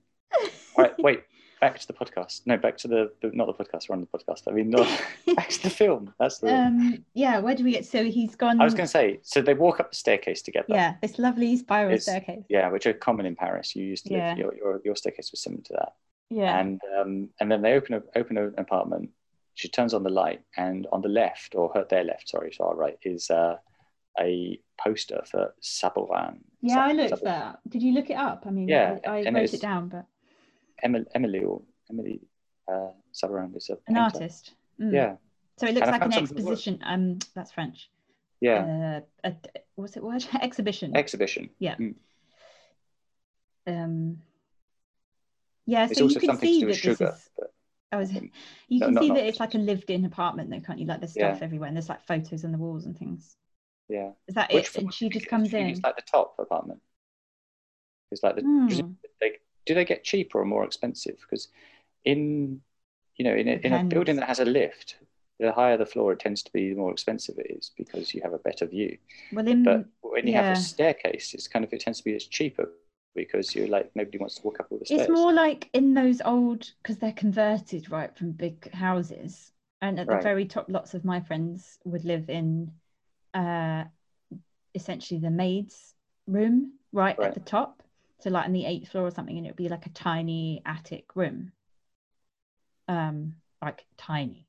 All 0.77 0.83
right, 0.83 0.93
wait. 0.99 1.23
Back 1.59 1.79
to 1.79 1.87
the 1.87 1.93
podcast. 1.93 2.41
No, 2.45 2.55
back 2.55 2.77
to 2.77 2.87
the, 2.87 3.11
not 3.23 3.47
the 3.47 3.63
podcast. 3.63 3.89
We're 3.89 3.95
on 3.95 4.01
the 4.01 4.05
podcast. 4.17 4.43
I 4.47 4.51
mean, 4.51 4.69
not, 4.69 4.87
back 5.35 5.49
to 5.49 5.63
the 5.63 5.69
film. 5.71 6.13
That's 6.19 6.37
the. 6.37 6.53
um, 6.55 7.03
yeah, 7.15 7.39
where 7.39 7.55
do 7.55 7.63
we 7.63 7.71
get? 7.71 7.83
So 7.83 8.03
he's 8.03 8.35
gone. 8.35 8.61
I 8.61 8.63
was 8.63 8.75
going 8.75 8.85
to 8.85 8.91
say. 8.91 9.19
So 9.23 9.41
they 9.41 9.55
walk 9.55 9.79
up 9.79 9.89
the 9.89 9.97
staircase 9.97 10.43
together. 10.43 10.67
yeah, 10.69 10.95
this 11.01 11.17
lovely 11.17 11.57
spiral 11.57 11.89
It's- 11.93 12.03
staircase. 12.03 12.43
Yeah, 12.47 12.69
which 12.69 12.85
are 12.85 12.93
common 12.93 13.25
in 13.25 13.35
Paris. 13.35 13.75
You 13.75 13.83
used 13.85 14.05
to 14.05 14.13
Yeah. 14.13 14.29
live. 14.29 14.37
Your, 14.37 14.55
your 14.55 14.81
your 14.85 14.95
staircase 14.95 15.31
was 15.31 15.41
similar 15.41 15.63
to 15.63 15.73
that. 15.73 15.93
Yeah, 16.29 16.59
And 16.59 16.79
um, 16.99 17.29
and 17.39 17.51
then 17.51 17.63
they 17.63 17.73
open 17.73 17.95
a, 17.95 18.03
open 18.19 18.37
an 18.37 18.53
apartment. 18.59 19.09
She 19.55 19.67
turns 19.67 19.95
on 19.95 20.03
the 20.03 20.11
light, 20.11 20.41
and 20.57 20.85
on 20.91 21.01
the 21.01 21.09
left, 21.09 21.55
or 21.55 21.71
her 21.73 21.87
their 21.89 22.03
left, 22.03 22.29
sorry, 22.29 22.51
so 22.53 22.65
our 22.65 22.75
right, 22.75 22.99
is 23.01 23.31
uh, 23.31 23.55
a 24.19 24.59
poster 24.77 25.21
for 25.25 25.53
Sabouraud. 25.61 26.37
yeah, 26.61 26.79
I 26.85 26.91
looked 26.93 27.23
that. 27.23 27.43
up. 27.43 27.59
Did 27.67 27.81
you 27.83 27.93
look 27.93 28.09
it 28.09 28.15
up? 28.17 28.43
I 28.45 28.49
mean, 28.51 28.67
Yeah, 28.67 28.97
I, 29.07 29.23
I 29.25 29.29
wrote 29.31 29.53
it 29.53 29.61
down, 29.61 29.89
but 29.89 30.05
Emily, 30.83 31.05
Emily, 31.15 31.39
or 31.43 31.61
Emily 31.89 32.21
uh, 32.71 32.89
is 33.13 33.23
a 33.23 33.27
an 33.27 33.51
painter. 33.87 33.99
artist. 34.01 34.53
Mm. 34.79 34.93
Yeah, 34.93 35.15
So 35.57 35.65
it 35.67 35.73
looks 35.73 35.87
And 35.87 35.91
like 35.91 36.01
an 36.05 36.11
found 36.11 36.13
some 36.13 36.23
of 36.23 36.29
the 36.29 36.35
work. 36.43 36.51
exposition. 36.53 36.79
Um, 36.85 37.19
that's 37.35 37.51
French. 37.51 37.89
yeah. 38.41 39.01
Uh, 39.23 39.29
a, 39.29 39.35
what's 39.75 39.97
it 39.97 40.03
word? 40.03 40.23
Exhibition. 40.41 40.95
Exhibition. 40.95 41.49
yeah. 41.59 41.75
Mm. 41.75 41.95
Um. 43.67 44.17
Yeah, 45.65 45.87
so 45.87 45.93
you 45.97 46.03
also 46.05 46.19
can 46.21 46.29
something 46.29 46.47
to 46.47 46.53
see 46.53 46.59
do 46.61 46.65
that 46.65 46.67
with 46.67 46.77
sugar. 46.77 47.13
is. 47.15 47.29
But 47.37 47.53
I 47.91 47.97
was. 47.97 48.09
um, 48.11 48.31
You 48.69 48.79
no, 48.79 48.85
can 48.87 48.93
not- 48.95 49.01
see 49.03 49.07
not- 49.09 49.15
that 49.15 49.25
it's 49.27 49.39
like 49.39 49.55
a 49.55 49.57
lived-in 49.57 50.05
apartment, 50.05 50.49
though, 50.49 50.59
can't 50.61 50.79
you? 50.79 50.85
Like 50.85 50.99
there's 51.01 51.11
stuff 51.11 51.37
Yeah. 51.39 51.43
everywhere, 51.43 51.67
and 51.67 51.75
there's 51.75 51.89
like 51.89 52.01
photos 52.05 52.45
on 52.45 52.51
the 52.53 52.57
walls 52.57 52.85
and 52.85 52.97
things. 52.97 53.35
Yeah. 53.89 54.11
Is 54.27 54.35
that 54.35 54.53
Which 54.53 54.69
it? 54.75 54.81
And 54.81 54.93
she 54.93 55.09
just 55.09 55.27
comes 55.27 55.47
is- 55.47 55.51
do 55.51 55.57
you 55.57 55.63
think 55.63 55.69
in. 55.69 55.77
It's 55.77 55.83
like 55.83 55.95
the 55.95 56.01
top 56.03 56.35
apartment. 56.39 56.81
It's 58.11 58.23
like 58.23 58.35
the. 58.35 58.41
Hmm. 58.41 58.67
They, 59.19 59.33
do 59.65 59.73
they 59.73 59.85
get 59.85 60.03
cheaper 60.03 60.39
or 60.39 60.45
more 60.45 60.63
expensive? 60.63 61.17
Because 61.21 61.49
in, 62.05 62.61
you 63.17 63.25
know, 63.25 63.33
in 63.33 63.47
a, 63.49 63.59
in 63.63 63.73
a 63.73 63.83
building 63.83 64.15
that 64.15 64.27
has 64.27 64.39
a 64.39 64.45
lift, 64.45 64.95
the 65.39 65.51
higher 65.51 65.75
the 65.77 65.85
floor, 65.85 66.13
it 66.13 66.19
tends 66.19 66.41
to 66.43 66.51
be 66.53 66.69
the 66.69 66.79
more 66.79 66.91
expensive 66.91 67.35
it 67.37 67.47
is 67.51 67.71
because 67.77 68.13
you 68.13 68.21
have 68.21 68.33
a 68.33 68.39
better 68.39 68.65
view. 68.65 68.97
Well, 69.33 69.47
in 69.47 69.63
But 69.63 69.85
when 70.01 70.25
you 70.25 70.33
have 70.33 70.45
a 70.53 70.55
staircase, 70.55 71.33
it's 71.33 71.47
kind 71.47 71.65
of 71.65 71.73
it 71.73 71.81
tends 71.81 71.99
to 71.99 72.05
be 72.05 72.13
it's 72.13 72.25
cheaper 72.25 72.69
because 73.13 73.55
you're 73.55 73.67
like 73.67 73.91
nobody 73.95 74.17
wants 74.19 74.35
to 74.35 74.43
walk 74.43 74.59
up 74.61 74.67
all 74.69 74.77
the 74.79 74.85
stairs. 74.85 75.01
It's 75.01 75.09
more 75.09 75.33
like 75.33 75.69
in 75.73 75.93
those 75.93 76.21
old 76.21 76.71
because 76.81 76.97
they're 76.97 77.11
converted 77.11 77.91
right 77.91 78.15
from 78.17 78.31
big 78.31 78.71
houses, 78.71 79.51
and 79.81 79.99
at 79.99 80.07
Right. 80.07 80.19
the 80.19 80.23
very 80.23 80.45
top, 80.45 80.67
lots 80.69 80.93
of 80.93 81.03
my 81.03 81.19
friends 81.19 81.77
would 81.83 82.05
live 82.05 82.29
in, 82.29 82.71
uh, 83.33 83.83
essentially 84.75 85.19
the 85.19 85.29
maid's 85.29 85.95
room 86.27 86.73
right, 86.91 87.17
Right. 87.17 87.27
at 87.29 87.33
the 87.33 87.39
top. 87.39 87.83
So 88.19 88.29
like 88.29 88.45
on 88.45 88.53
the 88.53 88.65
eighth 88.65 88.89
floor 88.89 89.05
or 89.05 89.11
something, 89.11 89.37
and 89.37 89.45
it 89.45 89.49
would 89.51 89.55
be 89.57 89.69
like 89.69 89.85
a 89.85 89.89
tiny 89.91 90.61
attic 90.65 91.15
room. 91.15 91.51
Um, 92.87 93.35
like 93.61 93.85
tiny, 93.97 94.47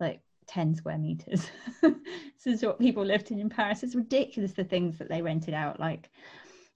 like 0.00 0.20
ten 0.46 0.74
square 0.74 0.98
meters. 0.98 1.50
this 1.82 2.46
is 2.46 2.62
what 2.62 2.78
people 2.78 3.04
lived 3.04 3.30
in 3.30 3.38
in 3.38 3.48
Paris. 3.48 3.82
It's 3.82 3.94
ridiculous 3.94 4.52
the 4.52 4.64
things 4.64 4.98
that 4.98 5.08
they 5.08 5.22
rented 5.22 5.54
out. 5.54 5.78
Like 5.78 6.10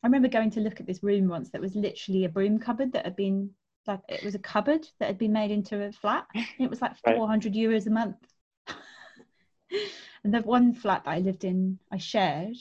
I 0.02 0.06
remember 0.06 0.28
going 0.28 0.50
to 0.52 0.60
look 0.60 0.80
at 0.80 0.86
this 0.86 1.02
room 1.02 1.28
once 1.28 1.50
that 1.50 1.60
was 1.60 1.74
literally 1.74 2.24
a 2.24 2.28
broom 2.28 2.58
cupboard 2.58 2.92
that 2.92 3.04
had 3.04 3.16
been 3.16 3.50
like 3.86 4.00
it 4.08 4.22
was 4.22 4.34
a 4.34 4.38
cupboard 4.38 4.86
that 5.00 5.06
had 5.06 5.18
been 5.18 5.32
made 5.32 5.50
into 5.50 5.82
a 5.82 5.92
flat. 5.92 6.26
And 6.34 6.46
it 6.58 6.70
was 6.70 6.80
like 6.80 6.92
Right. 7.06 7.16
400 7.16 7.52
euros 7.54 7.86
a 7.86 7.90
month. 7.90 8.16
And 10.24 10.34
the 10.34 10.40
one 10.40 10.74
flat 10.74 11.04
that 11.04 11.10
I 11.10 11.18
lived 11.18 11.44
in, 11.44 11.78
I 11.90 11.98
shared 11.98 12.56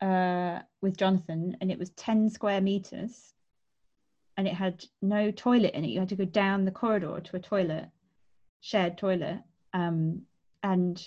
uh, 0.00 0.60
with 0.80 0.96
Jonathan, 0.96 1.56
and 1.60 1.70
it 1.70 1.78
was 1.78 1.90
10 1.90 2.30
square 2.30 2.60
meters. 2.60 3.34
And 4.36 4.48
it 4.48 4.54
had 4.54 4.84
no 5.02 5.30
toilet 5.30 5.74
in 5.74 5.84
it. 5.84 5.88
You 5.88 6.00
had 6.00 6.08
to 6.08 6.16
go 6.16 6.24
down 6.24 6.64
the 6.64 6.70
corridor 6.70 7.20
to 7.20 7.36
a 7.36 7.40
toilet, 7.40 7.88
shared 8.60 8.96
toilet, 8.96 9.42
um, 9.74 10.22
and 10.62 11.04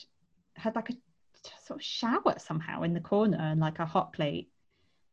had 0.56 0.76
like 0.76 0.92
a 0.92 0.96
sort 1.66 1.80
of 1.80 1.84
shower 1.84 2.36
somehow 2.38 2.84
in 2.84 2.94
the 2.94 3.00
corner 3.00 3.40
and 3.40 3.60
like 3.60 3.80
a 3.80 3.86
hot 3.86 4.14
plate 4.14 4.50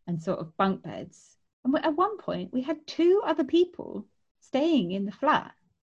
and 0.07 0.23
sort 0.23 0.41
of 0.41 0.57
bunk 0.57 0.83
beds. 0.83 1.37
And 1.64 1.75
at 1.85 1.97
one 1.97 2.18
point, 2.18 2.53
we 2.53 2.62
had 2.62 2.87
two 2.87 3.23
other 3.25 3.45
people 3.45 4.07
staying 4.41 4.93
in 4.93 5.07
the 5.07 5.12
flat. 5.12 5.53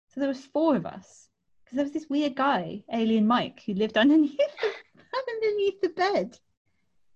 So 0.10 0.20
there 0.20 0.30
was 0.30 0.46
four 0.46 0.76
of 0.76 0.86
us 0.86 1.27
because 1.68 1.76
there 1.76 1.86
was 1.86 1.92
this 1.92 2.10
weird 2.10 2.36
guy, 2.36 2.84
Alien 2.94 3.28
Mike, 3.28 3.62
who 3.66 3.74
lived 3.74 3.98
underneath 3.98 4.40
underneath 5.36 5.82
the 5.82 5.90
bed. 5.90 6.38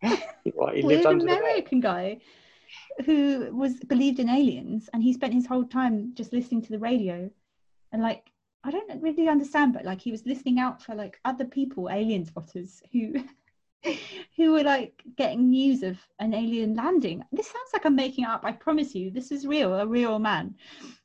What, 0.56 0.76
he 0.76 0.82
weird 0.84 0.98
lived 0.98 1.06
under 1.06 1.26
the. 1.26 1.38
American 1.38 1.80
guy 1.80 2.18
who 3.06 3.56
was 3.56 3.76
believed 3.76 4.20
in 4.20 4.28
aliens, 4.28 4.90
and 4.92 5.04
he 5.04 5.14
spent 5.14 5.34
his 5.34 5.46
whole 5.46 5.64
time 5.64 6.14
just 6.16 6.34
listening 6.34 6.64
to 6.64 6.72
the 6.72 6.80
radio, 6.80 7.30
and 7.92 8.02
like 8.02 8.32
I 8.64 8.72
don't 8.72 9.02
really 9.02 9.30
understand, 9.30 9.74
but 9.74 9.86
like 9.86 10.02
he 10.02 10.12
was 10.12 10.26
listening 10.26 10.60
out 10.60 10.82
for 10.82 10.96
like 10.96 11.20
other 11.24 11.46
people, 11.46 11.90
alien 11.90 12.26
spotters 12.26 12.82
who 12.92 13.24
who 14.36 14.52
were 14.52 14.64
like 14.64 15.02
getting 15.16 15.50
news 15.50 15.84
of 15.84 15.98
an 16.20 16.34
alien 16.34 16.76
landing. 16.76 17.24
This 17.32 17.48
sounds 17.48 17.70
like 17.72 17.86
I'm 17.86 17.96
making 17.96 18.26
it 18.26 18.30
up. 18.30 18.42
I 18.44 18.52
promise 18.52 18.94
you, 18.94 19.12
this 19.12 19.32
is 19.32 19.48
real, 19.48 19.74
a 19.74 19.88
real 19.88 20.20
man. 20.20 20.56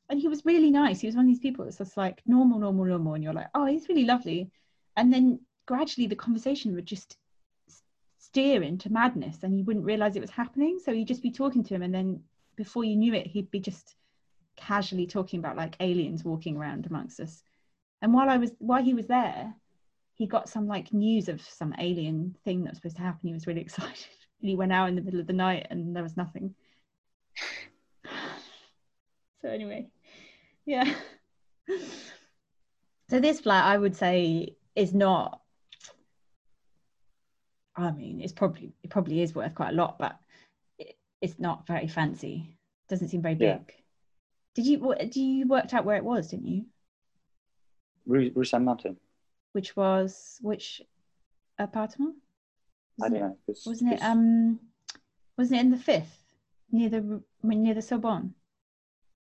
And 0.09 0.19
he 0.19 0.27
was 0.27 0.45
really 0.45 0.71
nice. 0.71 1.01
He 1.01 1.07
was 1.07 1.15
one 1.15 1.25
of 1.25 1.29
these 1.29 1.39
people 1.39 1.65
that's 1.65 1.77
just 1.77 1.97
like 1.97 2.21
normal, 2.25 2.59
normal, 2.59 2.85
normal, 2.85 3.13
and 3.15 3.23
you're 3.23 3.33
like, 3.33 3.49
oh, 3.53 3.65
he's 3.65 3.89
really 3.89 4.05
lovely. 4.05 4.49
And 4.95 5.13
then 5.13 5.39
gradually 5.65 6.07
the 6.07 6.15
conversation 6.15 6.73
would 6.75 6.85
just 6.85 7.17
steer 8.17 8.63
into 8.63 8.91
madness, 8.91 9.43
and 9.43 9.57
you 9.57 9.65
wouldn't 9.65 9.85
realize 9.85 10.15
it 10.15 10.21
was 10.21 10.29
happening. 10.29 10.79
So 10.83 10.91
you'd 10.91 11.07
just 11.07 11.23
be 11.23 11.31
talking 11.31 11.63
to 11.63 11.73
him, 11.73 11.81
and 11.81 11.93
then 11.93 12.23
before 12.55 12.83
you 12.83 12.95
knew 12.95 13.13
it, 13.13 13.27
he'd 13.27 13.51
be 13.51 13.59
just 13.59 13.95
casually 14.55 15.05
talking 15.07 15.39
about 15.39 15.55
like 15.55 15.75
aliens 15.79 16.23
walking 16.23 16.57
around 16.57 16.85
amongst 16.85 17.19
us. 17.19 17.43
And 18.01 18.13
while 18.13 18.29
I 18.29 18.37
was 18.37 18.51
while 18.59 18.83
he 18.83 18.93
was 18.93 19.07
there, 19.07 19.53
he 20.13 20.25
got 20.25 20.49
some 20.49 20.67
like 20.67 20.93
news 20.93 21.29
of 21.29 21.41
some 21.41 21.75
alien 21.79 22.35
thing 22.43 22.63
that 22.63 22.71
was 22.71 22.77
supposed 22.77 22.97
to 22.97 23.03
happen. 23.03 23.27
He 23.27 23.33
was 23.33 23.47
really 23.47 23.61
excited. 23.67 24.07
And 24.41 24.49
he 24.49 24.55
went 24.55 24.71
out 24.71 24.89
in 24.89 24.95
the 24.95 25.01
middle 25.01 25.19
of 25.19 25.27
the 25.27 25.33
night 25.33 25.67
and 25.69 25.95
there 25.95 26.03
was 26.03 26.17
nothing. 26.17 26.55
So 29.39 29.49
anyway, 29.49 29.87
yeah. 30.67 30.93
So 33.09 33.21
this 33.21 33.39
flat, 33.39 33.63
I 33.63 33.77
would 33.77 33.95
say, 33.95 34.57
is 34.75 34.93
not. 34.93 35.39
I 37.73 37.91
mean, 37.91 38.19
it's 38.19 38.33
probably 38.33 38.73
it 38.83 38.89
probably 38.89 39.21
is 39.21 39.33
worth 39.33 39.55
quite 39.55 39.69
a 39.69 39.75
lot, 39.77 39.97
but 39.97 40.17
it, 40.77 40.97
it's 41.21 41.39
not 41.39 41.65
very 41.65 41.87
fancy. 41.87 42.57
Doesn't 42.89 43.07
seem 43.07 43.21
very 43.21 43.35
big. 43.35 43.47
Yeah. 43.47 43.75
Did 44.55 44.65
you 44.65 44.79
what, 44.79 45.09
do 45.09 45.21
you 45.21 45.47
worked 45.47 45.73
out 45.73 45.85
where 45.85 45.95
it 45.95 46.03
was, 46.03 46.27
didn't 46.31 46.47
you? 46.47 46.65
Rue, 48.05 48.29
Rue 48.35 48.43
Saint 48.43 48.63
Martin. 48.65 48.97
Which 49.53 49.73
was 49.77 50.37
which 50.41 50.81
apartment? 51.59 52.15
I 53.01 53.03
Wasn't 53.07 53.13
don't 53.13 53.23
it- 53.23 53.29
know. 53.29 53.37
'cause- 53.47 53.63
Wasn't 53.65 53.93
it 53.93 53.99
'cause- 54.01 54.09
um 54.09 54.59
wasn't 55.37 55.59
it 55.61 55.63
in 55.65 55.71
the 55.71 55.77
fifth 55.77 56.25
near 56.73 56.89
the 56.89 57.23
near 57.41 57.73
the 57.73 57.81
Sorbonne? 57.81 58.33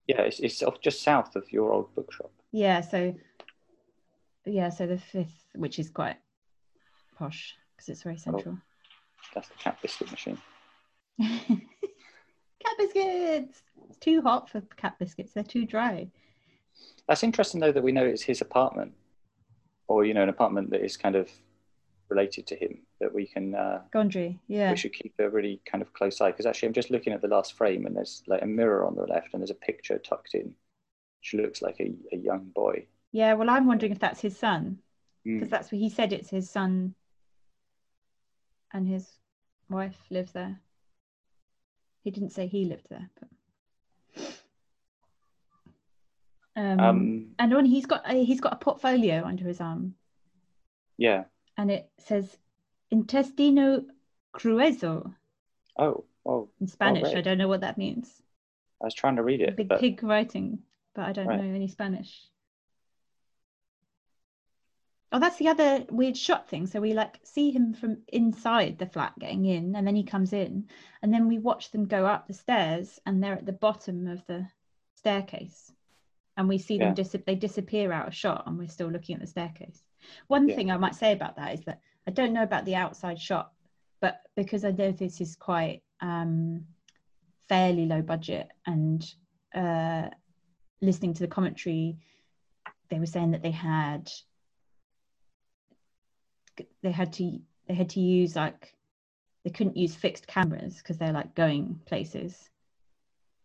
Yeah, 0.07 0.21
it's, 0.21 0.39
it's 0.39 0.61
off 0.63 0.81
just 0.81 1.01
south 1.01 1.35
of 1.35 1.51
your 1.51 1.71
old 1.71 1.93
bookshop. 1.95 2.31
Yeah, 2.51 2.81
so 2.81 3.15
yeah, 4.45 4.69
so 4.69 4.85
the 4.85 4.97
fifth, 4.97 5.45
which 5.55 5.79
is 5.79 5.89
quite 5.89 6.17
posh 7.17 7.55
because 7.75 7.89
it's 7.89 8.03
very 8.03 8.15
oh, 8.15 8.19
central. 8.19 8.57
That's 9.33 9.47
the 9.47 9.55
cat 9.55 9.77
biscuit 9.81 10.11
machine. 10.11 10.37
cat 11.19 12.77
biscuits. 12.77 13.63
It's 13.89 13.97
too 13.99 14.21
hot 14.21 14.49
for 14.49 14.61
cat 14.77 14.97
biscuits. 14.99 15.33
They're 15.33 15.43
too 15.43 15.65
dry. 15.65 16.07
That's 17.07 17.23
interesting 17.23 17.59
though 17.59 17.71
that 17.71 17.83
we 17.83 17.91
know 17.91 18.05
it's 18.05 18.21
his 18.21 18.41
apartment, 18.41 18.93
or 19.87 20.05
you 20.05 20.13
know, 20.13 20.23
an 20.23 20.29
apartment 20.29 20.69
that 20.71 20.83
is 20.83 20.97
kind 20.97 21.15
of 21.15 21.29
related 22.09 22.45
to 22.47 22.55
him. 22.55 22.79
That 23.01 23.13
we 23.13 23.27
can 23.27 23.53
uh, 23.55 23.81
Gondry. 23.93 24.39
Yeah. 24.47 24.71
we 24.71 24.77
should 24.77 24.93
keep 24.93 25.13
a 25.19 25.29
really 25.29 25.61
kind 25.65 25.81
of 25.81 25.91
close 25.93 26.21
eye 26.21 26.31
because 26.31 26.45
actually 26.45 26.67
I'm 26.67 26.73
just 26.73 26.91
looking 26.91 27.11
at 27.11 27.21
the 27.21 27.27
last 27.27 27.53
frame 27.53 27.85
and 27.85 27.95
there's 27.95 28.23
like 28.25 28.41
a 28.41 28.45
mirror 28.45 28.85
on 28.85 28.95
the 28.95 29.03
left 29.03 29.33
and 29.33 29.41
there's 29.41 29.49
a 29.51 29.55
picture 29.55 29.97
tucked 29.97 30.33
in, 30.33 30.53
which 31.19 31.33
looks 31.33 31.61
like 31.61 31.77
a, 31.81 31.93
a 32.13 32.17
young 32.17 32.45
boy. 32.55 32.85
Yeah. 33.11 33.33
Well, 33.33 33.49
I'm 33.49 33.67
wondering 33.67 33.91
if 33.91 33.99
that's 33.99 34.21
his 34.21 34.37
son 34.37 34.79
Mm. 35.27 35.39
because 35.39 35.49
that's 35.49 35.71
what 35.71 35.79
he 35.81 35.89
said. 35.89 36.13
It's 36.13 36.29
his 36.29 36.47
son, 36.51 36.93
and 38.71 38.87
his 38.87 39.09
wife 39.71 39.97
lives 40.11 40.33
there. 40.33 40.61
He 42.03 42.11
didn't 42.11 42.29
say 42.29 42.45
he 42.45 42.65
lived 42.65 42.85
there, 42.91 43.09
but. 43.19 44.21
Um, 46.55 46.79
Um, 46.79 47.27
and 47.39 47.53
when 47.53 47.65
he's 47.65 47.85
got 47.87 48.03
a, 48.09 48.23
he's 48.23 48.39
got 48.39 48.53
a 48.53 48.57
portfolio 48.57 49.23
under 49.25 49.43
his 49.45 49.59
arm, 49.59 49.95
yeah. 50.97 51.23
and 51.57 51.69
it 51.71 51.89
says 51.97 52.37
intestino 52.95 53.83
grueso 54.33 55.13
Oh, 55.77 56.05
oh, 56.25 56.49
in 56.61 56.67
oh, 56.67 56.71
Spanish. 56.71 57.13
I 57.13 57.21
don't 57.21 57.37
know 57.37 57.49
what 57.49 57.61
that 57.61 57.77
means. 57.77 58.21
I 58.81 58.85
was 58.85 58.93
trying 58.93 59.17
to 59.17 59.23
read 59.23 59.41
it, 59.41 59.57
Big 59.57 59.67
but 59.67 59.79
pig 59.81 60.01
writing, 60.03 60.59
but 60.93 61.05
I 61.05 61.11
don't 61.11 61.27
Right. 61.27 61.41
know 61.43 61.53
any 61.55 61.67
Spanish. 61.67 62.27
Oh, 65.11 65.19
that's 65.19 65.37
the 65.37 65.49
other 65.49 65.85
weird 65.89 66.17
shot 66.17 66.49
thing. 66.49 66.65
So 66.67 66.79
we 66.81 66.93
like 66.93 67.19
see 67.23 67.51
him 67.51 67.73
from 67.73 67.97
inside 68.07 68.77
the 68.77 68.85
flat 68.85 69.17
getting 69.19 69.45
in, 69.45 69.75
and 69.75 69.85
then 69.85 69.95
he 69.95 70.03
comes 70.03 70.31
in, 70.33 70.69
and 71.01 71.13
then 71.13 71.27
we 71.27 71.37
watch 71.39 71.71
them 71.71 71.85
go 71.85 72.05
up 72.05 72.27
the 72.27 72.33
stairs, 72.33 72.99
and 73.05 73.21
they're 73.21 73.33
at 73.37 73.45
the 73.45 73.53
bottom 73.53 74.07
of 74.07 74.25
the 74.25 74.47
staircase, 74.95 75.71
and 76.37 76.47
we 76.47 76.57
see 76.57 76.75
Yeah. 76.77 76.85
them 76.85 76.93
dis- 76.95 77.15
they 77.25 77.35
disappear 77.35 77.91
out 77.91 78.07
of 78.07 78.15
shot, 78.15 78.43
and 78.45 78.57
we're 78.57 78.67
still 78.67 78.89
looking 78.89 79.15
at 79.15 79.21
the 79.21 79.27
staircase. 79.27 79.83
One 80.27 80.47
Yeah. 80.47 80.55
thing 80.55 80.71
I 80.71 80.77
might 80.77 80.95
say 80.95 81.11
about 81.11 81.35
that 81.37 81.53
is 81.53 81.65
that 81.65 81.81
I 82.07 82.11
don't 82.11 82.33
know 82.33 82.43
about 82.43 82.65
the 82.65 82.75
outside 82.75 83.19
shot, 83.19 83.51
but 84.01 84.21
because 84.35 84.63
I 84.63 84.71
know 84.71 84.91
this 84.91 85.21
is 85.21 85.35
quite 85.35 85.81
um, 86.01 86.65
fairly 87.49 87.85
low 87.85 88.01
budget 88.01 88.47
and 88.65 89.03
uh, 89.53 90.09
listening 90.81 91.13
to 91.15 91.21
the 91.21 91.27
commentary, 91.27 91.97
they 92.89 92.99
were 92.99 93.05
saying 93.05 93.31
that 93.31 93.41
they 93.41 93.51
had 93.51 94.11
they 96.83 96.91
had 96.91 97.11
to 97.13 97.39
they 97.67 97.73
had 97.73 97.89
to 97.89 97.99
use 97.99 98.35
like 98.35 98.73
they 99.43 99.49
couldn't 99.49 99.77
use 99.77 99.95
fixed 99.95 100.27
cameras 100.27 100.77
because 100.77 100.97
they're 100.97 101.11
like 101.13 101.35
going 101.35 101.79
places. 101.85 102.49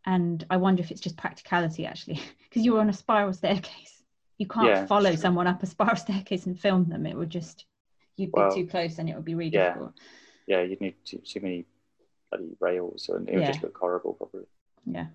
And 0.07 0.45
I 0.51 0.57
wonder 0.57 0.83
if 0.83 0.91
it's 0.91 1.01
just 1.01 1.17
practicality 1.17 1.87
actually, 1.87 2.21
because 2.49 2.65
you're 2.65 2.81
on 2.81 2.89
a 2.89 2.95
spiral 2.95 3.33
staircase. 3.33 4.03
You 4.39 4.47
can't 4.47 4.69
Yeah, 4.69 4.87
follow 4.87 5.11
true. 5.11 5.19
someone 5.19 5.47
up 5.47 5.63
a 5.63 5.67
spiral 5.67 5.97
staircase 6.07 6.47
and 6.47 6.59
film 6.59 6.89
them. 6.89 7.07
It 7.07 7.17
would 7.17 7.31
just 7.31 7.67
you'd 8.17 8.33
be 8.33 8.41
too 8.55 8.67
close 8.67 8.99
and 8.99 9.09
it 9.09 9.15
would 9.15 9.25
be 9.25 9.35
really 9.35 9.53
yeah. 9.53 9.69
difficult. 9.69 9.95
yeah, 10.47 10.63
you'd 10.63 10.81
need 10.81 10.95
too, 11.05 11.19
too 11.19 11.41
many 11.41 11.65
bloody 12.31 12.57
rails 12.61 13.09
and 13.09 13.29
it 13.29 13.35
would 13.35 13.43
Yeah. 13.43 13.51
just 13.53 13.63
look 13.63 13.77
horrible 13.77 14.15
probably. 14.15 14.47
Yeah. 14.87 15.07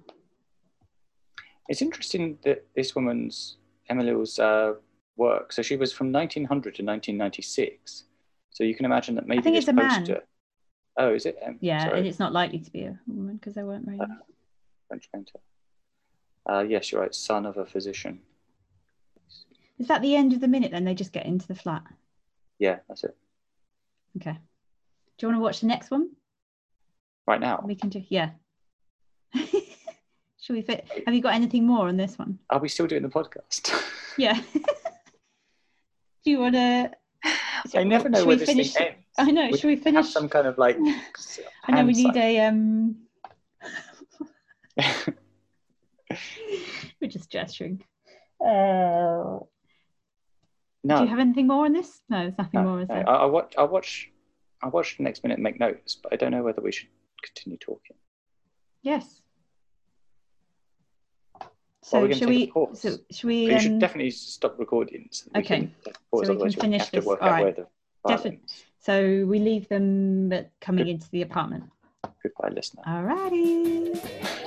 It's 1.68 1.82
interesting 1.82 2.38
that 2.44 2.66
this 2.76 2.96
woman's 2.96 3.58
Emily's 3.90 4.40
uh, 4.40 4.74
work. 5.18 5.52
So 5.52 5.62
she 5.62 5.76
was 5.78 5.92
from 5.94 6.12
1900 6.12 6.48
to 6.76 6.84
1996. 6.84 8.04
So 8.52 8.64
you 8.64 8.76
can 8.76 8.86
imagine 8.86 9.16
that 9.16 9.28
maybe 9.28 9.40
I 9.40 9.42
think 9.44 9.58
it's 9.58 9.68
a 9.68 9.74
man. 9.74 10.06
Oh, 10.98 11.14
is 11.14 11.26
it? 11.26 11.38
Um, 11.46 11.58
Yeah, 11.60 11.84
sorry, 11.86 12.00
and 12.00 12.08
it's 12.08 12.20
not 12.20 12.32
likely 12.32 12.60
to 12.60 12.72
be 12.72 12.84
a 12.84 12.98
woman 13.08 13.36
because 13.36 13.54
there 13.54 13.66
weren't 13.66 13.86
very 13.86 14.00
Uh, 14.00 14.06
French 14.88 15.10
painter. 15.14 15.40
Uh, 16.48 16.64
yes, 16.68 16.92
you're 16.92 17.02
right. 17.02 17.14
Son 17.14 17.46
of 17.46 17.58
a 17.58 17.66
physician. 17.66 18.22
Is 19.78 19.88
that 19.88 20.02
the 20.02 20.16
end 20.16 20.32
of 20.32 20.40
the 20.40 20.48
minute 20.48 20.72
then? 20.72 20.86
They 20.86 20.94
just 20.96 21.12
get 21.12 21.26
into 21.26 21.48
the 21.48 21.56
flat. 21.56 21.84
Yeah, 22.60 22.78
that's 22.88 23.04
it. 23.04 23.16
Okay. 24.18 24.38
Do 25.18 25.26
you 25.26 25.28
want 25.30 25.40
to 25.40 25.44
watch 25.44 25.60
the 25.62 25.68
next 25.68 25.92
one? 25.92 26.10
Right 27.28 27.40
now, 27.40 27.64
We 27.66 27.76
can 27.76 27.90
do 27.90 28.04
yeah. 28.10 28.32
Should 30.42 30.54
we 30.56 30.62
fit 30.62 30.88
have 31.06 31.16
you 31.16 31.22
got 31.22 31.34
anything 31.34 31.66
more 31.66 31.88
on 31.88 31.98
this 31.98 32.20
one? 32.20 32.38
are 32.52 32.60
we 32.60 32.70
still 32.70 32.88
doing 32.88 33.02
the 33.02 33.10
podcast? 33.10 33.72
Yeah. 34.18 34.40
do 36.24 36.32
you 36.32 36.40
wanna 36.40 36.92
I 37.76 37.84
never 37.84 38.08
know 38.08 38.24
where 38.26 38.38
this 38.38 38.48
finish 38.48 38.72
thing 38.74 38.88
ends. 38.88 39.00
I 39.18 39.32
know, 39.32 39.52
should 39.52 39.66
we 39.66 39.76
have 39.76 39.84
finish 39.84 40.08
some 40.14 40.30
kind 40.30 40.48
of 40.48 40.58
like? 40.58 40.78
I 41.66 41.72
know 41.74 41.86
we 41.86 41.92
need 41.92 42.14
sign. 42.14 42.18
a 42.18 42.40
um 42.48 42.96
we're 47.02 47.10
just 47.10 47.30
gesturing. 47.30 47.84
Uh, 48.40 49.40
no, 50.86 50.98
Do 50.98 51.04
you 51.04 51.10
have 51.10 51.20
anything 51.20 51.48
more 51.48 51.66
on 51.66 51.74
this? 51.74 52.02
No, 52.10 52.20
there's 52.22 52.38
nothing 52.38 52.62
no, 52.64 52.70
more, 52.70 52.82
is 52.82 52.90
no. 52.90 52.96
there? 52.96 53.10
I, 53.10 53.16
I 53.16 53.26
watch. 53.26 53.54
I 53.58 53.64
watch. 53.64 54.12
I 54.62 54.68
watch 54.70 54.98
the 54.98 55.04
next 55.04 55.24
minute 55.24 55.36
and 55.36 55.44
make 55.44 55.60
notes, 55.60 55.96
but 56.02 56.14
I 56.14 56.16
don't 56.16 56.32
know 56.32 56.44
whether 56.44 56.62
we 56.62 56.72
should 56.72 56.88
continue 57.24 57.58
talking. 57.58 57.98
Yes. 58.82 59.22
Well, 61.42 61.52
So 61.84 62.02
we're 62.02 62.14
should 62.14 62.30
we 62.30 62.52
so 62.74 62.98
should 63.12 63.28
we 63.28 63.52
you 63.52 63.60
should 63.60 63.74
um, 63.74 63.80
definitely 63.80 64.12
stop 64.12 64.58
recording. 64.60 65.08
So 65.12 65.30
we 65.34 65.42
Okay. 65.42 65.58
can 65.58 65.74
pause, 66.12 66.28
So 66.28 66.34
we 66.34 66.40
can 66.52 66.62
finish 66.62 66.90
this. 66.90 67.06
work 67.06 67.22
All 67.22 67.30
right. 67.32 67.44
where 67.44 67.52
the 67.52 67.68
Defi- 68.08 68.24
violence- 68.30 68.64
so 68.80 69.26
we 69.26 69.40
leave 69.40 69.68
them 69.70 70.32
coming 70.62 70.86
Good. 70.86 70.92
into 70.92 71.10
the 71.12 71.22
apartment. 71.24 71.64
Goodbye, 72.24 72.50
listener. 72.50 72.84
Alrighty. 72.88 74.42